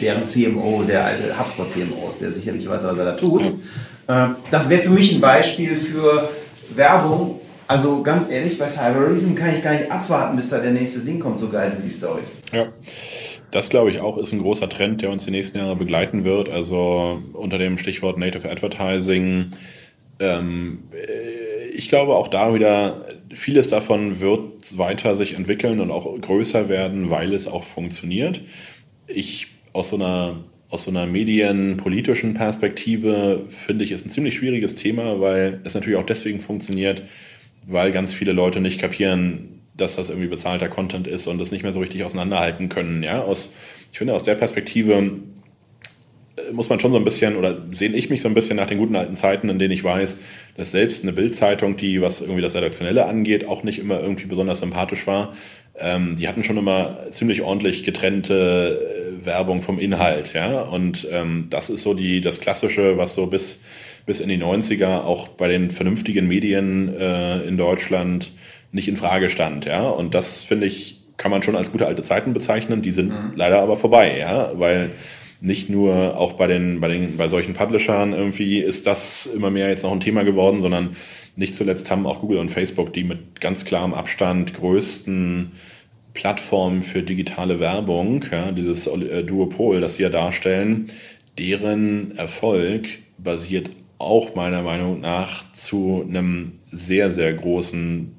deren 0.01 0.25
CMO, 0.25 0.83
der 0.83 1.05
alte 1.05 1.37
HubSpot-CMO 1.37 2.07
ist, 2.07 2.21
der 2.21 2.31
sicherlich 2.31 2.67
weiß, 2.67 2.83
was 2.83 2.97
er 2.97 3.05
da 3.05 3.11
tut. 3.13 3.51
Ja. 4.07 4.31
Äh, 4.31 4.35
das 4.51 4.69
wäre 4.69 4.81
für 4.81 4.91
mich 4.91 5.13
ein 5.13 5.21
Beispiel 5.21 5.75
für 5.75 6.29
Werbung. 6.75 7.39
Also 7.67 8.01
ganz 8.01 8.29
ehrlich, 8.29 8.57
bei 8.57 8.67
Cyber 8.67 9.07
Reason 9.07 9.35
kann 9.35 9.53
ich 9.55 9.61
gar 9.61 9.73
nicht 9.73 9.91
abwarten, 9.91 10.35
bis 10.35 10.49
da 10.49 10.57
der 10.57 10.71
nächste 10.71 11.01
Ding 11.01 11.19
kommt, 11.19 11.37
so 11.37 11.49
geil 11.49 11.69
sind 11.69 11.85
die 11.85 11.91
Stories. 11.91 12.37
Ja. 12.51 12.65
Das, 13.51 13.69
glaube 13.69 13.89
ich, 13.89 13.99
auch 13.99 14.17
ist 14.17 14.31
ein 14.31 14.41
großer 14.41 14.69
Trend, 14.69 15.01
der 15.01 15.09
uns 15.09 15.25
die 15.25 15.31
nächsten 15.31 15.57
Jahre 15.57 15.75
begleiten 15.75 16.23
wird. 16.23 16.49
Also 16.49 17.21
unter 17.33 17.57
dem 17.57 17.77
Stichwort 17.77 18.17
Native 18.17 18.49
Advertising. 18.49 19.47
Ähm, 20.19 20.83
äh, 20.91 21.69
ich 21.69 21.89
glaube 21.89 22.15
auch 22.15 22.27
da 22.27 22.53
wieder, 22.53 23.05
vieles 23.33 23.67
davon 23.69 24.19
wird 24.19 24.77
weiter 24.77 25.15
sich 25.15 25.33
entwickeln 25.33 25.79
und 25.79 25.91
auch 25.91 26.19
größer 26.19 26.69
werden, 26.69 27.09
weil 27.09 27.33
es 27.33 27.47
auch 27.47 27.63
funktioniert. 27.63 28.41
Ich 29.07 29.47
aus 29.73 29.89
so 29.89 29.95
einer 29.95 30.43
aus 30.69 30.83
so 30.83 30.91
einer 30.91 31.07
medienpolitischen 31.07 32.35
Perspektive 32.35 33.45
finde 33.49 33.83
ich, 33.83 33.91
ist 33.91 34.05
ein 34.05 34.11
ziemlich 34.11 34.35
schwieriges 34.35 34.75
Thema, 34.75 35.19
weil 35.19 35.61
es 35.63 35.73
natürlich 35.73 35.97
auch 35.97 36.05
deswegen 36.05 36.41
funktioniert, 36.41 37.01
weil 37.65 37.91
ganz 37.91 38.13
viele 38.13 38.33
Leute 38.33 38.61
nicht 38.61 38.79
kapieren, 38.79 39.58
dass 39.81 39.95
das 39.95 40.09
irgendwie 40.09 40.27
bezahlter 40.27 40.69
Content 40.69 41.07
ist 41.07 41.27
und 41.27 41.39
das 41.39 41.51
nicht 41.51 41.63
mehr 41.63 41.73
so 41.73 41.79
richtig 41.79 42.03
auseinanderhalten 42.03 42.69
können. 42.69 43.03
Ja? 43.03 43.21
Aus, 43.21 43.53
ich 43.91 43.97
finde, 43.97 44.13
aus 44.13 44.23
der 44.23 44.35
Perspektive 44.35 44.93
äh, 44.93 46.51
muss 46.53 46.69
man 46.69 46.79
schon 46.79 46.91
so 46.91 46.97
ein 46.97 47.03
bisschen, 47.03 47.35
oder 47.35 47.57
sehne 47.71 47.95
ich 47.95 48.09
mich 48.09 48.21
so 48.21 48.27
ein 48.27 48.33
bisschen 48.33 48.57
nach 48.57 48.67
den 48.67 48.77
guten 48.77 48.95
alten 48.95 49.15
Zeiten, 49.15 49.49
in 49.49 49.59
denen 49.59 49.73
ich 49.73 49.83
weiß, 49.83 50.19
dass 50.57 50.71
selbst 50.71 51.03
eine 51.03 51.13
Bildzeitung, 51.13 51.77
die, 51.77 52.01
was 52.01 52.21
irgendwie 52.21 52.41
das 52.41 52.55
Redaktionelle 52.55 53.05
angeht, 53.05 53.47
auch 53.47 53.63
nicht 53.63 53.79
immer 53.79 53.99
irgendwie 54.01 54.25
besonders 54.25 54.59
sympathisch 54.59 55.07
war, 55.07 55.33
ähm, 55.81 56.15
die 56.17 56.27
hatten 56.27 56.43
schon 56.43 56.57
immer 56.57 56.97
ziemlich 57.11 57.41
ordentlich 57.41 57.83
getrennte 57.83 59.15
äh, 59.21 59.25
Werbung 59.25 59.61
vom 59.61 59.79
Inhalt, 59.79 60.33
ja. 60.33 60.61
Und 60.61 61.07
ähm, 61.11 61.47
das 61.49 61.69
ist 61.69 61.83
so 61.83 61.93
die, 61.93 62.21
das 62.21 62.39
Klassische, 62.39 62.97
was 62.97 63.15
so 63.15 63.27
bis, 63.27 63.61
bis 64.05 64.19
in 64.19 64.29
die 64.29 64.37
90er 64.37 65.01
auch 65.03 65.29
bei 65.29 65.47
den 65.47 65.71
vernünftigen 65.71 66.27
Medien 66.27 66.93
äh, 66.95 67.39
in 67.41 67.57
Deutschland 67.57 68.33
nicht 68.71 68.87
in 68.87 68.97
Frage 68.97 69.29
stand, 69.29 69.65
ja. 69.65 69.87
Und 69.87 70.15
das 70.15 70.39
finde 70.39 70.67
ich, 70.67 71.01
kann 71.17 71.31
man 71.31 71.43
schon 71.43 71.55
als 71.55 71.71
gute 71.71 71.87
alte 71.87 72.03
Zeiten 72.03 72.33
bezeichnen, 72.33 72.81
die 72.81 72.91
sind 72.91 73.09
mhm. 73.09 73.33
leider 73.35 73.61
aber 73.61 73.77
vorbei, 73.77 74.17
ja, 74.17 74.51
weil 74.55 74.91
nicht 75.41 75.69
nur 75.69 76.17
auch 76.17 76.33
bei 76.33 76.47
den, 76.47 76.81
bei 76.81 76.89
den, 76.89 77.17
bei 77.17 77.27
solchen 77.27 77.53
Publishern 77.53 78.11
irgendwie 78.13 78.59
ist 78.59 78.87
das 78.87 79.25
immer 79.25 79.49
mehr 79.49 79.69
jetzt 79.69 79.83
noch 79.83 79.91
ein 79.91 80.01
Thema 80.01 80.23
geworden, 80.23 80.59
sondern 80.59 80.95
nicht 81.35 81.55
zuletzt 81.55 81.89
haben 81.89 82.05
auch 82.05 82.19
Google 82.19 82.39
und 82.39 82.51
Facebook 82.51 82.91
die 82.93 83.05
mit 83.05 83.39
ganz 83.39 83.63
klarem 83.63 83.93
Abstand 83.93 84.53
größten 84.53 85.51
Plattformen 86.13 86.81
für 86.81 87.03
digitale 87.03 87.59
Werbung, 87.59 88.25
ja, 88.31 88.51
dieses 88.51 88.87
äh, 88.87 89.23
Duopol, 89.23 89.79
das 89.79 89.93
sie 89.93 90.03
ja 90.03 90.09
darstellen, 90.09 90.87
deren 91.37 92.17
Erfolg 92.17 92.99
basiert 93.17 93.69
auch 93.97 94.35
meiner 94.35 94.61
Meinung 94.61 94.99
nach 94.99 95.49
zu 95.53 96.05
einem 96.07 96.59
sehr, 96.71 97.09
sehr 97.09 97.33
großen 97.33 98.15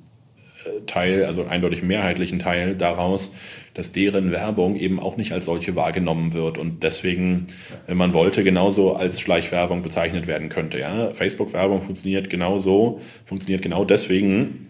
Teil, 0.87 1.25
also 1.25 1.45
eindeutig 1.45 1.83
mehrheitlichen 1.83 2.39
Teil 2.39 2.75
daraus, 2.75 3.35
dass 3.75 3.93
deren 3.93 4.33
Werbung 4.33 4.77
eben 4.77 4.99
auch 5.01 5.17
nicht 5.17 5.33
als 5.33 5.45
solche 5.45 5.77
wahrgenommen 5.77 6.33
wird 6.33 6.59
und 6.59 6.83
deswegen, 6.83 7.47
wenn 7.87 7.97
man 7.97 8.13
wollte, 8.13 8.45
genauso 8.45 8.95
als 8.95 9.21
Schleichwerbung 9.21 9.83
bezeichnet 9.83 10.27
werden 10.27 10.49
könnte. 10.49 10.79
Ja? 10.79 11.15
Facebook-Werbung 11.15 11.83
funktioniert 11.83 12.31
genauso, 12.31 13.01
funktioniert 13.25 13.63
genau 13.63 13.85
deswegen, 13.85 14.67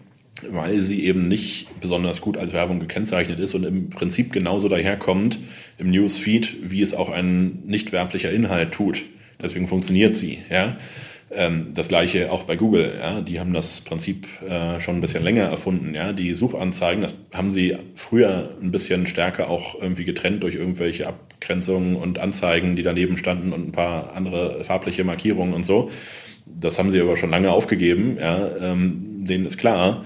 weil 0.49 0.77
sie 0.79 1.03
eben 1.03 1.27
nicht 1.27 1.79
besonders 1.81 2.21
gut 2.21 2.37
als 2.37 2.53
Werbung 2.53 2.79
gekennzeichnet 2.79 3.39
ist 3.39 3.53
und 3.53 3.63
im 3.63 3.89
Prinzip 3.89 4.31
genauso 4.31 4.69
daherkommt 4.69 5.39
im 5.77 5.89
Newsfeed, 5.89 6.71
wie 6.71 6.81
es 6.81 6.93
auch 6.93 7.09
ein 7.09 7.63
nicht 7.65 7.91
werblicher 7.91 8.31
Inhalt 8.31 8.71
tut. 8.71 9.03
Deswegen 9.41 9.67
funktioniert 9.67 10.15
sie. 10.15 10.39
Ja? 10.49 10.77
Ähm, 11.33 11.73
das 11.73 11.87
gleiche 11.87 12.31
auch 12.31 12.43
bei 12.43 12.55
Google. 12.55 12.93
Ja? 12.99 13.21
Die 13.21 13.39
haben 13.39 13.53
das 13.53 13.81
Prinzip 13.81 14.27
äh, 14.41 14.79
schon 14.79 14.95
ein 14.95 15.01
bisschen 15.01 15.23
länger 15.23 15.45
erfunden. 15.45 15.95
Ja? 15.95 16.13
Die 16.13 16.33
Suchanzeigen, 16.33 17.01
das 17.01 17.15
haben 17.33 17.51
sie 17.51 17.77
früher 17.95 18.55
ein 18.61 18.71
bisschen 18.71 19.07
stärker 19.07 19.49
auch 19.49 19.81
irgendwie 19.81 20.05
getrennt 20.05 20.43
durch 20.43 20.55
irgendwelche 20.55 21.07
Abgrenzungen 21.07 21.95
und 21.95 22.19
Anzeigen, 22.19 22.75
die 22.75 22.83
daneben 22.83 23.17
standen 23.17 23.53
und 23.53 23.69
ein 23.69 23.71
paar 23.71 24.13
andere 24.13 24.63
farbliche 24.63 25.03
Markierungen 25.03 25.53
und 25.53 25.65
so. 25.65 25.89
Das 26.45 26.77
haben 26.77 26.91
sie 26.91 26.99
aber 26.99 27.15
schon 27.15 27.29
lange 27.29 27.51
aufgegeben. 27.51 28.17
Ja? 28.19 28.49
Ähm, 28.61 29.25
denen 29.25 29.45
ist 29.45 29.57
klar, 29.57 30.03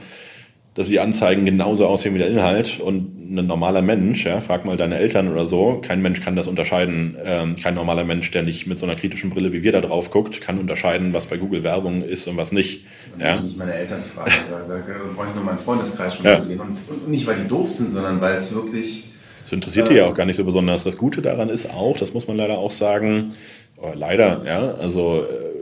dass 0.76 0.88
die 0.88 1.00
Anzeigen 1.00 1.46
genauso 1.46 1.88
aussehen 1.88 2.14
wie 2.16 2.20
der 2.20 2.28
Inhalt 2.28 2.82
und 2.82 3.16
ein 3.32 3.48
normaler 3.48 3.82
Mensch, 3.82 4.26
ja, 4.26 4.42
frag 4.42 4.66
mal 4.66 4.76
deine 4.76 4.98
Eltern 4.98 5.32
oder 5.32 5.46
so, 5.46 5.82
kein 5.82 6.02
Mensch 6.02 6.22
kann 6.22 6.36
das 6.36 6.48
unterscheiden. 6.48 7.16
Ähm, 7.24 7.56
kein 7.56 7.76
normaler 7.76 8.04
Mensch, 8.04 8.30
der 8.32 8.44
nicht 8.44 8.68
mit 8.68 8.78
so 8.78 8.86
einer 8.86 8.96
kritischen 8.96 9.30
Brille 9.30 9.54
wie 9.54 9.64
wir 9.64 9.72
da 9.72 9.80
drauf 9.80 10.12
guckt, 10.12 10.42
kann 10.42 10.60
unterscheiden, 10.60 11.14
was 11.14 11.28
bei 11.28 11.38
Google 11.38 11.64
Werbung 11.64 12.04
ist 12.04 12.28
und 12.28 12.36
was 12.36 12.52
nicht. 12.52 12.84
Dann 13.18 13.28
ja. 13.28 13.42
muss 13.42 13.52
ich 13.52 13.58
meine 13.58 13.74
Eltern 13.74 14.04
fragen, 14.04 14.32
da, 14.50 14.82
brauche 15.16 15.30
ich 15.30 15.36
nur 15.36 15.46
meinen 15.46 15.58
Freundeskreis 15.58 16.18
schon 16.18 16.26
ja. 16.26 16.40
gehen. 16.40 16.60
Und, 16.60 16.82
und, 16.90 17.08
nicht, 17.08 17.26
weil 17.26 17.38
die 17.38 17.48
doof 17.48 17.72
sind, 17.72 17.92
sondern 17.92 18.20
weil 18.20 18.36
es 18.36 18.54
wirklich. 18.54 19.06
Das 19.46 19.54
interessiert 19.54 19.88
äh, 19.88 19.92
die 19.92 19.98
ja 20.00 20.08
auch 20.08 20.14
gar 20.14 20.26
nicht 20.26 20.36
so 20.36 20.44
besonders. 20.44 20.84
Das 20.84 20.98
Gute 20.98 21.22
daran 21.22 21.48
ist 21.48 21.70
auch, 21.72 21.98
das 21.98 22.14
muss 22.14 22.28
man 22.28 22.36
leider 22.36 22.58
auch 22.58 22.72
sagen, 22.72 23.34
oh, 23.78 23.92
leider, 23.96 24.44
ja, 24.46 24.72
also 24.74 25.24
äh, 25.24 25.55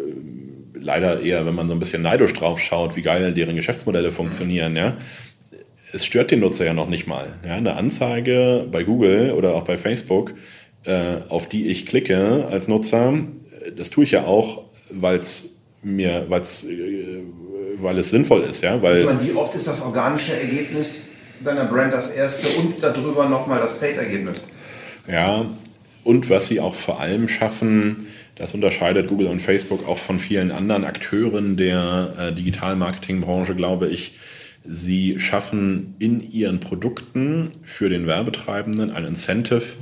leider 0.84 1.22
eher, 1.22 1.46
wenn 1.46 1.56
man 1.56 1.68
so 1.68 1.74
ein 1.74 1.80
bisschen 1.80 2.02
neidisch 2.02 2.34
drauf 2.34 2.60
schaut, 2.60 2.96
wie 2.96 3.02
geil 3.02 3.34
deren 3.34 3.56
Geschäftsmodelle 3.56 4.12
funktionieren, 4.12 4.76
ja 4.76 4.98
es 5.94 6.06
stört 6.06 6.32
den 6.32 6.40
Nutzer 6.40 6.66
ja 6.66 6.74
noch 6.74 6.90
nicht 6.90 7.08
mal. 7.08 7.34
Ja, 7.46 7.54
eine 7.54 7.76
Anzeige 7.76 8.68
bei 8.70 8.84
Google 8.84 9.32
oder 9.32 9.54
auch 9.54 9.64
bei 9.64 9.78
Facebook, 9.78 10.34
äh, 10.86 11.18
auf 11.30 11.48
die 11.48 11.68
ich 11.68 11.86
klicke 11.86 12.48
als 12.52 12.68
Nutzer, 12.68 13.14
das 13.78 13.90
tue 13.90 14.04
ich 14.04 14.12
ja 14.12 14.26
auch, 14.26 14.64
weil 14.90 15.18
es 15.18 15.52
mir, 15.84 16.26
weil's, 16.30 16.64
äh, 16.64 17.24
weil 17.80 17.98
es 18.00 18.10
sinnvoll 18.10 18.42
ist. 18.42 18.62
Ja? 18.62 18.82
Weil, 18.82 19.06
meine, 19.06 19.24
wie 19.24 19.34
oft 19.34 19.54
ist 19.54 19.68
das 19.68 19.82
organische 19.82 20.40
Ergebnis 20.40 21.10
deiner 21.44 21.66
Brand 21.66 21.94
das 21.94 22.12
erste 22.12 22.48
und 22.60 22.82
darüber 22.82 23.30
nochmal 23.30 23.60
das 23.60 23.80
Paid-Ergebnis? 23.80 24.46
Ja, 25.08 25.46
und 26.04 26.30
was 26.30 26.48
sie 26.48 26.60
auch 26.60 26.76
vor 26.76 27.00
allem 27.00 27.28
schaffen, 27.28 28.08
das 28.36 28.54
unterscheidet 28.54 29.08
Google 29.08 29.28
und 29.28 29.42
Facebook 29.42 29.88
auch 29.88 30.00
von 30.00 30.20
vielen 30.20 30.52
anderen 30.52 30.84
Akteuren 30.84 31.56
der 31.58 32.14
äh, 32.18 32.34
Digital-Marketing-Branche, 32.34 33.56
glaube 33.56 33.88
ich, 33.88 34.14
Sie 34.66 35.20
schaffen 35.20 35.96
in 36.00 36.22
ihren 36.32 36.62
Produkten 36.62 37.52
für 37.64 37.90
den 37.90 38.08
Werbetreibenden 38.08 38.92
ein 38.92 39.04
Incentive, 39.04 39.76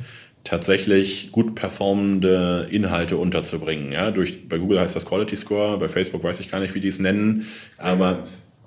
tatsächlich 0.43 1.31
gut 1.31 1.53
performende 1.53 2.67
Inhalte 2.71 3.17
unterzubringen. 3.17 3.91
Ja, 3.91 4.09
durch, 4.09 4.49
bei 4.49 4.57
Google 4.57 4.79
heißt 4.79 4.95
das 4.95 5.05
Quality 5.05 5.37
Score, 5.37 5.77
bei 5.77 5.87
Facebook 5.87 6.23
weiß 6.23 6.39
ich 6.39 6.49
gar 6.49 6.59
nicht, 6.59 6.73
wie 6.73 6.79
die 6.79 6.87
es 6.87 6.97
nennen, 6.97 7.45
aber 7.77 8.23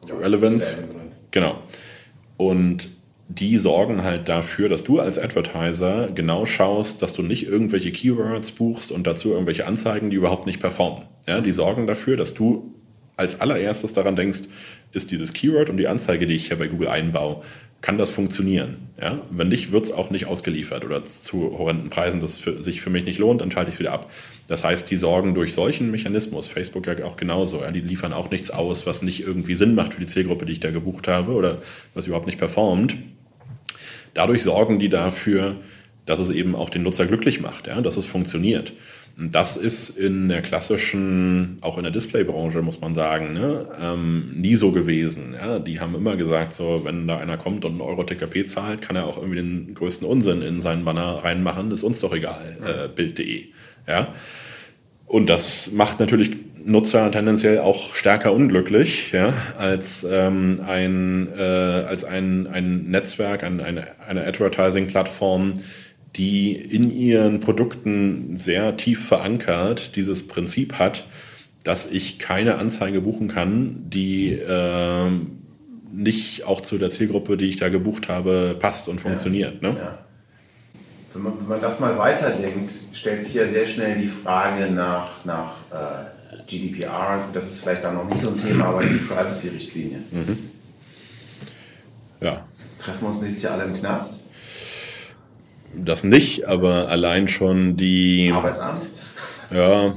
Relevance. 0.09 0.77
Genau. 1.33 1.61
Und 2.37 2.91
die 3.29 3.57
sorgen 3.57 4.03
halt 4.03 4.29
dafür, 4.29 4.69
dass 4.69 4.85
du 4.85 5.01
als 5.01 5.19
Advertiser 5.19 6.09
genau 6.15 6.45
schaust, 6.47 7.01
dass 7.03 7.13
du 7.13 7.23
nicht 7.23 7.47
irgendwelche 7.47 7.91
Keywords 7.91 8.53
buchst 8.53 8.93
und 8.93 9.07
dazu 9.07 9.31
irgendwelche 9.31 9.67
Anzeigen, 9.67 10.11
die 10.11 10.17
überhaupt 10.17 10.47
nicht 10.47 10.61
performen. 10.61 11.05
Ja, 11.27 11.41
die 11.41 11.53
sorgen 11.53 11.87
dafür, 11.87 12.17
dass 12.17 12.35
du 12.35 12.75
als 13.17 13.41
allererstes 13.41 13.93
daran 13.93 14.17
denkst, 14.17 14.41
ist 14.93 15.11
dieses 15.11 15.33
Keyword 15.33 15.71
und 15.71 15.77
die 15.77 15.89
Anzeige, 15.89 16.27
die 16.27 16.35
ich 16.35 16.49
hier 16.49 16.59
bei 16.59 16.67
Google 16.67 16.89
einbaue, 16.89 17.43
kann 17.81 17.99
das 17.99 18.11
funktionieren? 18.11 18.89
Ja? 19.01 19.21
Wenn 19.31 19.49
nicht, 19.49 19.71
wird 19.71 19.85
es 19.85 19.93
auch 19.93 20.09
nicht 20.09 20.27
ausgeliefert 20.27 20.85
oder 20.85 21.05
zu 21.05 21.59
horrenden 21.59 21.91
Preisen, 21.91 22.19
das 22.21 22.39
für, 22.39 22.63
sich 22.63 22.81
für 22.81 22.89
mich 22.89 23.05
nicht 23.05 23.19
lohnt, 23.19 23.43
dann 23.43 23.51
schalte 23.51 23.69
ich 23.69 23.75
es 23.75 23.81
wieder 23.81 23.93
ab. 23.93 24.11
Das 24.47 24.65
heißt, 24.65 24.91
die 24.91 24.97
sorgen 24.97 25.35
durch 25.35 25.53
solchen 25.53 25.91
Mechanismus, 25.91 26.47
Facebook 26.47 26.87
ja 26.87 27.05
auch 27.05 27.17
genauso, 27.17 27.61
ja, 27.61 27.71
die 27.71 27.81
liefern 27.81 28.15
auch 28.15 28.31
nichts 28.31 28.51
aus, 28.51 28.87
was 28.87 29.03
nicht 29.03 29.27
irgendwie 29.27 29.55
Sinn 29.55 29.75
macht 29.75 29.95
für 29.95 30.01
die 30.01 30.07
Zielgruppe, 30.07 30.47
die 30.47 30.55
ich 30.55 30.61
da 30.61 30.71
gebucht 30.71 31.09
habe 31.09 31.33
oder 31.33 31.59
was 31.93 32.07
überhaupt 32.07 32.27
nicht 32.27 32.39
performt. 32.39 32.97
Dadurch 34.15 34.43
sorgen 34.43 34.79
die 34.79 34.89
dafür, 34.89 35.57
dass 36.07 36.19
es 36.19 36.31
eben 36.31 36.55
auch 36.55 36.71
den 36.71 36.83
Nutzer 36.83 37.07
glücklich 37.07 37.41
macht, 37.41 37.67
ja, 37.67 37.81
dass 37.81 37.97
es 37.97 38.07
funktioniert. 38.07 38.73
Das 39.17 39.57
ist 39.57 39.91
in 39.91 40.29
der 40.29 40.43
klassischen, 40.43 41.59
auch 41.61 41.77
in 41.77 41.85
der 41.85 41.93
Displaybranche, 41.93 42.63
muss 42.63 42.81
man 42.81 42.97
sagen, 42.97 43.33
ne, 43.33 43.69
ähm, 43.81 44.33
nie 44.35 44.57
so 44.57 44.73
gewesen. 44.73 45.35
Ja? 45.35 45.61
Die 45.61 45.79
haben 45.79 45.95
immer 45.95 46.17
gesagt, 46.17 46.53
so, 46.53 46.81
wenn 46.85 47.07
da 47.07 47.19
einer 47.19 47.37
kommt 47.37 47.65
und 47.65 47.73
einen 47.73 47.81
Euro 47.81 48.03
TKP 48.03 48.45
zahlt, 48.47 48.83
kann 48.83 48.97
er 48.97 49.07
auch 49.07 49.17
irgendwie 49.17 49.37
den 49.37 49.75
größten 49.75 50.07
Unsinn 50.07 50.43
in 50.43 50.61
seinen 50.61 50.85
Banner 50.85 51.23
reinmachen, 51.23 51.71
ist 51.71 51.85
uns 51.85 52.01
doch 52.01 52.13
egal, 52.13 52.57
äh, 52.65 52.89
Bild.de. 52.89 53.45
Ja? 53.87 54.13
Und 55.07 55.29
das 55.29 55.71
macht 55.71 56.01
natürlich 56.01 56.33
Nutzer 56.65 57.11
tendenziell 57.11 57.59
auch 57.59 57.95
stärker 57.95 58.33
unglücklich, 58.33 59.13
ja, 59.13 59.35
als 59.59 60.07
ähm, 60.09 60.61
ein, 60.67 61.29
äh, 61.37 61.43
als 61.43 62.05
ein, 62.05 62.47
ein 62.47 62.91
Netzwerk, 62.91 63.45
ein, 63.45 63.61
eine, 63.61 64.01
eine 64.07 64.27
Advertising-Plattform, 64.27 65.55
die 66.17 66.53
in 66.53 66.91
ihren 66.91 67.41
Produkten 67.41 68.37
sehr 68.37 68.77
tief 68.77 69.07
verankert 69.07 69.97
dieses 69.97 70.27
Prinzip 70.27 70.79
hat, 70.79 71.07
dass 71.65 71.91
ich 71.91 72.19
keine 72.19 72.57
Anzeige 72.57 73.01
buchen 73.01 73.29
kann, 73.29 73.85
die 73.91 74.33
äh, 74.33 75.11
nicht 75.93 76.45
auch 76.45 76.61
zu 76.61 76.79
der 76.79 76.91
Zielgruppe, 76.91 77.37
die 77.37 77.47
ich 77.47 77.57
da 77.57 77.69
gebucht 77.69 78.09
habe, 78.09 78.57
passt 78.59 78.89
und 78.89 79.01
funktioniert. 79.01 79.63
Ja, 79.63 79.73
ne? 79.73 79.79
ja. 79.79 80.04
Wenn, 81.15 81.23
man, 81.23 81.39
wenn 81.41 81.49
man 81.49 81.61
das 81.61 81.81
mal 81.81 81.97
weiterdenkt, 81.97 82.73
stellt 82.93 83.25
sich 83.25 83.35
ja 83.35 83.49
sehr 83.49 83.67
schnell 83.67 83.99
die 83.99 84.09
Frage 84.09 84.71
nach, 84.71 85.25
nach 85.25 85.53
äh, 85.71 86.43
GDPR, 86.47 87.29
das 87.33 87.47
ist 87.47 87.61
vielleicht 87.61 87.85
dann 87.85 87.95
noch 87.95 88.09
nicht 88.09 88.21
so 88.21 88.31
ein 88.31 88.39
Thema, 88.39 88.67
aber 88.67 88.83
die 88.83 88.97
Privacy-Richtlinie. 88.97 89.99
Mhm. 90.11 90.51
Ja. 92.21 92.45
Treffen 92.79 93.03
wir 93.03 93.09
uns 93.09 93.21
nächstes 93.23 93.43
Jahr 93.43 93.55
alle 93.55 93.65
im 93.65 93.75
Knast? 93.75 94.15
das 95.77 96.05
nicht, 96.05 96.47
aber 96.47 96.89
allein 96.89 97.29
schon 97.29 97.77
die. 97.77 98.31
Arbeitsamt? 98.33 98.87
Ja. 99.53 99.95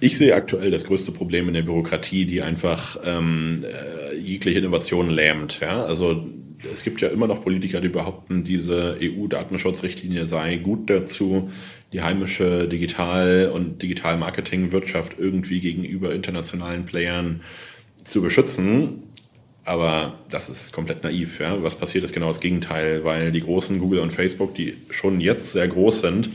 Ich 0.00 0.18
sehe 0.18 0.34
aktuell 0.34 0.70
das 0.70 0.84
größte 0.84 1.12
Problem 1.12 1.48
in 1.48 1.54
der 1.54 1.62
Bürokratie, 1.62 2.26
die 2.26 2.42
einfach 2.42 2.98
ähm, 3.04 3.64
äh, 3.64 4.16
jegliche 4.18 4.58
Innovation 4.58 5.08
lähmt. 5.08 5.60
Ja? 5.60 5.84
Also 5.84 6.26
es 6.72 6.84
gibt 6.84 7.00
ja 7.00 7.08
immer 7.08 7.26
noch 7.26 7.42
Politiker, 7.42 7.80
die 7.80 7.88
behaupten, 7.88 8.44
diese 8.44 8.96
EU-Datenschutzrichtlinie 9.00 10.26
sei 10.26 10.56
gut 10.56 10.90
dazu, 10.90 11.50
die 11.92 12.02
heimische 12.02 12.68
Digital- 12.68 13.50
und 13.52 13.82
Digital-Marketing-Wirtschaft 13.82 15.16
irgendwie 15.18 15.60
gegenüber 15.60 16.14
internationalen 16.14 16.84
Playern 16.84 17.40
zu 18.02 18.22
beschützen. 18.22 19.04
Aber 19.64 20.18
das 20.28 20.48
ist 20.48 20.72
komplett 20.72 21.04
naiv. 21.04 21.40
Ja? 21.40 21.60
Was 21.62 21.74
passiert 21.74 22.04
ist 22.04 22.12
genau 22.12 22.28
das 22.28 22.40
Gegenteil, 22.40 23.02
weil 23.04 23.32
die 23.32 23.40
großen 23.40 23.78
Google 23.78 24.00
und 24.00 24.12
Facebook, 24.12 24.54
die 24.54 24.76
schon 24.90 25.20
jetzt 25.20 25.52
sehr 25.52 25.68
groß 25.68 26.00
sind, 26.00 26.28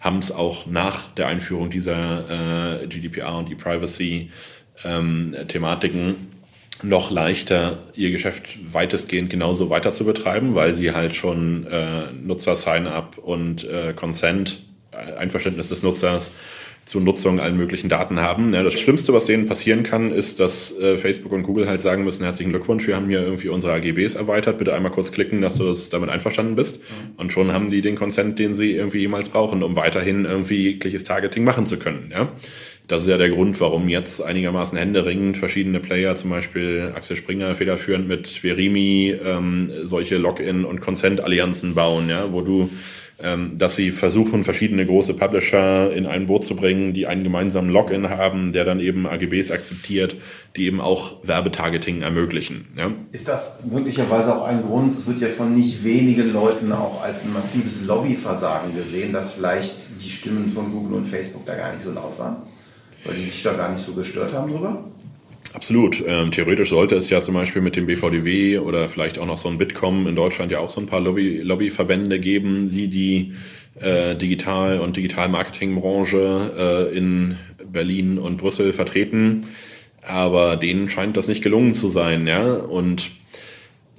haben 0.00 0.18
es 0.18 0.32
auch 0.32 0.66
nach 0.66 1.14
der 1.14 1.28
Einführung 1.28 1.70
dieser 1.70 2.82
äh, 2.82 2.86
GDPR 2.86 3.38
und 3.38 3.48
die 3.48 3.54
Privacy-Thematiken 3.54 6.08
ähm, 6.08 6.33
noch 6.82 7.10
leichter, 7.10 7.78
ihr 7.94 8.10
Geschäft 8.10 8.58
weitestgehend 8.72 9.30
genauso 9.30 9.70
weiter 9.70 9.92
zu 9.92 10.04
betreiben, 10.04 10.54
weil 10.54 10.74
sie 10.74 10.92
halt 10.92 11.16
schon 11.16 11.66
äh, 11.66 12.12
Nutzer-Sign-up 12.12 13.18
und 13.18 13.64
äh, 13.64 13.92
Consent, 13.94 14.62
äh, 14.92 15.14
Einverständnis 15.16 15.68
des 15.68 15.82
Nutzers, 15.82 16.32
zur 16.84 17.00
Nutzung 17.00 17.40
allen 17.40 17.56
möglichen 17.56 17.88
Daten 17.88 18.20
haben. 18.20 18.52
Ja, 18.52 18.62
das 18.62 18.74
Schlimmste, 18.74 19.14
was 19.14 19.24
denen 19.24 19.46
passieren 19.46 19.82
kann, 19.84 20.12
ist, 20.12 20.38
dass 20.38 20.76
äh, 20.78 20.98
Facebook 20.98 21.32
und 21.32 21.42
Google 21.42 21.66
halt 21.66 21.80
sagen 21.80 22.04
müssen, 22.04 22.24
herzlichen 22.24 22.50
Glückwunsch, 22.50 22.86
wir 22.86 22.96
haben 22.96 23.08
hier 23.08 23.22
irgendwie 23.22 23.48
unsere 23.48 23.72
AGBs 23.72 24.14
erweitert, 24.14 24.58
bitte 24.58 24.74
einmal 24.74 24.92
kurz 24.92 25.10
klicken, 25.10 25.40
dass 25.40 25.56
du 25.56 25.64
das 25.64 25.88
damit 25.88 26.10
einverstanden 26.10 26.56
bist. 26.56 26.80
Mhm. 26.80 27.14
Und 27.16 27.32
schon 27.32 27.52
haben 27.52 27.70
die 27.70 27.80
den 27.80 27.96
Consent, 27.96 28.38
den 28.38 28.54
sie 28.54 28.72
irgendwie 28.72 28.98
jemals 28.98 29.30
brauchen, 29.30 29.62
um 29.62 29.76
weiterhin 29.76 30.26
irgendwie 30.26 30.62
jegliches 30.62 31.04
Targeting 31.04 31.44
machen 31.44 31.64
zu 31.64 31.78
können. 31.78 32.10
Ja? 32.12 32.32
Das 32.86 33.02
ist 33.02 33.08
ja 33.08 33.16
der 33.16 33.30
Grund, 33.30 33.58
warum 33.60 33.88
jetzt 33.88 34.22
einigermaßen 34.22 34.76
händeringend 34.76 35.38
verschiedene 35.38 35.80
Player, 35.80 36.16
zum 36.16 36.30
Beispiel 36.30 36.92
Axel 36.94 37.16
Springer 37.16 37.54
federführend 37.54 38.06
mit 38.06 38.28
Verimi, 38.28 39.14
ähm, 39.24 39.70
solche 39.84 40.18
Login- 40.18 40.64
und 40.64 40.80
Consent-Allianzen 40.80 41.74
bauen, 41.74 42.10
ja, 42.10 42.30
wo 42.32 42.42
du 42.42 42.70
ähm, 43.22 43.56
dass 43.56 43.76
sie 43.76 43.92
versuchen, 43.92 44.42
verschiedene 44.42 44.84
große 44.84 45.14
Publisher 45.14 45.92
in 45.92 46.06
ein 46.06 46.26
Boot 46.26 46.44
zu 46.44 46.56
bringen, 46.56 46.94
die 46.94 47.06
einen 47.06 47.22
gemeinsamen 47.22 47.70
Login 47.70 48.10
haben, 48.10 48.52
der 48.52 48.64
dann 48.64 48.80
eben 48.80 49.06
AGBs 49.06 49.52
akzeptiert, 49.52 50.16
die 50.56 50.66
eben 50.66 50.80
auch 50.80 51.18
Werbetargeting 51.22 52.02
ermöglichen. 52.02 52.66
Ja? 52.76 52.90
Ist 53.12 53.28
das 53.28 53.64
möglicherweise 53.70 54.34
auch 54.34 54.44
ein 54.44 54.62
Grund, 54.62 54.92
es 54.92 55.06
wird 55.06 55.20
ja 55.20 55.28
von 55.28 55.54
nicht 55.54 55.84
wenigen 55.84 56.32
Leuten 56.32 56.72
auch 56.72 57.02
als 57.02 57.24
ein 57.24 57.32
massives 57.32 57.84
Lobbyversagen 57.84 58.74
gesehen, 58.74 59.12
dass 59.12 59.32
vielleicht 59.32 60.02
die 60.04 60.10
Stimmen 60.10 60.48
von 60.48 60.72
Google 60.72 60.96
und 60.96 61.04
Facebook 61.04 61.46
da 61.46 61.54
gar 61.54 61.72
nicht 61.72 61.82
so 61.82 61.92
laut 61.92 62.18
waren? 62.18 62.36
Weil 63.04 63.14
die 63.14 63.22
sich 63.22 63.42
da 63.42 63.52
gar 63.52 63.70
nicht 63.70 63.82
so 63.82 63.92
gestört 63.92 64.32
haben 64.32 64.50
drüber? 64.50 64.84
Absolut. 65.52 66.02
Ähm, 66.06 66.30
theoretisch 66.32 66.70
sollte 66.70 66.96
es 66.96 67.10
ja 67.10 67.20
zum 67.20 67.34
Beispiel 67.34 67.62
mit 67.62 67.76
dem 67.76 67.86
BVDW 67.86 68.58
oder 68.58 68.88
vielleicht 68.88 69.18
auch 69.18 69.26
noch 69.26 69.38
so 69.38 69.48
ein 69.48 69.58
Bitkom 69.58 70.06
in 70.08 70.16
Deutschland 70.16 70.50
ja 70.50 70.58
auch 70.58 70.70
so 70.70 70.80
ein 70.80 70.86
paar 70.86 71.00
Lobby, 71.00 71.38
Lobbyverbände 71.38 72.18
geben, 72.18 72.70
die 72.70 72.88
die 72.88 73.34
äh, 73.80 74.16
Digital- 74.16 74.80
und 74.80 74.96
Digital-Marketing-Branche 74.96 76.90
äh, 76.92 76.96
in 76.96 77.36
Berlin 77.70 78.18
und 78.18 78.38
Brüssel 78.38 78.72
vertreten. 78.72 79.42
Aber 80.02 80.56
denen 80.56 80.90
scheint 80.90 81.16
das 81.16 81.28
nicht 81.28 81.42
gelungen 81.42 81.72
zu 81.72 81.88
sein. 81.88 82.26
Ja? 82.26 82.54
Und 82.54 83.10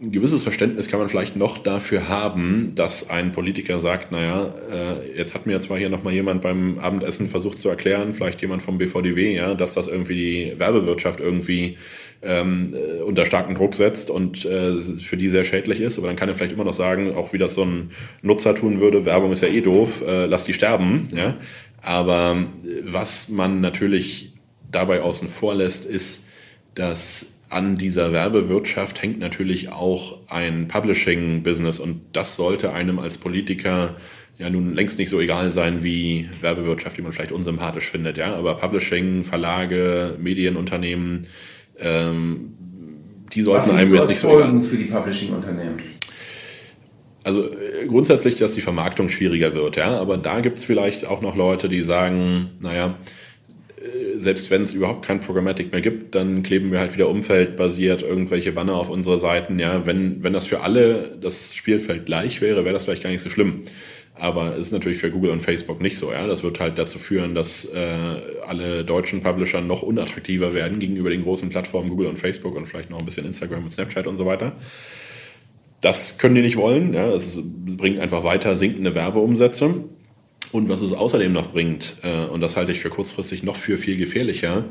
ein 0.01 0.11
gewisses 0.11 0.43
Verständnis 0.43 0.89
kann 0.89 0.99
man 0.99 1.07
vielleicht 1.07 1.37
noch 1.37 1.57
dafür 1.57 2.09
haben, 2.09 2.73
dass 2.75 3.09
ein 3.09 3.31
Politiker 3.31 3.79
sagt, 3.79 4.11
naja, 4.11 4.53
äh, 4.69 5.17
jetzt 5.17 5.33
hat 5.33 5.45
mir 5.45 5.57
zwar 5.61 5.77
hier 5.77 5.89
nochmal 5.89 6.13
jemand 6.13 6.41
beim 6.41 6.79
Abendessen 6.79 7.27
versucht 7.27 7.59
zu 7.59 7.69
erklären, 7.69 8.13
vielleicht 8.13 8.41
jemand 8.41 8.61
vom 8.61 8.77
BVDW, 8.77 9.33
ja, 9.33 9.53
dass 9.53 9.73
das 9.73 9.87
irgendwie 9.87 10.15
die 10.15 10.59
Werbewirtschaft 10.59 11.21
irgendwie 11.21 11.77
ähm, 12.21 12.73
äh, 12.73 13.01
unter 13.03 13.25
starken 13.25 13.55
Druck 13.55 13.75
setzt 13.75 14.09
und 14.09 14.43
äh, 14.43 14.81
für 14.81 15.15
die 15.15 15.29
sehr 15.29 15.45
schädlich 15.45 15.79
ist. 15.79 15.97
Aber 15.97 16.07
dann 16.07 16.17
kann 16.17 16.27
er 16.27 16.35
vielleicht 16.35 16.53
immer 16.53 16.65
noch 16.65 16.73
sagen, 16.73 17.15
auch 17.15 17.31
wie 17.31 17.37
das 17.37 17.53
so 17.53 17.63
ein 17.63 17.91
Nutzer 18.21 18.53
tun 18.53 18.81
würde, 18.81 19.05
Werbung 19.05 19.31
ist 19.31 19.41
ja 19.41 19.47
eh 19.47 19.61
doof, 19.61 20.03
äh, 20.05 20.25
lass 20.25 20.43
die 20.43 20.53
sterben. 20.53 21.05
Ja? 21.15 21.37
Aber 21.81 22.35
äh, 22.65 22.67
was 22.83 23.29
man 23.29 23.61
natürlich 23.61 24.33
dabei 24.69 25.01
außen 25.01 25.29
vor 25.29 25.55
lässt, 25.55 25.85
ist, 25.85 26.23
dass 26.73 27.27
an 27.55 27.77
dieser 27.77 28.11
Werbewirtschaft 28.11 29.01
hängt 29.01 29.17
natürlich 29.19 29.71
auch 29.71 30.19
ein 30.27 30.67
Publishing-Business 30.67 31.79
und 31.79 32.01
das 32.11 32.35
sollte 32.35 32.73
einem 32.73 32.99
als 32.99 33.17
Politiker 33.17 33.95
ja 34.37 34.49
nun 34.49 34.75
längst 34.75 34.99
nicht 34.99 35.07
so 35.07 35.21
egal 35.21 35.49
sein 35.49 35.81
wie 35.81 36.29
Werbewirtschaft, 36.41 36.97
die 36.97 37.01
man 37.01 37.13
vielleicht 37.13 37.31
unsympathisch 37.31 37.85
findet. 37.85 38.17
Ja? 38.17 38.35
Aber 38.35 38.55
Publishing, 38.55 39.23
Verlage, 39.23 40.17
Medienunternehmen, 40.19 41.27
ähm, 41.79 42.53
die 43.33 43.41
sollten 43.41 43.69
Was 43.69 43.79
einem 43.79 43.95
jetzt 43.95 44.09
nicht 44.09 44.19
so 44.19 44.27
Folgen 44.27 44.61
für 44.61 44.75
die 44.75 44.83
Publishing-Unternehmen? 44.83 45.77
Also 47.23 47.45
äh, 47.53 47.87
grundsätzlich, 47.87 48.35
dass 48.35 48.51
die 48.51 48.61
Vermarktung 48.61 49.07
schwieriger 49.07 49.53
wird, 49.53 49.77
ja. 49.77 49.97
Aber 49.97 50.17
da 50.17 50.41
gibt 50.41 50.57
es 50.57 50.65
vielleicht 50.65 51.07
auch 51.07 51.21
noch 51.21 51.37
Leute, 51.37 51.69
die 51.69 51.81
sagen, 51.81 52.49
naja, 52.59 52.95
selbst 54.17 54.51
wenn 54.51 54.61
es 54.61 54.71
überhaupt 54.71 55.05
kein 55.05 55.19
Programmatic 55.19 55.71
mehr 55.71 55.81
gibt, 55.81 56.15
dann 56.15 56.43
kleben 56.43 56.71
wir 56.71 56.79
halt 56.79 56.93
wieder 56.95 57.09
umfeldbasiert 57.09 58.01
irgendwelche 58.01 58.51
Banner 58.51 58.75
auf 58.75 58.89
unsere 58.89 59.17
Seiten. 59.17 59.59
Ja, 59.59 59.85
wenn, 59.85 60.23
wenn 60.23 60.33
das 60.33 60.47
für 60.47 60.61
alle 60.61 61.17
das 61.21 61.53
Spielfeld 61.53 62.05
gleich 62.05 62.41
wäre, 62.41 62.63
wäre 62.63 62.73
das 62.73 62.83
vielleicht 62.83 63.03
gar 63.03 63.09
nicht 63.09 63.21
so 63.21 63.29
schlimm. 63.29 63.63
Aber 64.17 64.53
es 64.53 64.67
ist 64.67 64.71
natürlich 64.71 64.99
für 64.99 65.11
Google 65.11 65.31
und 65.31 65.41
Facebook 65.41 65.81
nicht 65.81 65.97
so. 65.97 66.11
Ja? 66.11 66.25
Das 66.25 66.41
wird 66.41 66.59
halt 66.59 66.77
dazu 66.77 66.99
führen, 66.99 67.35
dass 67.35 67.65
äh, 67.65 67.97
alle 68.47 68.85
deutschen 68.85 69.21
Publisher 69.21 69.59
noch 69.61 69.81
unattraktiver 69.81 70.53
werden 70.53 70.79
gegenüber 70.79 71.09
den 71.09 71.23
großen 71.23 71.49
Plattformen 71.49 71.89
Google 71.89 72.07
und 72.07 72.17
Facebook 72.17 72.55
und 72.55 72.65
vielleicht 72.65 72.89
noch 72.89 72.99
ein 72.99 73.05
bisschen 73.05 73.25
Instagram 73.25 73.65
und 73.65 73.71
Snapchat 73.71 74.07
und 74.07 74.17
so 74.17 74.25
weiter. 74.25 74.53
Das 75.81 76.17
können 76.17 76.35
die 76.35 76.41
nicht 76.41 76.55
wollen. 76.55 76.93
Ja? 76.93 77.07
Es 77.07 77.41
bringt 77.43 77.99
einfach 77.99 78.23
weiter 78.23 78.55
sinkende 78.55 78.95
Werbeumsätze. 78.95 79.83
Und 80.51 80.69
was 80.69 80.81
es 80.81 80.93
außerdem 80.93 81.33
noch 81.33 81.51
bringt, 81.51 81.97
äh, 82.03 82.25
und 82.25 82.41
das 82.41 82.55
halte 82.55 82.71
ich 82.71 82.79
für 82.79 82.89
kurzfristig 82.89 83.43
noch 83.43 83.55
für 83.55 83.77
viel 83.77 83.97
gefährlicher, 83.97 84.65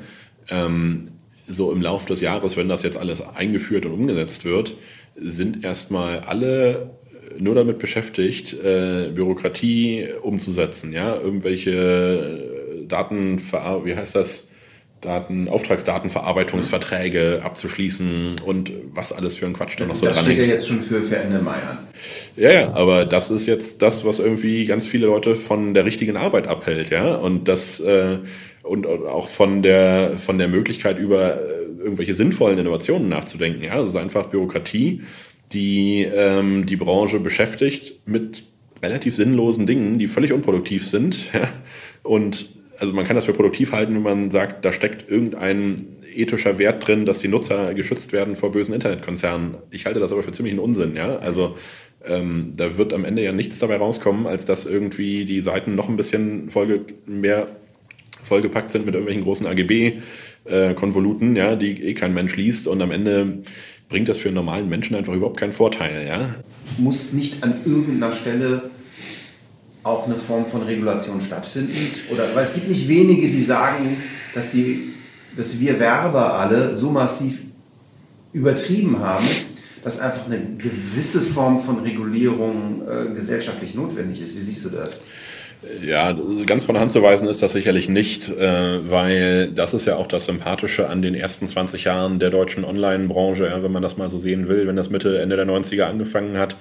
ähm, 0.50 1.06
so 1.46 1.72
im 1.72 1.82
Laufe 1.82 2.06
des 2.06 2.20
Jahres, 2.20 2.56
wenn 2.56 2.68
das 2.68 2.82
jetzt 2.82 2.96
alles 2.96 3.20
eingeführt 3.20 3.84
und 3.86 3.92
umgesetzt 3.92 4.44
wird, 4.44 4.76
sind 5.14 5.64
erstmal 5.64 6.20
alle 6.20 6.90
nur 7.38 7.54
damit 7.54 7.78
beschäftigt, 7.78 8.54
äh, 8.54 9.10
Bürokratie 9.14 10.08
umzusetzen, 10.22 10.92
ja, 10.92 11.16
irgendwelche 11.16 12.84
Daten, 12.86 13.40
wie 13.40 13.94
heißt 13.94 14.14
das? 14.14 14.48
Daten, 15.04 15.48
Auftragsdatenverarbeitungsverträge 15.48 17.40
abzuschließen 17.42 18.36
und 18.44 18.72
was 18.92 19.12
alles 19.12 19.34
für 19.34 19.46
ein 19.46 19.52
Quatsch 19.52 19.78
da 19.78 19.86
noch 19.86 19.94
so 19.94 20.02
dran 20.02 20.14
Das 20.14 20.22
steht 20.24 20.38
ja 20.38 20.44
jetzt 20.44 20.68
schon 20.68 20.80
für, 20.80 21.02
für 21.02 21.16
Ende 21.16 21.40
Mai 21.40 21.56
an. 21.56 21.78
Ja, 22.36 22.52
ja, 22.52 22.72
aber 22.74 23.04
das 23.04 23.30
ist 23.30 23.46
jetzt 23.46 23.82
das, 23.82 24.04
was 24.04 24.18
irgendwie 24.18 24.64
ganz 24.66 24.86
viele 24.86 25.06
Leute 25.06 25.36
von 25.36 25.74
der 25.74 25.84
richtigen 25.84 26.16
Arbeit 26.16 26.46
abhält, 26.46 26.90
ja, 26.90 27.14
und 27.16 27.48
das 27.48 27.80
äh, 27.80 28.18
und 28.62 28.86
auch 28.86 29.28
von 29.28 29.62
der 29.62 30.12
von 30.18 30.38
der 30.38 30.48
Möglichkeit 30.48 30.98
über 30.98 31.34
äh, 31.34 31.38
irgendwelche 31.82 32.14
sinnvollen 32.14 32.58
Innovationen 32.58 33.08
nachzudenken, 33.08 33.62
ja, 33.62 33.76
das 33.76 33.90
ist 33.90 33.96
einfach 33.96 34.24
Bürokratie 34.26 35.02
die 35.52 36.02
ähm, 36.04 36.66
die 36.66 36.76
Branche 36.76 37.20
beschäftigt 37.20 38.06
mit 38.06 38.44
relativ 38.82 39.14
sinnlosen 39.14 39.66
Dingen, 39.66 39.98
die 39.98 40.08
völlig 40.08 40.32
unproduktiv 40.32 40.86
sind. 40.86 41.30
Ja? 41.32 41.48
Und 42.02 42.50
also 42.84 42.94
man 42.94 43.06
kann 43.06 43.16
das 43.16 43.24
für 43.24 43.32
produktiv 43.32 43.72
halten, 43.72 43.94
wenn 43.94 44.02
man 44.02 44.30
sagt, 44.30 44.64
da 44.64 44.70
steckt 44.70 45.10
irgendein 45.10 45.86
ethischer 46.14 46.58
Wert 46.58 46.86
drin, 46.86 47.06
dass 47.06 47.18
die 47.18 47.28
Nutzer 47.28 47.72
geschützt 47.72 48.12
werden 48.12 48.36
vor 48.36 48.52
bösen 48.52 48.74
Internetkonzernen. 48.74 49.56
Ich 49.70 49.86
halte 49.86 50.00
das 50.00 50.12
aber 50.12 50.22
für 50.22 50.32
ziemlichen 50.32 50.58
Unsinn. 50.58 50.94
Ja? 50.94 51.16
Also 51.16 51.56
ähm, 52.04 52.52
da 52.56 52.76
wird 52.76 52.92
am 52.92 53.06
Ende 53.06 53.22
ja 53.22 53.32
nichts 53.32 53.58
dabei 53.58 53.78
rauskommen, 53.78 54.26
als 54.26 54.44
dass 54.44 54.66
irgendwie 54.66 55.24
die 55.24 55.40
Seiten 55.40 55.74
noch 55.74 55.88
ein 55.88 55.96
bisschen 55.96 56.50
vollge 56.50 56.80
mehr 57.06 57.48
vollgepackt 58.22 58.70
sind 58.70 58.84
mit 58.84 58.94
irgendwelchen 58.94 59.24
großen 59.24 59.46
AGB-Konvoluten, 59.46 61.36
äh, 61.36 61.38
ja, 61.38 61.56
die 61.56 61.82
eh 61.82 61.94
kein 61.94 62.14
Mensch 62.14 62.36
liest 62.36 62.68
und 62.68 62.80
am 62.80 62.90
Ende 62.90 63.42
bringt 63.88 64.08
das 64.08 64.18
für 64.18 64.28
einen 64.28 64.36
normalen 64.36 64.68
Menschen 64.68 64.94
einfach 64.94 65.12
überhaupt 65.14 65.38
keinen 65.38 65.52
Vorteil. 65.52 66.06
Ja? 66.06 66.34
Muss 66.78 67.12
nicht 67.12 67.42
an 67.42 67.56
irgendeiner 67.64 68.12
Stelle 68.12 68.70
auch 69.84 70.06
eine 70.06 70.16
Form 70.16 70.46
von 70.46 70.62
Regulation 70.62 71.20
stattfinden? 71.20 71.76
Oder, 72.10 72.34
weil 72.34 72.42
es 72.42 72.54
gibt 72.54 72.68
nicht 72.68 72.88
wenige, 72.88 73.28
die 73.28 73.42
sagen, 73.42 74.02
dass, 74.34 74.50
die, 74.50 74.94
dass 75.36 75.60
wir 75.60 75.78
Werber 75.78 76.34
alle 76.34 76.74
so 76.74 76.90
massiv 76.90 77.40
übertrieben 78.32 78.98
haben, 78.98 79.26
dass 79.84 80.00
einfach 80.00 80.26
eine 80.26 80.40
gewisse 80.58 81.20
Form 81.20 81.60
von 81.60 81.80
Regulierung 81.80 82.82
äh, 82.88 83.14
gesellschaftlich 83.14 83.74
notwendig 83.74 84.20
ist. 84.20 84.34
Wie 84.34 84.40
siehst 84.40 84.64
du 84.64 84.70
das? 84.70 85.02
Ja, 85.86 86.14
ganz 86.46 86.64
von 86.64 86.74
der 86.74 86.82
Hand 86.82 86.92
zu 86.92 87.02
weisen 87.02 87.28
ist 87.28 87.42
das 87.42 87.52
sicherlich 87.52 87.88
nicht, 87.88 88.28
äh, 88.28 88.90
weil 88.90 89.48
das 89.48 89.72
ist 89.72 89.86
ja 89.86 89.96
auch 89.96 90.06
das 90.06 90.26
Sympathische 90.26 90.88
an 90.88 91.00
den 91.00 91.14
ersten 91.14 91.46
20 91.48 91.84
Jahren 91.84 92.18
der 92.18 92.30
deutschen 92.30 92.64
Online-Branche, 92.64 93.50
wenn 93.62 93.72
man 93.72 93.82
das 93.82 93.96
mal 93.96 94.08
so 94.08 94.18
sehen 94.18 94.48
will, 94.48 94.66
wenn 94.66 94.76
das 94.76 94.90
Mitte, 94.90 95.20
Ende 95.20 95.36
der 95.36 95.46
90er 95.46 95.84
angefangen 95.84 96.38
hat. 96.38 96.56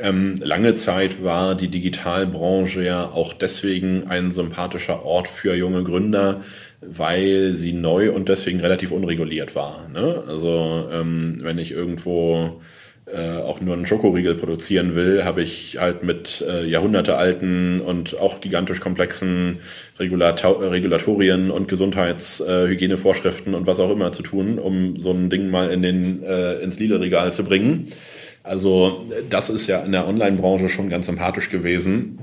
Ähm, 0.00 0.34
lange 0.40 0.74
Zeit 0.74 1.22
war 1.22 1.54
die 1.54 1.68
Digitalbranche 1.68 2.82
ja 2.82 3.04
auch 3.04 3.32
deswegen 3.32 4.08
ein 4.08 4.32
sympathischer 4.32 5.04
Ort 5.04 5.28
für 5.28 5.54
junge 5.54 5.84
Gründer, 5.84 6.42
weil 6.80 7.52
sie 7.52 7.72
neu 7.72 8.10
und 8.12 8.28
deswegen 8.28 8.60
relativ 8.60 8.90
unreguliert 8.90 9.54
war. 9.54 9.88
Ne? 9.88 10.24
Also 10.26 10.88
ähm, 10.92 11.38
wenn 11.42 11.58
ich 11.58 11.70
irgendwo 11.70 12.60
äh, 13.06 13.36
auch 13.36 13.60
nur 13.60 13.74
einen 13.74 13.86
Schokoriegel 13.86 14.34
produzieren 14.34 14.96
will, 14.96 15.24
habe 15.24 15.42
ich 15.42 15.76
halt 15.78 16.02
mit 16.02 16.42
äh, 16.48 16.64
jahrhundertealten 16.64 17.80
und 17.80 18.18
auch 18.18 18.40
gigantisch 18.40 18.80
komplexen 18.80 19.58
Regulator 20.00 20.72
Regulatorien 20.72 21.50
und 21.50 21.68
Gesundheitshygienevorschriften 21.68 23.52
äh, 23.52 23.56
und 23.56 23.66
was 23.66 23.78
auch 23.78 23.90
immer 23.90 24.10
zu 24.12 24.22
tun, 24.22 24.58
um 24.58 24.98
so 24.98 25.12
ein 25.12 25.30
Ding 25.30 25.50
mal 25.50 25.70
in 25.70 25.82
den, 25.82 26.22
äh, 26.24 26.54
ins 26.62 26.78
Lidl-Regal 26.78 27.32
zu 27.32 27.44
bringen. 27.44 27.92
Also 28.44 29.06
das 29.30 29.48
ist 29.48 29.66
ja 29.66 29.80
in 29.80 29.92
der 29.92 30.06
Online-Branche 30.06 30.68
schon 30.68 30.90
ganz 30.90 31.06
sympathisch 31.06 31.48
gewesen, 31.48 32.18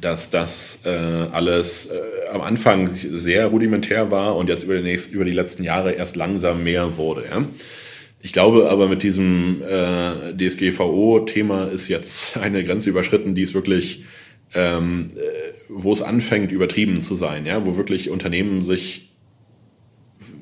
dass 0.00 0.30
das 0.30 0.80
äh, 0.84 0.88
alles 0.88 1.86
äh, 1.86 2.28
am 2.32 2.40
Anfang 2.40 2.88
sehr 2.94 3.48
rudimentär 3.48 4.12
war 4.12 4.36
und 4.36 4.48
jetzt 4.48 4.62
über 4.62 4.76
die, 4.76 4.82
nächsten, 4.82 5.12
über 5.12 5.24
die 5.24 5.32
letzten 5.32 5.64
Jahre 5.64 5.92
erst 5.92 6.14
langsam 6.14 6.62
mehr 6.62 6.96
wurde. 6.96 7.24
Ja? 7.28 7.44
Ich 8.22 8.32
glaube 8.32 8.70
aber 8.70 8.86
mit 8.86 9.02
diesem 9.02 9.60
äh, 9.62 10.34
DSGVO-Thema 10.36 11.64
ist 11.64 11.88
jetzt 11.88 12.36
eine 12.40 12.64
Grenze 12.64 12.88
überschritten, 12.88 13.34
die 13.34 13.42
ist 13.42 13.54
wirklich, 13.54 14.04
ähm, 14.54 15.10
äh, 15.16 15.20
wo 15.68 15.92
es 15.92 16.00
anfängt, 16.00 16.52
übertrieben 16.52 17.00
zu 17.00 17.16
sein, 17.16 17.44
ja, 17.44 17.66
wo 17.66 17.76
wirklich 17.76 18.08
Unternehmen 18.08 18.62
sich 18.62 19.10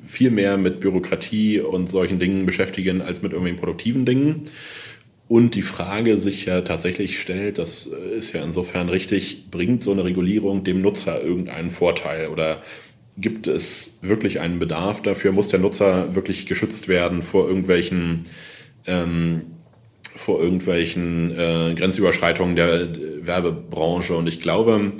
viel 0.05 0.29
mehr 0.29 0.57
mit 0.57 0.81
Bürokratie 0.81 1.61
und 1.61 1.89
solchen 1.89 2.19
Dingen 2.19 2.45
beschäftigen 2.45 3.01
als 3.01 3.23
mit 3.23 3.31
irgendwelchen 3.31 3.59
produktiven 3.59 4.05
Dingen. 4.05 4.43
Und 5.27 5.55
die 5.55 5.63
Frage 5.63 6.19
sich 6.19 6.45
ja 6.45 6.61
tatsächlich 6.61 7.19
stellt, 7.19 7.57
das 7.57 7.87
äh, 7.87 8.17
ist 8.17 8.33
ja 8.33 8.43
insofern 8.43 8.89
richtig, 8.89 9.49
bringt 9.49 9.83
so 9.83 9.91
eine 9.91 10.03
Regulierung 10.03 10.63
dem 10.63 10.81
Nutzer 10.81 11.21
irgendeinen 11.23 11.71
Vorteil 11.71 12.27
oder 12.27 12.61
gibt 13.17 13.47
es 13.47 13.97
wirklich 14.01 14.39
einen 14.39 14.59
Bedarf 14.59 15.01
dafür? 15.01 15.31
Muss 15.31 15.47
der 15.47 15.59
Nutzer 15.59 16.13
wirklich 16.15 16.45
geschützt 16.45 16.87
werden 16.87 17.21
vor 17.21 17.47
irgendwelchen, 17.47 18.25
ähm, 18.85 19.43
vor 20.15 20.41
irgendwelchen 20.41 21.31
äh, 21.31 21.73
Grenzüberschreitungen 21.75 22.55
der 22.55 22.89
Werbebranche? 23.25 24.15
Und 24.15 24.27
ich 24.27 24.41
glaube, 24.41 24.93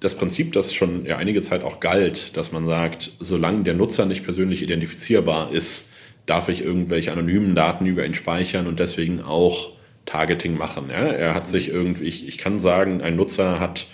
das 0.00 0.16
Prinzip, 0.16 0.52
das 0.52 0.74
schon 0.74 1.06
ja 1.06 1.18
einige 1.18 1.40
Zeit 1.40 1.62
auch 1.62 1.78
galt, 1.80 2.36
dass 2.36 2.52
man 2.52 2.66
sagt, 2.66 3.12
solange 3.18 3.62
der 3.62 3.74
Nutzer 3.74 4.06
nicht 4.06 4.24
persönlich 4.24 4.62
identifizierbar 4.62 5.52
ist, 5.52 5.89
darf 6.30 6.48
ich 6.48 6.64
irgendwelche 6.64 7.10
anonymen 7.10 7.56
Daten 7.56 7.86
über 7.86 8.06
ihn 8.06 8.14
speichern 8.14 8.68
und 8.68 8.78
deswegen 8.78 9.20
auch 9.20 9.72
Targeting 10.06 10.56
machen. 10.56 10.88
Ja? 10.88 11.06
Er 11.06 11.34
hat 11.34 11.48
sich 11.48 11.68
irgendwie, 11.68 12.04
ich, 12.04 12.26
ich 12.26 12.38
kann 12.38 12.60
sagen, 12.60 13.02
ein 13.02 13.16
Nutzer 13.16 13.58
hat 13.58 13.88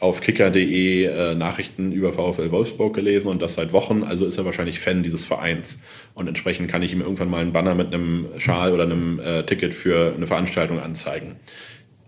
auf 0.00 0.20
kicker.de 0.20 1.04
äh, 1.04 1.34
Nachrichten 1.36 1.92
über 1.92 2.12
VfL 2.12 2.50
Wolfsburg 2.50 2.94
gelesen 2.94 3.28
und 3.28 3.40
das 3.40 3.54
seit 3.54 3.72
Wochen, 3.72 4.02
also 4.02 4.26
ist 4.26 4.36
er 4.38 4.44
wahrscheinlich 4.44 4.80
Fan 4.80 5.04
dieses 5.04 5.24
Vereins. 5.24 5.78
Und 6.14 6.26
entsprechend 6.26 6.68
kann 6.68 6.82
ich 6.82 6.92
ihm 6.92 7.00
irgendwann 7.00 7.30
mal 7.30 7.40
einen 7.40 7.52
Banner 7.52 7.76
mit 7.76 7.94
einem 7.94 8.26
Schal 8.38 8.72
oder 8.72 8.82
einem 8.82 9.20
äh, 9.20 9.44
Ticket 9.44 9.72
für 9.72 10.14
eine 10.16 10.26
Veranstaltung 10.26 10.80
anzeigen. 10.80 11.36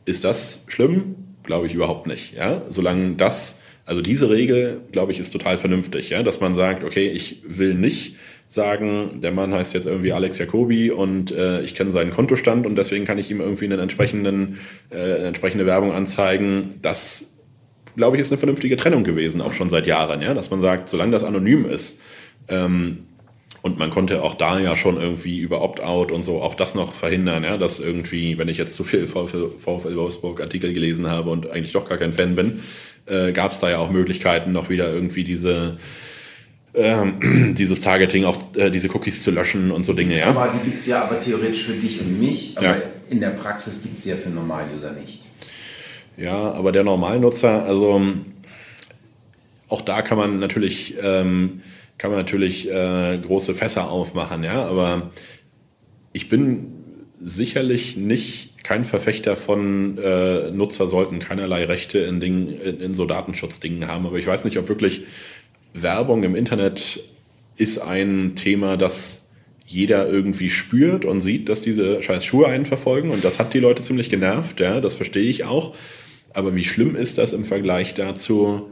Ist 0.05 0.25
das 0.25 0.65
schlimm? 0.67 1.15
Glaube 1.45 1.69
ich 1.69 1.75
überhaupt 1.75 2.09
nicht. 2.09 2.35
Ja? 2.35 2.63
Solange 2.69 3.15
das, 3.15 3.61
also 3.87 4.03
diese 4.03 4.31
Regel, 4.31 4.81
glaube 4.91 5.13
ich, 5.13 5.21
ist 5.21 5.31
total 5.31 5.59
vernünftig, 5.59 6.11
ja? 6.11 6.25
dass 6.25 6.41
man 6.41 6.57
sagt, 6.57 6.83
okay, 6.83 7.09
ich 7.09 7.43
will 7.47 7.75
nicht 7.75 8.17
sagen, 8.51 9.21
der 9.23 9.31
Mann 9.31 9.55
heißt 9.55 9.73
jetzt 9.75 9.87
irgendwie 9.87 10.13
Alex 10.13 10.37
Jacobi 10.37 10.91
und 10.91 11.31
äh, 11.31 11.63
ich 11.63 11.75
kenne 11.75 11.93
seinen 11.93 12.11
Kontostand 12.11 12.67
und 12.67 12.75
deswegen 12.75 13.05
kann 13.05 13.17
ich 13.17 13.31
ihm 13.31 13.41
irgendwie 13.41 13.65
einen 13.65 13.79
entsprechenden, 13.79 14.59
äh, 14.91 14.97
eine 14.97 15.29
entsprechende 15.29 15.67
Werbung 15.67 15.93
anzeigen. 15.93 16.75
Das, 16.83 17.31
glaube 17.97 18.17
ich, 18.17 18.23
ist 18.23 18.33
eine 18.33 18.39
vernünftige 18.39 18.77
Trennung 18.77 19.05
gewesen, 19.05 19.41
auch 19.41 19.53
schon 19.53 19.71
seit 19.71 19.87
Jahren, 19.87 20.21
ja, 20.21 20.35
dass 20.35 20.51
man 20.51 20.61
sagt, 20.61 20.89
solange 20.89 21.13
das 21.13 21.23
anonym 21.23 21.65
ist, 21.65 22.01
ähm, 22.49 23.07
und 23.63 23.79
man 23.79 23.91
konnte 23.91 24.23
auch 24.23 24.35
da 24.35 24.59
ja 24.59 24.75
schon 24.75 24.99
irgendwie 24.99 25.39
über 25.39 25.61
Opt-out 25.61 26.13
und 26.13 26.23
so 26.23 26.41
auch 26.41 26.55
das 26.55 26.75
noch 26.75 26.95
verhindern, 26.95 27.45
ja, 27.45 27.57
dass 27.57 27.79
irgendwie, 27.79 28.39
wenn 28.39 28.49
ich 28.49 28.57
jetzt 28.57 28.75
zu 28.75 28.85
viel 28.85 29.07
VfL, 29.07 29.51
VfL 29.51 29.97
Wolfsburg 29.97 30.41
Artikel 30.41 30.73
gelesen 30.73 31.09
habe 31.09 31.31
und 31.31 31.51
eigentlich 31.51 31.73
doch 31.73 31.89
gar 31.89 31.99
kein 31.99 32.13
Fan 32.13 32.35
bin, 32.35 32.61
äh, 33.07 33.33
gab 33.33 33.53
es 33.53 33.59
da 33.59 33.71
ja 33.71 33.79
auch 33.79 33.91
Möglichkeiten, 33.91 34.53
noch 34.53 34.71
wieder 34.71 34.91
irgendwie 34.93 35.25
diese 35.25 35.77
ähm, 36.75 37.55
dieses 37.59 37.81
Targeting, 37.81 38.25
auch 38.25 38.39
äh, 38.57 38.71
diese 38.71 38.89
Cookies 38.95 39.23
zu 39.23 39.31
löschen 39.31 39.71
und 39.71 39.85
so 39.85 39.93
Dinge. 39.93 40.17
Ja. 40.17 40.27
Aber 40.29 40.53
die 40.55 40.71
gibt 40.71 40.81
es 40.81 40.87
ja 40.87 41.03
aber 41.03 41.19
theoretisch 41.19 41.65
für 41.65 41.73
dich 41.73 42.01
und 42.01 42.21
mich, 42.21 42.57
aber 42.57 42.77
ja. 42.77 42.83
in 43.09 43.21
der 43.21 43.31
Praxis 43.31 43.83
gibt 43.83 43.97
es 43.97 44.05
ja 44.05 44.17
für 44.17 44.31
Normaluser 44.31 44.93
nicht. 44.93 45.27
Ja, 46.17 46.53
aber 46.53 46.73
der 46.73 46.85
Normalnutzer, 46.85 47.65
also 47.65 48.03
auch 49.69 49.81
da 49.81 50.03
kann 50.03 50.19
man 50.19 50.39
natürlich, 50.39 50.97
ähm, 51.03 51.63
kann 51.97 52.11
man 52.11 52.21
natürlich 52.21 52.71
äh, 52.71 53.19
große 53.19 53.55
Fässer 53.55 53.91
aufmachen, 53.91 54.45
ja, 54.45 54.67
aber 54.67 55.11
ich 56.13 56.29
bin 56.29 56.73
sicherlich 57.21 57.97
nicht 57.97 58.65
kein 58.65 58.85
Verfechter 58.85 59.37
von 59.37 59.99
äh, 59.99 60.51
Nutzer 60.51 60.87
sollten 60.87 61.19
keinerlei 61.19 61.65
Rechte 61.65 61.99
in, 62.01 62.21
Dingen, 62.21 62.49
in, 62.49 62.81
in 62.81 62.95
so 62.95 63.07
Datenschutzdingen 63.07 63.89
haben, 63.89 64.07
aber 64.07 64.19
ich 64.19 64.27
weiß 64.27 64.45
nicht, 64.45 64.59
ob 64.59 64.69
wirklich 64.69 65.05
Werbung 65.75 66.23
im 66.25 66.35
Internet 66.35 67.01
ist 67.57 67.79
ein 67.79 68.35
Thema, 68.35 68.77
das 68.77 69.23
jeder 69.67 70.09
irgendwie 70.09 70.51
spürt 70.51 71.05
und 71.05 71.21
sieht, 71.21 71.49
dass 71.49 71.63
diese 71.63 72.03
scheiß 72.03 72.25
Schuhe 72.25 72.49
einen 72.49 72.67
verfolgen 72.67 73.11
und 73.11 73.25
das 73.25 73.39
hat 73.39 73.55
die 73.55 73.61
Leute 73.61 73.83
ziemlich 73.83 74.11
genervt, 74.11 74.59
ja, 74.59 74.81
das 74.81 74.95
verstehe 74.95 75.31
ich 75.31 75.45
auch. 75.45 75.77
Aber 76.33 76.55
wie 76.55 76.65
schlimm 76.65 76.97
ist 76.97 77.19
das 77.19 77.33
im 77.33 77.45
Vergleich 77.45 77.95
dazu? 77.95 78.71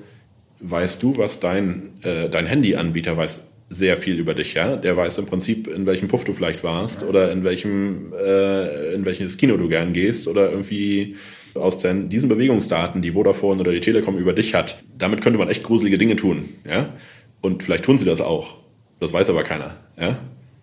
Weißt 0.60 1.02
du, 1.02 1.16
was 1.16 1.38
dein, 1.38 1.90
äh, 2.02 2.28
dein 2.28 2.46
Handyanbieter 2.46 3.16
weiß? 3.16 3.40
Sehr 3.70 3.96
viel 3.96 4.18
über 4.18 4.34
dich, 4.34 4.54
ja. 4.54 4.76
Der 4.76 4.96
weiß 4.96 5.18
im 5.18 5.26
Prinzip, 5.26 5.68
in 5.68 5.86
welchem 5.86 6.08
Puff 6.08 6.24
du 6.24 6.32
vielleicht 6.32 6.64
warst 6.64 7.04
oder 7.04 7.30
in 7.30 7.44
welchem, 7.44 8.12
äh, 8.14 8.94
in 8.94 9.04
welches 9.04 9.36
Kino 9.36 9.56
du 9.56 9.68
gern 9.68 9.92
gehst 9.92 10.26
oder 10.26 10.50
irgendwie 10.50 11.16
aus 11.58 11.78
den, 11.78 12.08
diesen 12.08 12.28
Bewegungsdaten, 12.28 13.02
die 13.02 13.12
Vodafone 13.12 13.60
oder 13.60 13.72
die 13.72 13.80
Telekom 13.80 14.16
über 14.16 14.32
dich 14.32 14.54
hat, 14.54 14.82
damit 14.96 15.20
könnte 15.20 15.38
man 15.38 15.48
echt 15.48 15.62
gruselige 15.62 15.98
Dinge 15.98 16.16
tun. 16.16 16.48
Ja? 16.68 16.94
Und 17.40 17.62
vielleicht 17.62 17.84
tun 17.84 17.98
sie 17.98 18.04
das 18.04 18.20
auch. 18.20 18.56
Das 19.00 19.12
weiß 19.12 19.30
aber 19.30 19.44
keiner. 19.44 19.76
Ja? 19.98 20.18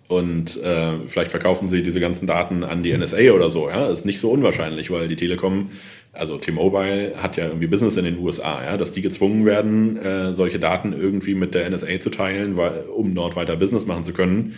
Und 0.08 0.62
äh, 0.62 1.08
vielleicht 1.08 1.32
verkaufen 1.32 1.68
sie 1.68 1.82
diese 1.82 2.00
ganzen 2.00 2.28
Daten 2.28 2.64
an 2.64 2.84
die 2.84 2.96
NSA 2.96 3.32
oder 3.32 3.50
so. 3.50 3.70
Ja? 3.70 3.88
Ist 3.88 4.06
nicht 4.06 4.20
so 4.20 4.30
unwahrscheinlich, 4.32 4.92
weil 4.92 5.08
die 5.08 5.16
Telekom, 5.16 5.70
also 6.14 6.38
T-Mobile, 6.38 7.14
hat 7.18 7.38
ja 7.38 7.46
irgendwie 7.46 7.68
Business 7.68 7.98
in 7.98 8.06
den 8.06 8.20
USA, 8.20 8.64
ja? 8.64 8.78
dass 8.78 8.92
die 8.92 9.02
gezwungen 9.02 9.46
werden, 9.46 9.98
äh, 9.98 10.32
solche 10.32 10.60
Daten 10.60 10.94
irgendwie 10.94 11.36
mit 11.36 11.56
der 11.56 11.70
NSA 11.70 12.00
zu 12.00 12.10
teilen, 12.10 12.58
weil, 12.58 12.86
um 12.96 13.16
dort 13.16 13.36
weiter 13.36 13.56
Business 13.56 13.86
machen 13.86 14.06
zu 14.06 14.14
können. 14.14 14.56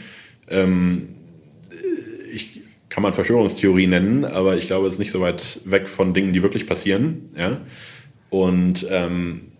Ähm, 0.49 1.09
kann 2.97 3.03
man 3.03 3.13
Verschwörungstheorie 3.13 3.85
nennen, 3.85 4.25
aber 4.25 4.57
ich 4.57 4.65
glaube, 4.65 4.87
es 4.87 4.93
ist 4.93 4.99
nicht 4.99 5.11
so 5.11 5.21
weit 5.21 5.59
weg 5.65 5.87
von 5.87 6.15
Dingen, 6.15 6.33
die 6.33 6.41
wirklich 6.41 6.65
passieren. 6.65 7.29
Ja? 7.37 7.59
Und 8.31 8.87
ähm, 8.89 9.51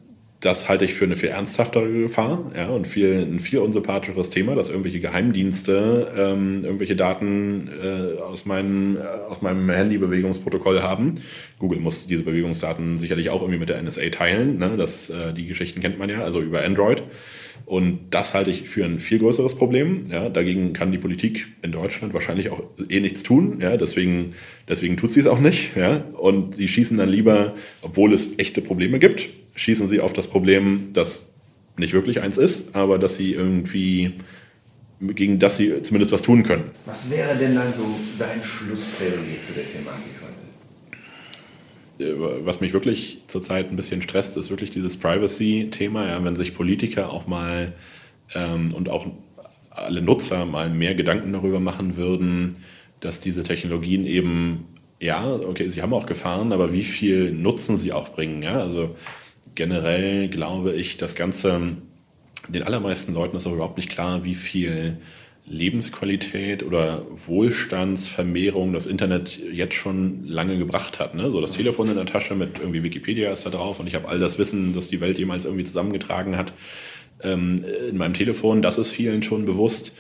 das 0.48 0.70
halte 0.70 0.86
ich 0.86 0.94
für 0.94 1.04
eine 1.04 1.18
viel 1.18 1.28
ernsthaftere 1.28 1.92
Gefahr 1.92 2.50
ja, 2.56 2.70
und 2.70 2.88
viel, 2.88 3.28
ein 3.30 3.42
viel 3.42 3.60
unsympathischeres 3.60 4.30
Thema, 4.30 4.56
dass 4.56 4.70
irgendwelche 4.70 5.02
Geheimdienste 5.02 6.10
ähm, 6.18 6.64
irgendwelche 6.64 6.96
Daten 6.96 7.70
äh, 7.84 8.22
aus, 8.22 8.46
meinen, 8.46 8.96
äh, 8.96 9.00
aus 9.30 9.42
meinem 9.42 9.70
Handy-Bewegungsprotokoll 9.70 10.82
haben. 10.82 11.20
Google 11.60 11.82
muss 11.82 12.08
diese 12.08 12.24
Bewegungsdaten 12.24 12.98
sicherlich 12.98 13.30
auch 13.30 13.42
irgendwie 13.42 13.60
mit 13.60 13.68
der 13.68 13.82
NSA 13.82 14.10
teilen. 14.10 14.58
Ne? 14.58 14.76
Das, 14.78 15.10
äh, 15.10 15.34
die 15.34 15.48
Geschichten 15.48 15.82
kennt 15.82 16.00
man 16.00 16.10
ja, 16.10 16.22
also 16.22 16.40
über 16.40 16.64
Android. 16.64 17.04
Und 17.66 18.12
das 18.12 18.34
halte 18.34 18.50
ich 18.50 18.70
für 18.70 18.86
ein 18.86 19.02
viel 19.02 19.20
größeres 19.20 19.56
Problem. 19.56 20.04
Ja, 20.10 20.30
dagegen 20.30 20.72
kann 20.72 20.94
die 20.94 20.98
Politik 20.98 21.50
in 21.62 21.74
Deutschland 21.74 22.14
wahrscheinlich 22.14 22.52
auch 22.52 22.64
eh 22.88 23.02
nichts 23.02 23.24
tun. 23.24 23.58
Ja, 23.60 23.76
deswegen, 23.76 24.36
deswegen 24.70 24.96
tut 24.96 25.12
sie 25.12 25.20
es 25.20 25.28
auch 25.28 25.42
nicht. 25.42 25.76
Ja, 25.76 26.06
und 26.18 26.58
die 26.58 26.70
schießen 26.70 26.96
dann 26.96 27.10
lieber, 27.10 27.56
obwohl 27.82 28.14
es 28.14 28.40
echte 28.40 28.62
Probleme 28.62 29.00
gibt, 29.00 29.28
schießen 29.58 29.88
sie 29.88 30.00
auf 30.00 30.14
das 30.14 30.28
Problem, 30.28 30.94
das 30.94 31.30
nicht 31.78 31.94
wirklich 31.94 32.22
eins 32.22 32.38
ist, 32.38 32.76
aber 32.76 32.98
dass 32.98 33.16
sie 33.16 33.34
irgendwie 33.34 34.14
gegen 35.00 35.38
das 35.38 35.58
sie 35.58 35.82
zumindest 35.84 36.12
was 36.12 36.22
tun 36.22 36.44
können. 36.44 36.72
Was 36.86 37.10
wäre 37.10 37.36
denn 37.36 37.54
dann 37.54 37.74
so 37.74 37.86
dein 38.18 38.42
Schlussplädoyer 38.42 39.40
zu 39.40 39.54
der 39.54 39.66
Thematik 39.66 40.14
heute? 40.24 40.38
Äh, 42.04 42.46
was 42.46 42.62
mich 42.62 42.74
wirklich 42.74 43.22
zurzeit 43.28 43.70
ein 43.70 43.76
bisschen 43.76 44.02
stresst, 44.02 44.38
ist 44.38 44.50
wirklich 44.50 44.72
dieses 44.72 44.98
Privacy-Thema. 44.98 46.08
Ja, 46.08 46.24
wenn 46.24 46.36
sich 46.36 46.54
Politiker 46.54 47.12
auch 47.12 47.28
mal 47.28 47.74
ähm, 48.34 48.74
und 48.74 48.90
auch 48.90 49.06
alle 49.70 50.02
Nutzer 50.02 50.46
mal 50.46 50.70
mehr 50.70 50.96
Gedanken 50.96 51.34
darüber 51.34 51.60
machen 51.60 51.98
würden, 51.98 52.58
dass 53.00 53.20
diese 53.20 53.44
Technologien 53.44 54.08
eben, 54.08 54.66
ja, 55.00 55.32
okay, 55.32 55.70
sie 55.70 55.84
haben 55.84 55.94
auch 55.94 56.08
Gefahren, 56.08 56.52
aber 56.52 56.74
wie 56.74 56.84
viel 56.84 57.32
Nutzen 57.32 57.78
sie 57.78 57.94
auch 57.94 58.10
bringen. 58.10 58.42
Ja? 58.42 58.60
Also 58.60 58.96
generell 59.58 60.30
glaube 60.30 60.74
ich, 60.74 60.96
das 60.96 61.16
Ganze, 61.16 61.76
den 62.48 62.64
allermeisten 62.64 63.14
Leuten 63.14 63.36
ist 63.36 63.46
auch 63.46 63.54
überhaupt 63.54 63.78
nicht 63.78 63.90
klar, 63.90 64.24
wie 64.24 64.36
viel 64.36 65.00
Lebensqualität 65.46 66.62
oder 66.64 67.06
Wohlstandsvermehrung 67.10 68.74
das 68.74 68.86
Internet 68.86 69.40
jetzt 69.52 69.76
schon 69.76 70.28
lange 70.28 70.58
gebracht 70.58 71.00
hat. 71.00 71.16
Ne? 71.16 71.30
So 71.30 71.42
das 71.42 71.54
Telefon 71.54 71.90
in 71.90 71.96
der 71.96 72.06
Tasche 72.06 72.36
mit 72.36 72.60
irgendwie 72.60 72.84
Wikipedia 72.84 73.32
ist 73.32 73.46
da 73.46 73.50
drauf 73.50 73.80
und 73.80 73.88
ich 73.88 73.96
habe 73.96 74.08
all 74.08 74.20
das 74.20 74.38
Wissen, 74.38 74.76
das 74.76 74.90
die 74.90 75.02
Welt 75.02 75.18
jemals 75.18 75.46
irgendwie 75.46 75.64
zusammengetragen 75.64 76.38
hat, 76.38 76.54
ähm, 77.24 77.56
in 77.90 77.98
meinem 77.98 78.14
Telefon. 78.14 78.62
Das 78.62 78.78
ist 78.78 78.92
vielen 78.92 79.24
schon 79.24 79.46
bewusst, 79.46 79.94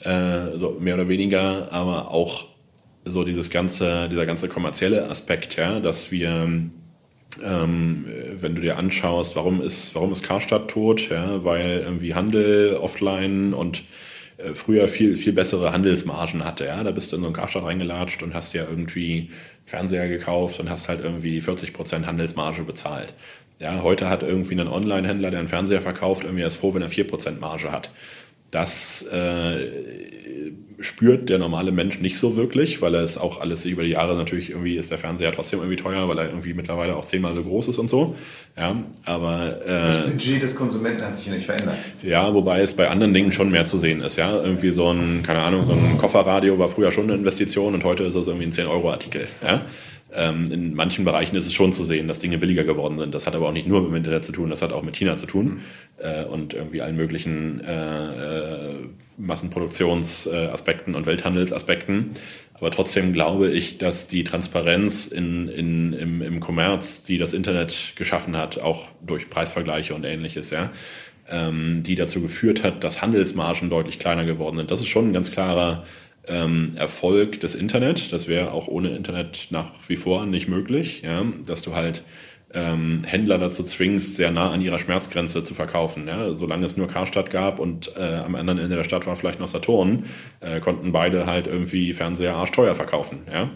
äh, 0.00 0.56
so 0.56 0.76
mehr 0.80 0.94
oder 0.94 1.08
weniger, 1.08 1.72
aber 1.72 2.10
auch 2.10 2.48
so 3.04 3.24
dieses 3.24 3.50
ganze, 3.50 4.08
dieser 4.10 4.26
ganze 4.26 4.48
kommerzielle 4.48 5.08
Aspekt, 5.08 5.56
ja, 5.56 5.80
dass 5.80 6.10
wir 6.10 6.70
ähm, 7.42 8.06
wenn 8.38 8.54
du 8.54 8.62
dir 8.62 8.76
anschaust, 8.76 9.36
warum 9.36 9.60
ist, 9.62 9.94
warum 9.94 10.12
ist 10.12 10.22
Karstadt 10.22 10.68
tot, 10.68 11.08
ja, 11.08 11.44
weil 11.44 11.80
irgendwie 11.84 12.14
Handel 12.14 12.76
offline 12.76 13.54
und 13.54 13.84
äh, 14.38 14.54
früher 14.54 14.88
viel, 14.88 15.16
viel 15.16 15.32
bessere 15.32 15.72
Handelsmargen 15.72 16.44
hatte. 16.44 16.66
Ja? 16.66 16.82
Da 16.82 16.90
bist 16.90 17.12
du 17.12 17.16
in 17.16 17.22
so 17.22 17.28
einen 17.28 17.36
Karstadt 17.36 17.64
reingelatscht 17.64 18.22
und 18.22 18.34
hast 18.34 18.52
ja 18.52 18.64
irgendwie 18.68 19.30
Fernseher 19.64 20.08
gekauft 20.08 20.60
und 20.60 20.68
hast 20.68 20.88
halt 20.88 21.02
irgendwie 21.02 21.40
40% 21.40 22.06
Handelsmarge 22.06 22.62
bezahlt. 22.62 23.14
Ja, 23.60 23.82
heute 23.82 24.08
hat 24.08 24.24
irgendwie 24.24 24.58
ein 24.58 24.66
Online-Händler, 24.66 25.30
der 25.30 25.38
einen 25.38 25.48
Fernseher 25.48 25.82
verkauft, 25.82 26.24
irgendwie 26.24 26.42
erst 26.42 26.56
froh, 26.56 26.74
wenn 26.74 26.82
er 26.82 26.90
4% 26.90 27.38
Marge 27.38 27.70
hat. 27.70 27.90
Das 28.52 29.02
äh, 29.10 29.70
spürt 30.78 31.28
der 31.28 31.38
normale 31.38 31.72
Mensch 31.72 32.00
nicht 32.00 32.18
so 32.18 32.36
wirklich, 32.36 32.82
weil 32.82 32.94
er 32.94 33.02
es 33.02 33.16
auch 33.16 33.40
alles 33.40 33.64
über 33.64 33.82
die 33.82 33.90
Jahre 33.90 34.14
natürlich 34.14 34.50
irgendwie 34.50 34.76
ist 34.76 34.90
der 34.90 34.98
Fernseher 34.98 35.32
trotzdem 35.32 35.60
irgendwie 35.60 35.76
teuer, 35.76 36.08
weil 36.08 36.18
er 36.18 36.26
irgendwie 36.26 36.52
mittlerweile 36.52 36.96
auch 36.96 37.04
zehnmal 37.04 37.34
so 37.34 37.42
groß 37.42 37.68
ist 37.68 37.78
und 37.78 37.88
so. 37.88 38.14
Ja, 38.56 38.76
aber 39.04 39.64
äh, 39.64 39.68
das 39.68 40.04
Budget 40.04 40.42
des 40.42 40.54
Konsumenten 40.54 41.02
hat 41.02 41.16
sich 41.16 41.26
ja 41.28 41.34
nicht 41.34 41.46
verändert. 41.46 41.76
Ja, 42.02 42.32
wobei 42.34 42.60
es 42.60 42.74
bei 42.74 42.88
anderen 42.88 43.14
Dingen 43.14 43.32
schon 43.32 43.50
mehr 43.50 43.64
zu 43.64 43.78
sehen 43.78 44.02
ist. 44.02 44.16
Ja, 44.16 44.42
irgendwie 44.42 44.70
so 44.70 44.90
ein 44.92 45.22
keine 45.22 45.40
Ahnung, 45.40 45.64
so 45.64 45.72
ein 45.72 45.98
Kofferradio 45.98 46.58
war 46.58 46.68
früher 46.68 46.92
schon 46.92 47.04
eine 47.04 47.14
Investition 47.14 47.74
und 47.74 47.84
heute 47.84 48.04
ist 48.04 48.14
es 48.14 48.26
irgendwie 48.26 48.46
ein 48.46 48.52
10 48.52 48.66
Euro 48.66 48.90
Artikel. 48.90 49.28
Ja. 49.42 49.62
Ähm, 50.14 50.44
in 50.50 50.74
manchen 50.74 51.04
Bereichen 51.04 51.36
ist 51.36 51.46
es 51.46 51.54
schon 51.54 51.72
zu 51.72 51.84
sehen, 51.84 52.06
dass 52.08 52.18
Dinge 52.18 52.38
billiger 52.38 52.64
geworden 52.64 52.98
sind. 52.98 53.14
Das 53.14 53.26
hat 53.26 53.34
aber 53.34 53.48
auch 53.48 53.52
nicht 53.52 53.66
nur 53.66 53.80
mit 53.80 53.90
dem 53.90 53.96
Internet 53.96 54.24
zu 54.24 54.32
tun, 54.32 54.50
das 54.50 54.60
hat 54.60 54.72
auch 54.72 54.82
mit 54.82 54.96
China 54.96 55.16
zu 55.16 55.26
tun 55.26 55.46
mhm. 55.46 55.60
äh, 55.98 56.24
und 56.24 56.54
irgendwie 56.54 56.82
allen 56.82 56.96
möglichen 56.96 57.60
äh, 57.60 58.70
äh, 58.70 58.74
Massenproduktionsaspekten 59.16 60.94
und 60.94 61.06
Welthandelsaspekten. 61.06 62.10
Aber 62.54 62.70
trotzdem 62.70 63.12
glaube 63.12 63.50
ich, 63.50 63.78
dass 63.78 64.06
die 64.06 64.24
Transparenz 64.24 65.06
in, 65.06 65.48
in, 65.48 65.92
im, 65.94 66.22
im 66.22 66.40
Kommerz, 66.40 67.02
die 67.02 67.18
das 67.18 67.32
Internet 67.32 67.94
geschaffen 67.96 68.36
hat, 68.36 68.58
auch 68.58 68.88
durch 69.04 69.30
Preisvergleiche 69.30 69.94
und 69.94 70.04
ähnliches, 70.04 70.50
ja, 70.50 70.70
ähm, 71.28 71.82
die 71.82 71.94
dazu 71.94 72.20
geführt 72.20 72.62
hat, 72.62 72.84
dass 72.84 73.02
Handelsmargen 73.02 73.70
deutlich 73.70 73.98
kleiner 73.98 74.24
geworden 74.24 74.56
sind. 74.56 74.70
Das 74.70 74.80
ist 74.80 74.88
schon 74.88 75.08
ein 75.08 75.12
ganz 75.12 75.30
klarer 75.30 75.84
ähm, 76.28 76.72
Erfolg 76.76 77.40
des 77.40 77.54
Internet. 77.54 78.12
Das 78.12 78.28
wäre 78.28 78.52
auch 78.52 78.68
ohne 78.68 78.90
Internet 78.90 79.48
nach 79.50 79.70
wie 79.88 79.96
vor 79.96 80.26
nicht 80.26 80.48
möglich, 80.48 81.02
ja? 81.02 81.24
dass 81.46 81.62
du 81.62 81.74
halt 81.74 82.04
ähm, 82.54 83.02
Händler 83.04 83.38
dazu 83.38 83.62
zwingst, 83.62 84.16
sehr 84.16 84.30
nah 84.30 84.50
an 84.50 84.60
ihrer 84.60 84.78
Schmerzgrenze 84.78 85.42
zu 85.42 85.54
verkaufen. 85.54 86.06
Ja? 86.06 86.32
Solange 86.34 86.66
es 86.66 86.76
nur 86.76 86.88
Karstadt 86.88 87.30
gab 87.30 87.58
und 87.58 87.96
äh, 87.96 88.16
am 88.16 88.34
anderen 88.34 88.58
Ende 88.58 88.76
der 88.76 88.84
Stadt 88.84 89.06
war 89.06 89.16
vielleicht 89.16 89.40
noch 89.40 89.48
Saturn, 89.48 90.04
äh, 90.40 90.60
konnten 90.60 90.92
beide 90.92 91.26
halt 91.26 91.46
irgendwie 91.46 91.92
Fernseher 91.92 92.36
arschteuer 92.36 92.74
verkaufen. 92.74 93.20
Ja? 93.32 93.50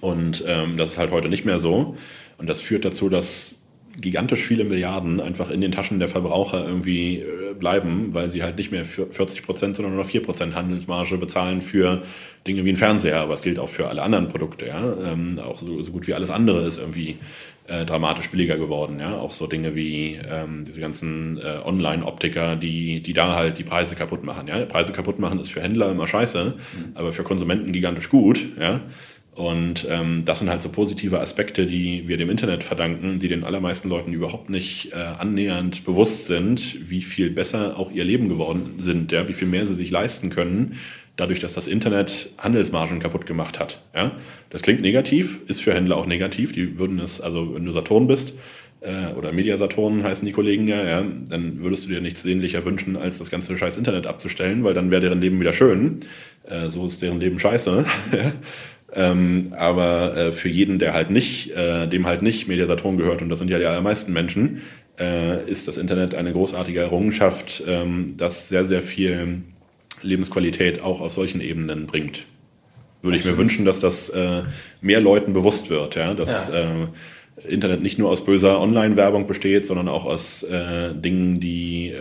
Und 0.00 0.44
ähm, 0.46 0.76
das 0.76 0.92
ist 0.92 0.98
halt 0.98 1.10
heute 1.10 1.28
nicht 1.28 1.44
mehr 1.44 1.58
so. 1.58 1.96
Und 2.38 2.48
das 2.48 2.60
führt 2.60 2.84
dazu, 2.84 3.08
dass 3.08 3.56
gigantisch 4.00 4.42
viele 4.42 4.64
Milliarden 4.64 5.20
einfach 5.20 5.50
in 5.50 5.60
den 5.60 5.72
Taschen 5.72 5.98
der 5.98 6.08
Verbraucher 6.08 6.66
irgendwie 6.66 7.20
äh, 7.20 7.54
bleiben, 7.58 8.12
weil 8.12 8.30
sie 8.30 8.42
halt 8.42 8.56
nicht 8.58 8.70
mehr 8.70 8.84
für 8.84 9.06
40 9.06 9.42
Prozent, 9.42 9.76
sondern 9.76 9.94
nur 9.94 10.02
noch 10.02 10.10
4 10.10 10.22
Prozent 10.22 10.54
Handelsmarge 10.54 11.16
bezahlen 11.18 11.60
für 11.60 12.02
Dinge 12.46 12.64
wie 12.64 12.70
ein 12.70 12.76
Fernseher. 12.76 13.20
Aber 13.20 13.34
es 13.34 13.42
gilt 13.42 13.58
auch 13.58 13.68
für 13.68 13.88
alle 13.88 14.02
anderen 14.02 14.28
Produkte. 14.28 14.66
Ja? 14.66 14.82
Ähm, 15.12 15.38
auch 15.38 15.60
so, 15.60 15.82
so, 15.82 15.92
gut 15.92 16.06
wie 16.06 16.14
alles 16.14 16.30
andere 16.30 16.66
ist 16.66 16.78
irgendwie 16.78 17.16
äh, 17.68 17.84
dramatisch 17.84 18.30
billiger 18.30 18.56
geworden. 18.56 19.00
Ja? 19.00 19.16
Auch 19.18 19.32
so 19.32 19.46
Dinge 19.46 19.74
wie 19.74 20.18
ähm, 20.28 20.64
diese 20.66 20.80
ganzen 20.80 21.38
äh, 21.38 21.58
Online-Optiker, 21.64 22.56
die, 22.56 23.02
die 23.02 23.12
da 23.12 23.34
halt 23.34 23.58
die 23.58 23.64
Preise 23.64 23.94
kaputt 23.94 24.24
machen. 24.24 24.48
Ja? 24.48 24.64
Preise 24.66 24.92
kaputt 24.92 25.18
machen 25.18 25.40
ist 25.40 25.50
für 25.50 25.62
Händler 25.62 25.90
immer 25.90 26.06
scheiße, 26.06 26.54
mhm. 26.56 26.92
aber 26.94 27.12
für 27.12 27.22
Konsumenten 27.22 27.72
gigantisch 27.72 28.08
gut. 28.08 28.46
Ja? 28.60 28.80
Und 29.36 29.86
ähm, 29.90 30.22
das 30.24 30.38
sind 30.38 30.48
halt 30.48 30.62
so 30.62 30.70
positive 30.70 31.20
Aspekte, 31.20 31.66
die 31.66 32.08
wir 32.08 32.16
dem 32.16 32.30
Internet 32.30 32.64
verdanken, 32.64 33.18
die 33.18 33.28
den 33.28 33.44
allermeisten 33.44 33.90
Leuten 33.90 34.14
überhaupt 34.14 34.48
nicht 34.48 34.92
äh, 34.92 34.96
annähernd 34.96 35.84
bewusst 35.84 36.24
sind, 36.24 36.90
wie 36.90 37.02
viel 37.02 37.28
besser 37.28 37.78
auch 37.78 37.92
ihr 37.92 38.04
Leben 38.04 38.30
geworden 38.30 38.76
sind, 38.78 39.12
ja, 39.12 39.28
wie 39.28 39.34
viel 39.34 39.46
mehr 39.46 39.66
sie 39.66 39.74
sich 39.74 39.90
leisten 39.90 40.30
können, 40.30 40.78
dadurch, 41.16 41.38
dass 41.40 41.52
das 41.52 41.66
Internet 41.66 42.30
Handelsmargen 42.38 42.98
kaputt 42.98 43.26
gemacht 43.26 43.60
hat. 43.60 43.82
Ja. 43.94 44.12
Das 44.48 44.62
klingt 44.62 44.80
negativ, 44.80 45.40
ist 45.48 45.60
für 45.60 45.74
Händler 45.74 45.98
auch 45.98 46.06
negativ. 46.06 46.52
Die 46.52 46.78
würden 46.78 46.98
es, 46.98 47.20
also 47.20 47.54
wenn 47.54 47.66
du 47.66 47.72
Saturn 47.72 48.06
bist, 48.06 48.34
äh, 48.80 49.12
oder 49.16 49.32
Mediasaturn 49.32 50.02
heißen 50.02 50.24
die 50.24 50.32
Kollegen 50.32 50.66
ja, 50.68 50.82
ja, 50.82 51.04
dann 51.28 51.62
würdest 51.62 51.84
du 51.84 51.88
dir 51.88 52.00
nichts 52.00 52.22
sehnlicher 52.22 52.64
wünschen, 52.64 52.96
als 52.96 53.18
das 53.18 53.30
ganze 53.30 53.56
scheiß 53.56 53.76
Internet 53.76 54.06
abzustellen, 54.06 54.64
weil 54.64 54.74
dann 54.74 54.90
wäre 54.90 55.02
deren 55.02 55.20
Leben 55.20 55.40
wieder 55.40 55.52
schön. 55.52 56.00
Äh, 56.44 56.68
so 56.68 56.86
ist 56.86 57.02
deren 57.02 57.20
Leben 57.20 57.38
scheiße. 57.38 57.84
Ähm, 58.96 59.52
aber 59.54 60.16
äh, 60.16 60.32
für 60.32 60.48
jeden, 60.48 60.78
der 60.78 60.94
halt 60.94 61.10
nicht, 61.10 61.50
äh, 61.54 61.86
dem 61.86 62.06
halt 62.06 62.22
nicht 62.22 62.48
Mediasaturn 62.48 62.96
gehört, 62.96 63.20
und 63.20 63.28
das 63.28 63.38
sind 63.38 63.50
ja 63.50 63.58
die 63.58 63.66
allermeisten 63.66 64.10
Menschen, 64.14 64.62
äh, 64.98 65.44
ist 65.44 65.68
das 65.68 65.76
Internet 65.76 66.14
eine 66.14 66.32
großartige 66.32 66.80
Errungenschaft, 66.80 67.62
ähm, 67.66 68.14
das 68.16 68.48
sehr, 68.48 68.64
sehr 68.64 68.80
viel 68.80 69.42
Lebensqualität 70.00 70.80
auch 70.80 71.02
auf 71.02 71.12
solchen 71.12 71.42
Ebenen 71.42 71.84
bringt. 71.84 72.24
Würde 73.02 73.18
ich 73.18 73.26
mir 73.26 73.36
wünschen, 73.36 73.66
dass 73.66 73.80
das 73.80 74.08
äh, 74.08 74.44
mehr 74.80 75.02
Leuten 75.02 75.34
bewusst 75.34 75.68
wird, 75.68 75.94
ja, 75.94 76.14
dass 76.14 76.48
ja. 76.48 76.84
Äh, 76.84 76.86
Internet 77.46 77.82
nicht 77.82 77.98
nur 77.98 78.08
aus 78.08 78.24
böser 78.24 78.58
Online-Werbung 78.62 79.26
besteht, 79.26 79.66
sondern 79.66 79.88
auch 79.88 80.06
aus 80.06 80.42
äh, 80.42 80.94
Dingen, 80.94 81.38
die 81.38 81.92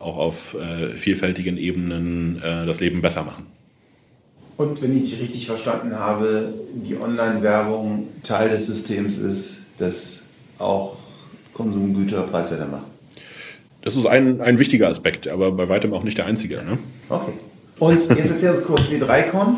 auch 0.00 0.16
auf 0.16 0.56
vielfältigen 0.96 1.56
Ebenen 1.56 2.40
das 2.42 2.80
Leben 2.80 3.00
besser 3.00 3.22
machen. 3.22 3.46
Und 4.60 4.82
wenn 4.82 4.94
ich 4.94 5.08
dich 5.08 5.20
richtig 5.22 5.46
verstanden 5.46 5.98
habe, 5.98 6.52
die 6.74 6.94
Online-Werbung 6.94 8.08
Teil 8.22 8.50
des 8.50 8.66
Systems 8.66 9.16
ist, 9.16 9.60
das 9.78 10.24
auch 10.58 10.98
Konsumgüter 11.54 12.24
preiswerter 12.24 12.66
macht. 12.66 12.82
Das 13.80 13.96
ist 13.96 14.04
ein, 14.04 14.42
ein 14.42 14.58
wichtiger 14.58 14.88
Aspekt, 14.88 15.28
aber 15.28 15.52
bei 15.52 15.70
weitem 15.70 15.94
auch 15.94 16.02
nicht 16.02 16.18
der 16.18 16.26
einzige. 16.26 16.56
Ne? 16.56 16.76
Okay. 17.08 17.32
Und 17.78 17.94
jetzt 17.94 18.10
erzähl 18.10 18.50
uns 18.50 18.62
kurz 18.62 18.82
W3Con. 18.82 19.54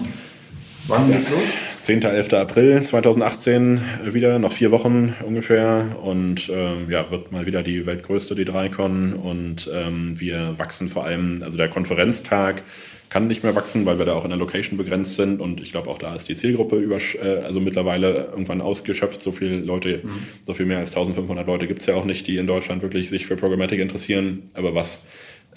Wann 0.87 1.11
geht's 1.11 1.31
los? 1.31 1.49
10. 1.83 2.03
11. 2.03 2.33
April 2.35 2.81
2018 2.81 3.81
wieder, 4.05 4.39
noch 4.39 4.53
vier 4.53 4.71
Wochen 4.71 5.17
ungefähr. 5.27 5.97
Und 6.01 6.49
ähm, 6.49 6.89
ja, 6.89 7.11
wird 7.11 7.33
mal 7.33 7.45
wieder 7.45 7.65
die 7.65 7.87
weltgrößte 7.87 8.35
D3Con. 8.35 9.15
Und 9.15 9.69
ähm, 9.75 10.19
wir 10.21 10.61
wachsen 10.61 10.89
vor 10.89 11.05
allem, 11.05 11.43
also 11.43 11.57
der 11.57 11.69
Konferenztag 11.69 12.63
kann 13.09 13.27
nicht 13.27 13.43
mehr 13.43 13.57
wachsen, 13.57 13.85
weil 13.85 13.99
wir 13.99 14.07
da 14.07 14.15
auch 14.15 14.23
in 14.23 14.31
der 14.31 14.39
Location 14.39 14.79
begrenzt 14.79 15.17
sind. 15.17 15.41
Und 15.41 15.61
ich 15.61 15.73
glaube, 15.73 15.91
auch 15.91 15.99
da 15.99 16.15
ist 16.15 16.29
die 16.29 16.37
Zielgruppe 16.37 16.77
über, 16.77 16.99
äh, 16.99 17.43
also 17.43 17.59
mittlerweile 17.59 18.29
irgendwann 18.31 18.61
ausgeschöpft. 18.61 19.21
So 19.21 19.33
viele 19.33 19.59
Leute, 19.59 20.03
mhm. 20.05 20.23
so 20.47 20.55
viel 20.55 20.67
mehr 20.67 20.79
als 20.79 20.91
1500 20.91 21.45
Leute 21.49 21.67
gibt 21.67 21.81
es 21.81 21.87
ja 21.87 21.97
auch 21.97 22.05
nicht, 22.05 22.29
die 22.29 22.37
in 22.37 22.47
Deutschland 22.47 22.83
wirklich 22.83 23.09
sich 23.09 23.27
für 23.27 23.35
Programmatic 23.35 23.81
interessieren. 23.81 24.51
Aber 24.55 24.77
was 24.77 25.03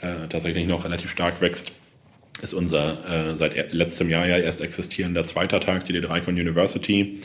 äh, 0.02 0.28
tatsächlich 0.28 0.66
noch 0.66 0.86
relativ 0.86 1.12
stark 1.12 1.40
wächst, 1.42 1.72
ist 2.38 2.54
unser 2.54 3.32
äh, 3.32 3.36
seit 3.38 3.74
letztem 3.74 4.10
Jahr 4.10 4.28
ja 4.28 4.38
erst 4.38 4.62
existierender 4.62 5.24
zweiter 5.24 5.60
Tag, 5.60 5.86
die 5.86 5.94
D3Con 5.94 6.30
University. 6.30 7.22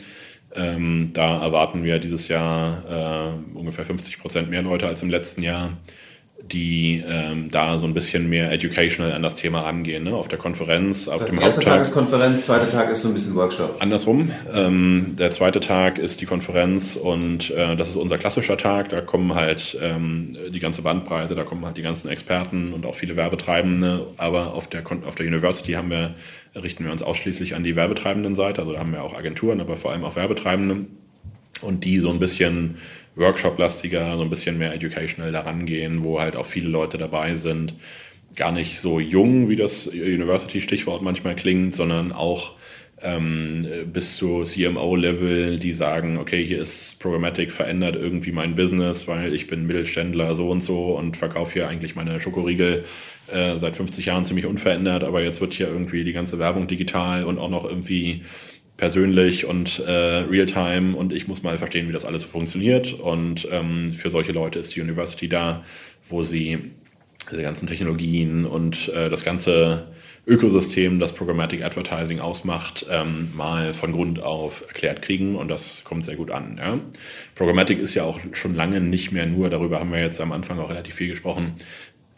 Ähm, 0.53 1.11
da 1.13 1.41
erwarten 1.41 1.83
wir 1.83 1.99
dieses 1.99 2.27
Jahr 2.27 3.37
äh, 3.55 3.57
ungefähr 3.57 3.85
50 3.85 4.19
Prozent 4.19 4.49
mehr 4.49 4.61
Leute 4.61 4.87
als 4.87 5.01
im 5.01 5.09
letzten 5.09 5.43
Jahr 5.43 5.77
die 6.51 7.03
ähm, 7.07 7.49
da 7.49 7.79
so 7.79 7.85
ein 7.85 7.93
bisschen 7.93 8.29
mehr 8.29 8.51
educational 8.51 9.13
an 9.13 9.23
das 9.23 9.35
Thema 9.35 9.61
rangehen. 9.61 10.03
Ne? 10.03 10.13
Auf 10.13 10.27
der 10.27 10.37
Konferenz, 10.37 11.05
das 11.05 11.15
auf 11.15 11.21
heißt, 11.21 11.31
dem 11.31 11.39
erster 11.39 11.61
Haupttag. 11.61 11.73
Tag 11.73 11.81
ist 11.81 11.91
Konferenz, 11.91 12.45
zweiter 12.45 12.69
Tag 12.69 12.89
ist 12.89 13.01
so 13.01 13.07
ein 13.07 13.13
bisschen 13.13 13.35
Workshop. 13.35 13.77
Andersrum. 13.79 14.31
Ähm, 14.53 15.15
der 15.17 15.31
zweite 15.31 15.59
Tag 15.59 15.97
ist 15.97 16.21
die 16.21 16.25
Konferenz 16.25 16.95
und 16.95 17.51
äh, 17.51 17.75
das 17.75 17.89
ist 17.89 17.95
unser 17.95 18.17
klassischer 18.17 18.57
Tag. 18.57 18.89
Da 18.89 19.01
kommen 19.01 19.35
halt 19.35 19.77
ähm, 19.81 20.37
die 20.49 20.59
ganze 20.59 20.81
Bandbreite, 20.81 21.35
da 21.35 21.43
kommen 21.43 21.65
halt 21.65 21.77
die 21.77 21.81
ganzen 21.81 22.09
Experten 22.09 22.73
und 22.73 22.85
auch 22.85 22.95
viele 22.95 23.15
Werbetreibende. 23.15 24.07
Aber 24.17 24.53
auf 24.53 24.67
der, 24.67 24.83
auf 25.05 25.15
der 25.15 25.25
University 25.25 25.73
haben 25.73 25.89
wir, 25.89 26.15
richten 26.61 26.83
wir 26.83 26.91
uns 26.91 27.03
ausschließlich 27.03 27.55
an 27.55 27.63
die 27.63 27.75
werbetreibenden 27.75 28.35
Seite. 28.35 28.61
Also 28.61 28.73
da 28.73 28.79
haben 28.79 28.91
wir 28.91 29.03
auch 29.03 29.15
Agenturen, 29.17 29.61
aber 29.61 29.77
vor 29.77 29.91
allem 29.91 30.03
auch 30.03 30.15
Werbetreibende. 30.15 30.85
Und 31.61 31.85
die 31.85 31.99
so 31.99 32.09
ein 32.09 32.19
bisschen 32.19 32.77
Workshop-lastiger, 33.15 34.17
so 34.17 34.23
ein 34.23 34.29
bisschen 34.29 34.57
mehr 34.57 34.73
educational 34.73 35.31
daran 35.31 35.65
gehen, 35.65 36.03
wo 36.03 36.19
halt 36.19 36.35
auch 36.35 36.45
viele 36.45 36.69
Leute 36.69 36.97
dabei 36.97 37.35
sind. 37.35 37.73
Gar 38.35 38.51
nicht 38.51 38.79
so 38.79 38.99
jung, 38.99 39.49
wie 39.49 39.57
das 39.57 39.87
University-Stichwort 39.87 41.01
manchmal 41.01 41.35
klingt, 41.35 41.75
sondern 41.75 42.13
auch 42.13 42.53
ähm, 43.03 43.67
bis 43.91 44.17
zu 44.17 44.43
CMO-Level, 44.43 45.59
die 45.59 45.73
sagen, 45.73 46.17
okay, 46.17 46.45
hier 46.45 46.61
ist 46.61 46.99
Programmatic 46.99 47.51
verändert 47.51 47.95
irgendwie 47.95 48.31
mein 48.31 48.55
Business, 48.55 49.07
weil 49.07 49.33
ich 49.33 49.47
bin 49.47 49.65
Mittelständler 49.65 50.35
so 50.35 50.49
und 50.49 50.61
so 50.61 50.95
und 50.95 51.17
verkaufe 51.17 51.53
hier 51.53 51.67
eigentlich 51.67 51.95
meine 51.95 52.19
Schokoriegel 52.19 52.85
äh, 53.31 53.57
seit 53.57 53.75
50 53.75 54.05
Jahren 54.05 54.25
ziemlich 54.25 54.45
unverändert, 54.45 55.03
aber 55.03 55.23
jetzt 55.23 55.41
wird 55.41 55.53
hier 55.53 55.67
irgendwie 55.67 56.03
die 56.03 56.13
ganze 56.13 56.39
Werbung 56.39 56.67
digital 56.67 57.25
und 57.25 57.39
auch 57.39 57.49
noch 57.49 57.65
irgendwie 57.65 58.21
persönlich 58.81 59.45
und 59.45 59.77
äh, 59.77 59.91
real-time 59.91 60.97
und 60.97 61.13
ich 61.13 61.27
muss 61.27 61.43
mal 61.43 61.55
verstehen, 61.55 61.87
wie 61.87 61.91
das 61.91 62.03
alles 62.03 62.23
funktioniert. 62.23 62.93
Und 62.93 63.47
ähm, 63.51 63.93
für 63.93 64.09
solche 64.09 64.31
Leute 64.31 64.57
ist 64.57 64.75
die 64.75 64.81
University 64.81 65.29
da, 65.29 65.63
wo 66.09 66.23
sie 66.23 66.71
diese 67.29 67.43
ganzen 67.43 67.67
Technologien 67.67 68.43
und 68.43 68.89
äh, 68.89 69.11
das 69.11 69.23
ganze 69.23 69.85
Ökosystem, 70.25 70.99
das 70.99 71.13
Programmatic 71.13 71.63
Advertising 71.63 72.21
ausmacht, 72.21 72.87
ähm, 72.89 73.29
mal 73.35 73.73
von 73.73 73.91
Grund 73.91 74.19
auf 74.19 74.63
erklärt 74.67 75.03
kriegen 75.03 75.35
und 75.35 75.47
das 75.47 75.83
kommt 75.83 76.03
sehr 76.03 76.15
gut 76.15 76.31
an. 76.31 76.57
Ja? 76.57 76.79
Programmatic 77.35 77.77
ist 77.77 77.93
ja 77.93 78.03
auch 78.03 78.19
schon 78.33 78.55
lange 78.55 78.81
nicht 78.81 79.11
mehr 79.11 79.27
nur, 79.27 79.51
darüber 79.51 79.79
haben 79.79 79.91
wir 79.91 79.99
jetzt 79.99 80.19
am 80.19 80.31
Anfang 80.31 80.57
auch 80.57 80.71
relativ 80.71 80.95
viel 80.95 81.09
gesprochen, 81.09 81.53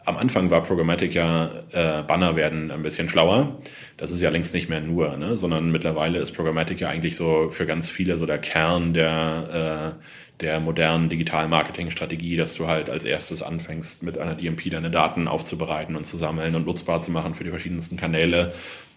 am 0.04 0.16
Anfang 0.16 0.50
war 0.50 0.62
Programmatic 0.62 1.14
ja, 1.14 1.50
äh, 1.72 2.02
Banner 2.02 2.36
werden 2.36 2.70
ein 2.70 2.82
bisschen 2.82 3.08
schlauer. 3.08 3.58
Das 3.96 4.10
ist 4.10 4.20
ja 4.20 4.30
längst 4.30 4.54
nicht 4.54 4.68
mehr 4.68 4.80
nur, 4.80 5.16
ne? 5.16 5.36
sondern 5.36 5.70
mittlerweile 5.70 6.18
ist 6.18 6.32
Programmatic 6.32 6.80
ja 6.80 6.88
eigentlich 6.88 7.16
so 7.16 7.50
für 7.50 7.66
ganz 7.66 7.88
viele 7.88 8.18
so 8.18 8.26
der 8.26 8.38
Kern 8.38 8.92
der, 8.92 9.96
äh, 9.98 10.42
der 10.42 10.60
modernen 10.60 11.08
Digital-Marketing-Strategie, 11.08 12.36
dass 12.36 12.54
du 12.54 12.66
halt 12.66 12.90
als 12.90 13.04
erstes 13.04 13.42
anfängst, 13.42 14.02
mit 14.02 14.18
einer 14.18 14.34
DMP 14.34 14.70
deine 14.70 14.90
Daten 14.90 15.26
aufzubereiten 15.26 15.96
und 15.96 16.04
zu 16.04 16.16
sammeln 16.16 16.54
und 16.54 16.66
nutzbar 16.66 17.00
zu 17.00 17.10
machen 17.10 17.34
für 17.34 17.44
die 17.44 17.50
verschiedensten 17.50 17.96
Kanäle. 17.96 18.52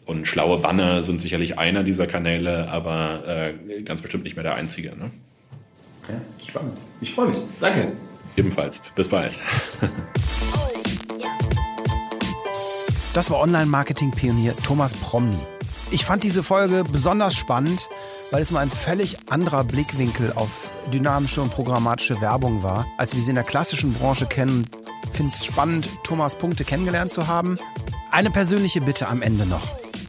Und 0.06 0.28
schlaue 0.28 0.58
Banner 0.58 1.04
sind 1.04 1.22
sicherlich 1.22 1.58
einer 1.58 1.84
dieser 1.84 2.08
Kanäle, 2.08 2.70
aber 2.70 3.24
äh, 3.28 3.82
ganz 3.84 4.02
bestimmt 4.02 4.24
nicht 4.24 4.36
mehr 4.36 4.44
der 4.44 4.56
einzige. 4.56 4.90
Ne? 4.90 5.12
Ja, 6.10 6.22
spannend. 6.46 6.78
Ich 7.02 7.14
freue 7.14 7.28
mich. 7.28 7.38
Danke. 7.60 7.92
Ebenfalls. 8.36 8.82
Bis 8.96 9.10
bald. 9.10 9.38
Das 13.18 13.32
war 13.32 13.40
Online-Marketing-Pionier 13.40 14.56
Thomas 14.58 14.94
Promny. 14.94 15.40
Ich 15.90 16.06
fand 16.06 16.24
diese 16.24 16.44
Folge 16.44 16.84
besonders 16.84 17.34
spannend, 17.34 17.90
weil 18.30 18.44
es 18.44 18.52
mal 18.52 18.60
ein 18.60 18.70
völlig 18.70 19.18
anderer 19.32 19.64
Blickwinkel 19.64 20.34
auf 20.36 20.72
dynamische 20.94 21.42
und 21.42 21.50
programmatische 21.50 22.22
Werbung 22.22 22.62
war, 22.62 22.86
als 22.96 23.16
wir 23.16 23.24
sie 23.24 23.32
in 23.32 23.36
der 23.36 23.44
klassischen 23.44 23.92
Branche 23.96 24.28
kennen. 24.28 24.70
Ich 25.10 25.18
finde 25.18 25.34
es 25.34 25.44
spannend, 25.44 25.90
Thomas 26.04 26.36
Punkte 26.36 26.64
kennengelernt 26.64 27.12
zu 27.12 27.26
haben. 27.26 27.58
Eine 28.12 28.30
persönliche 28.30 28.82
Bitte 28.82 29.08
am 29.08 29.24
Ende 29.24 29.48
noch. 29.48 29.64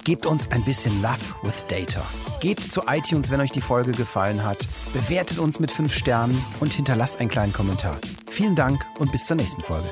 Gebt 0.04 0.26
uns 0.26 0.50
ein 0.50 0.62
bisschen 0.64 1.00
Love 1.00 1.16
with 1.42 1.64
Data. 1.66 2.02
Geht 2.40 2.62
zu 2.62 2.82
iTunes, 2.88 3.30
wenn 3.30 3.40
euch 3.40 3.52
die 3.52 3.62
Folge 3.62 3.92
gefallen 3.92 4.44
hat. 4.44 4.68
Bewertet 4.92 5.38
uns 5.38 5.60
mit 5.60 5.70
5 5.70 5.94
Sternen 5.94 6.44
und 6.60 6.74
hinterlasst 6.74 7.20
einen 7.20 7.30
kleinen 7.30 7.54
Kommentar. 7.54 7.96
Vielen 8.28 8.54
Dank 8.54 8.84
und 8.98 9.12
bis 9.12 9.24
zur 9.24 9.36
nächsten 9.36 9.62
Folge. 9.62 9.88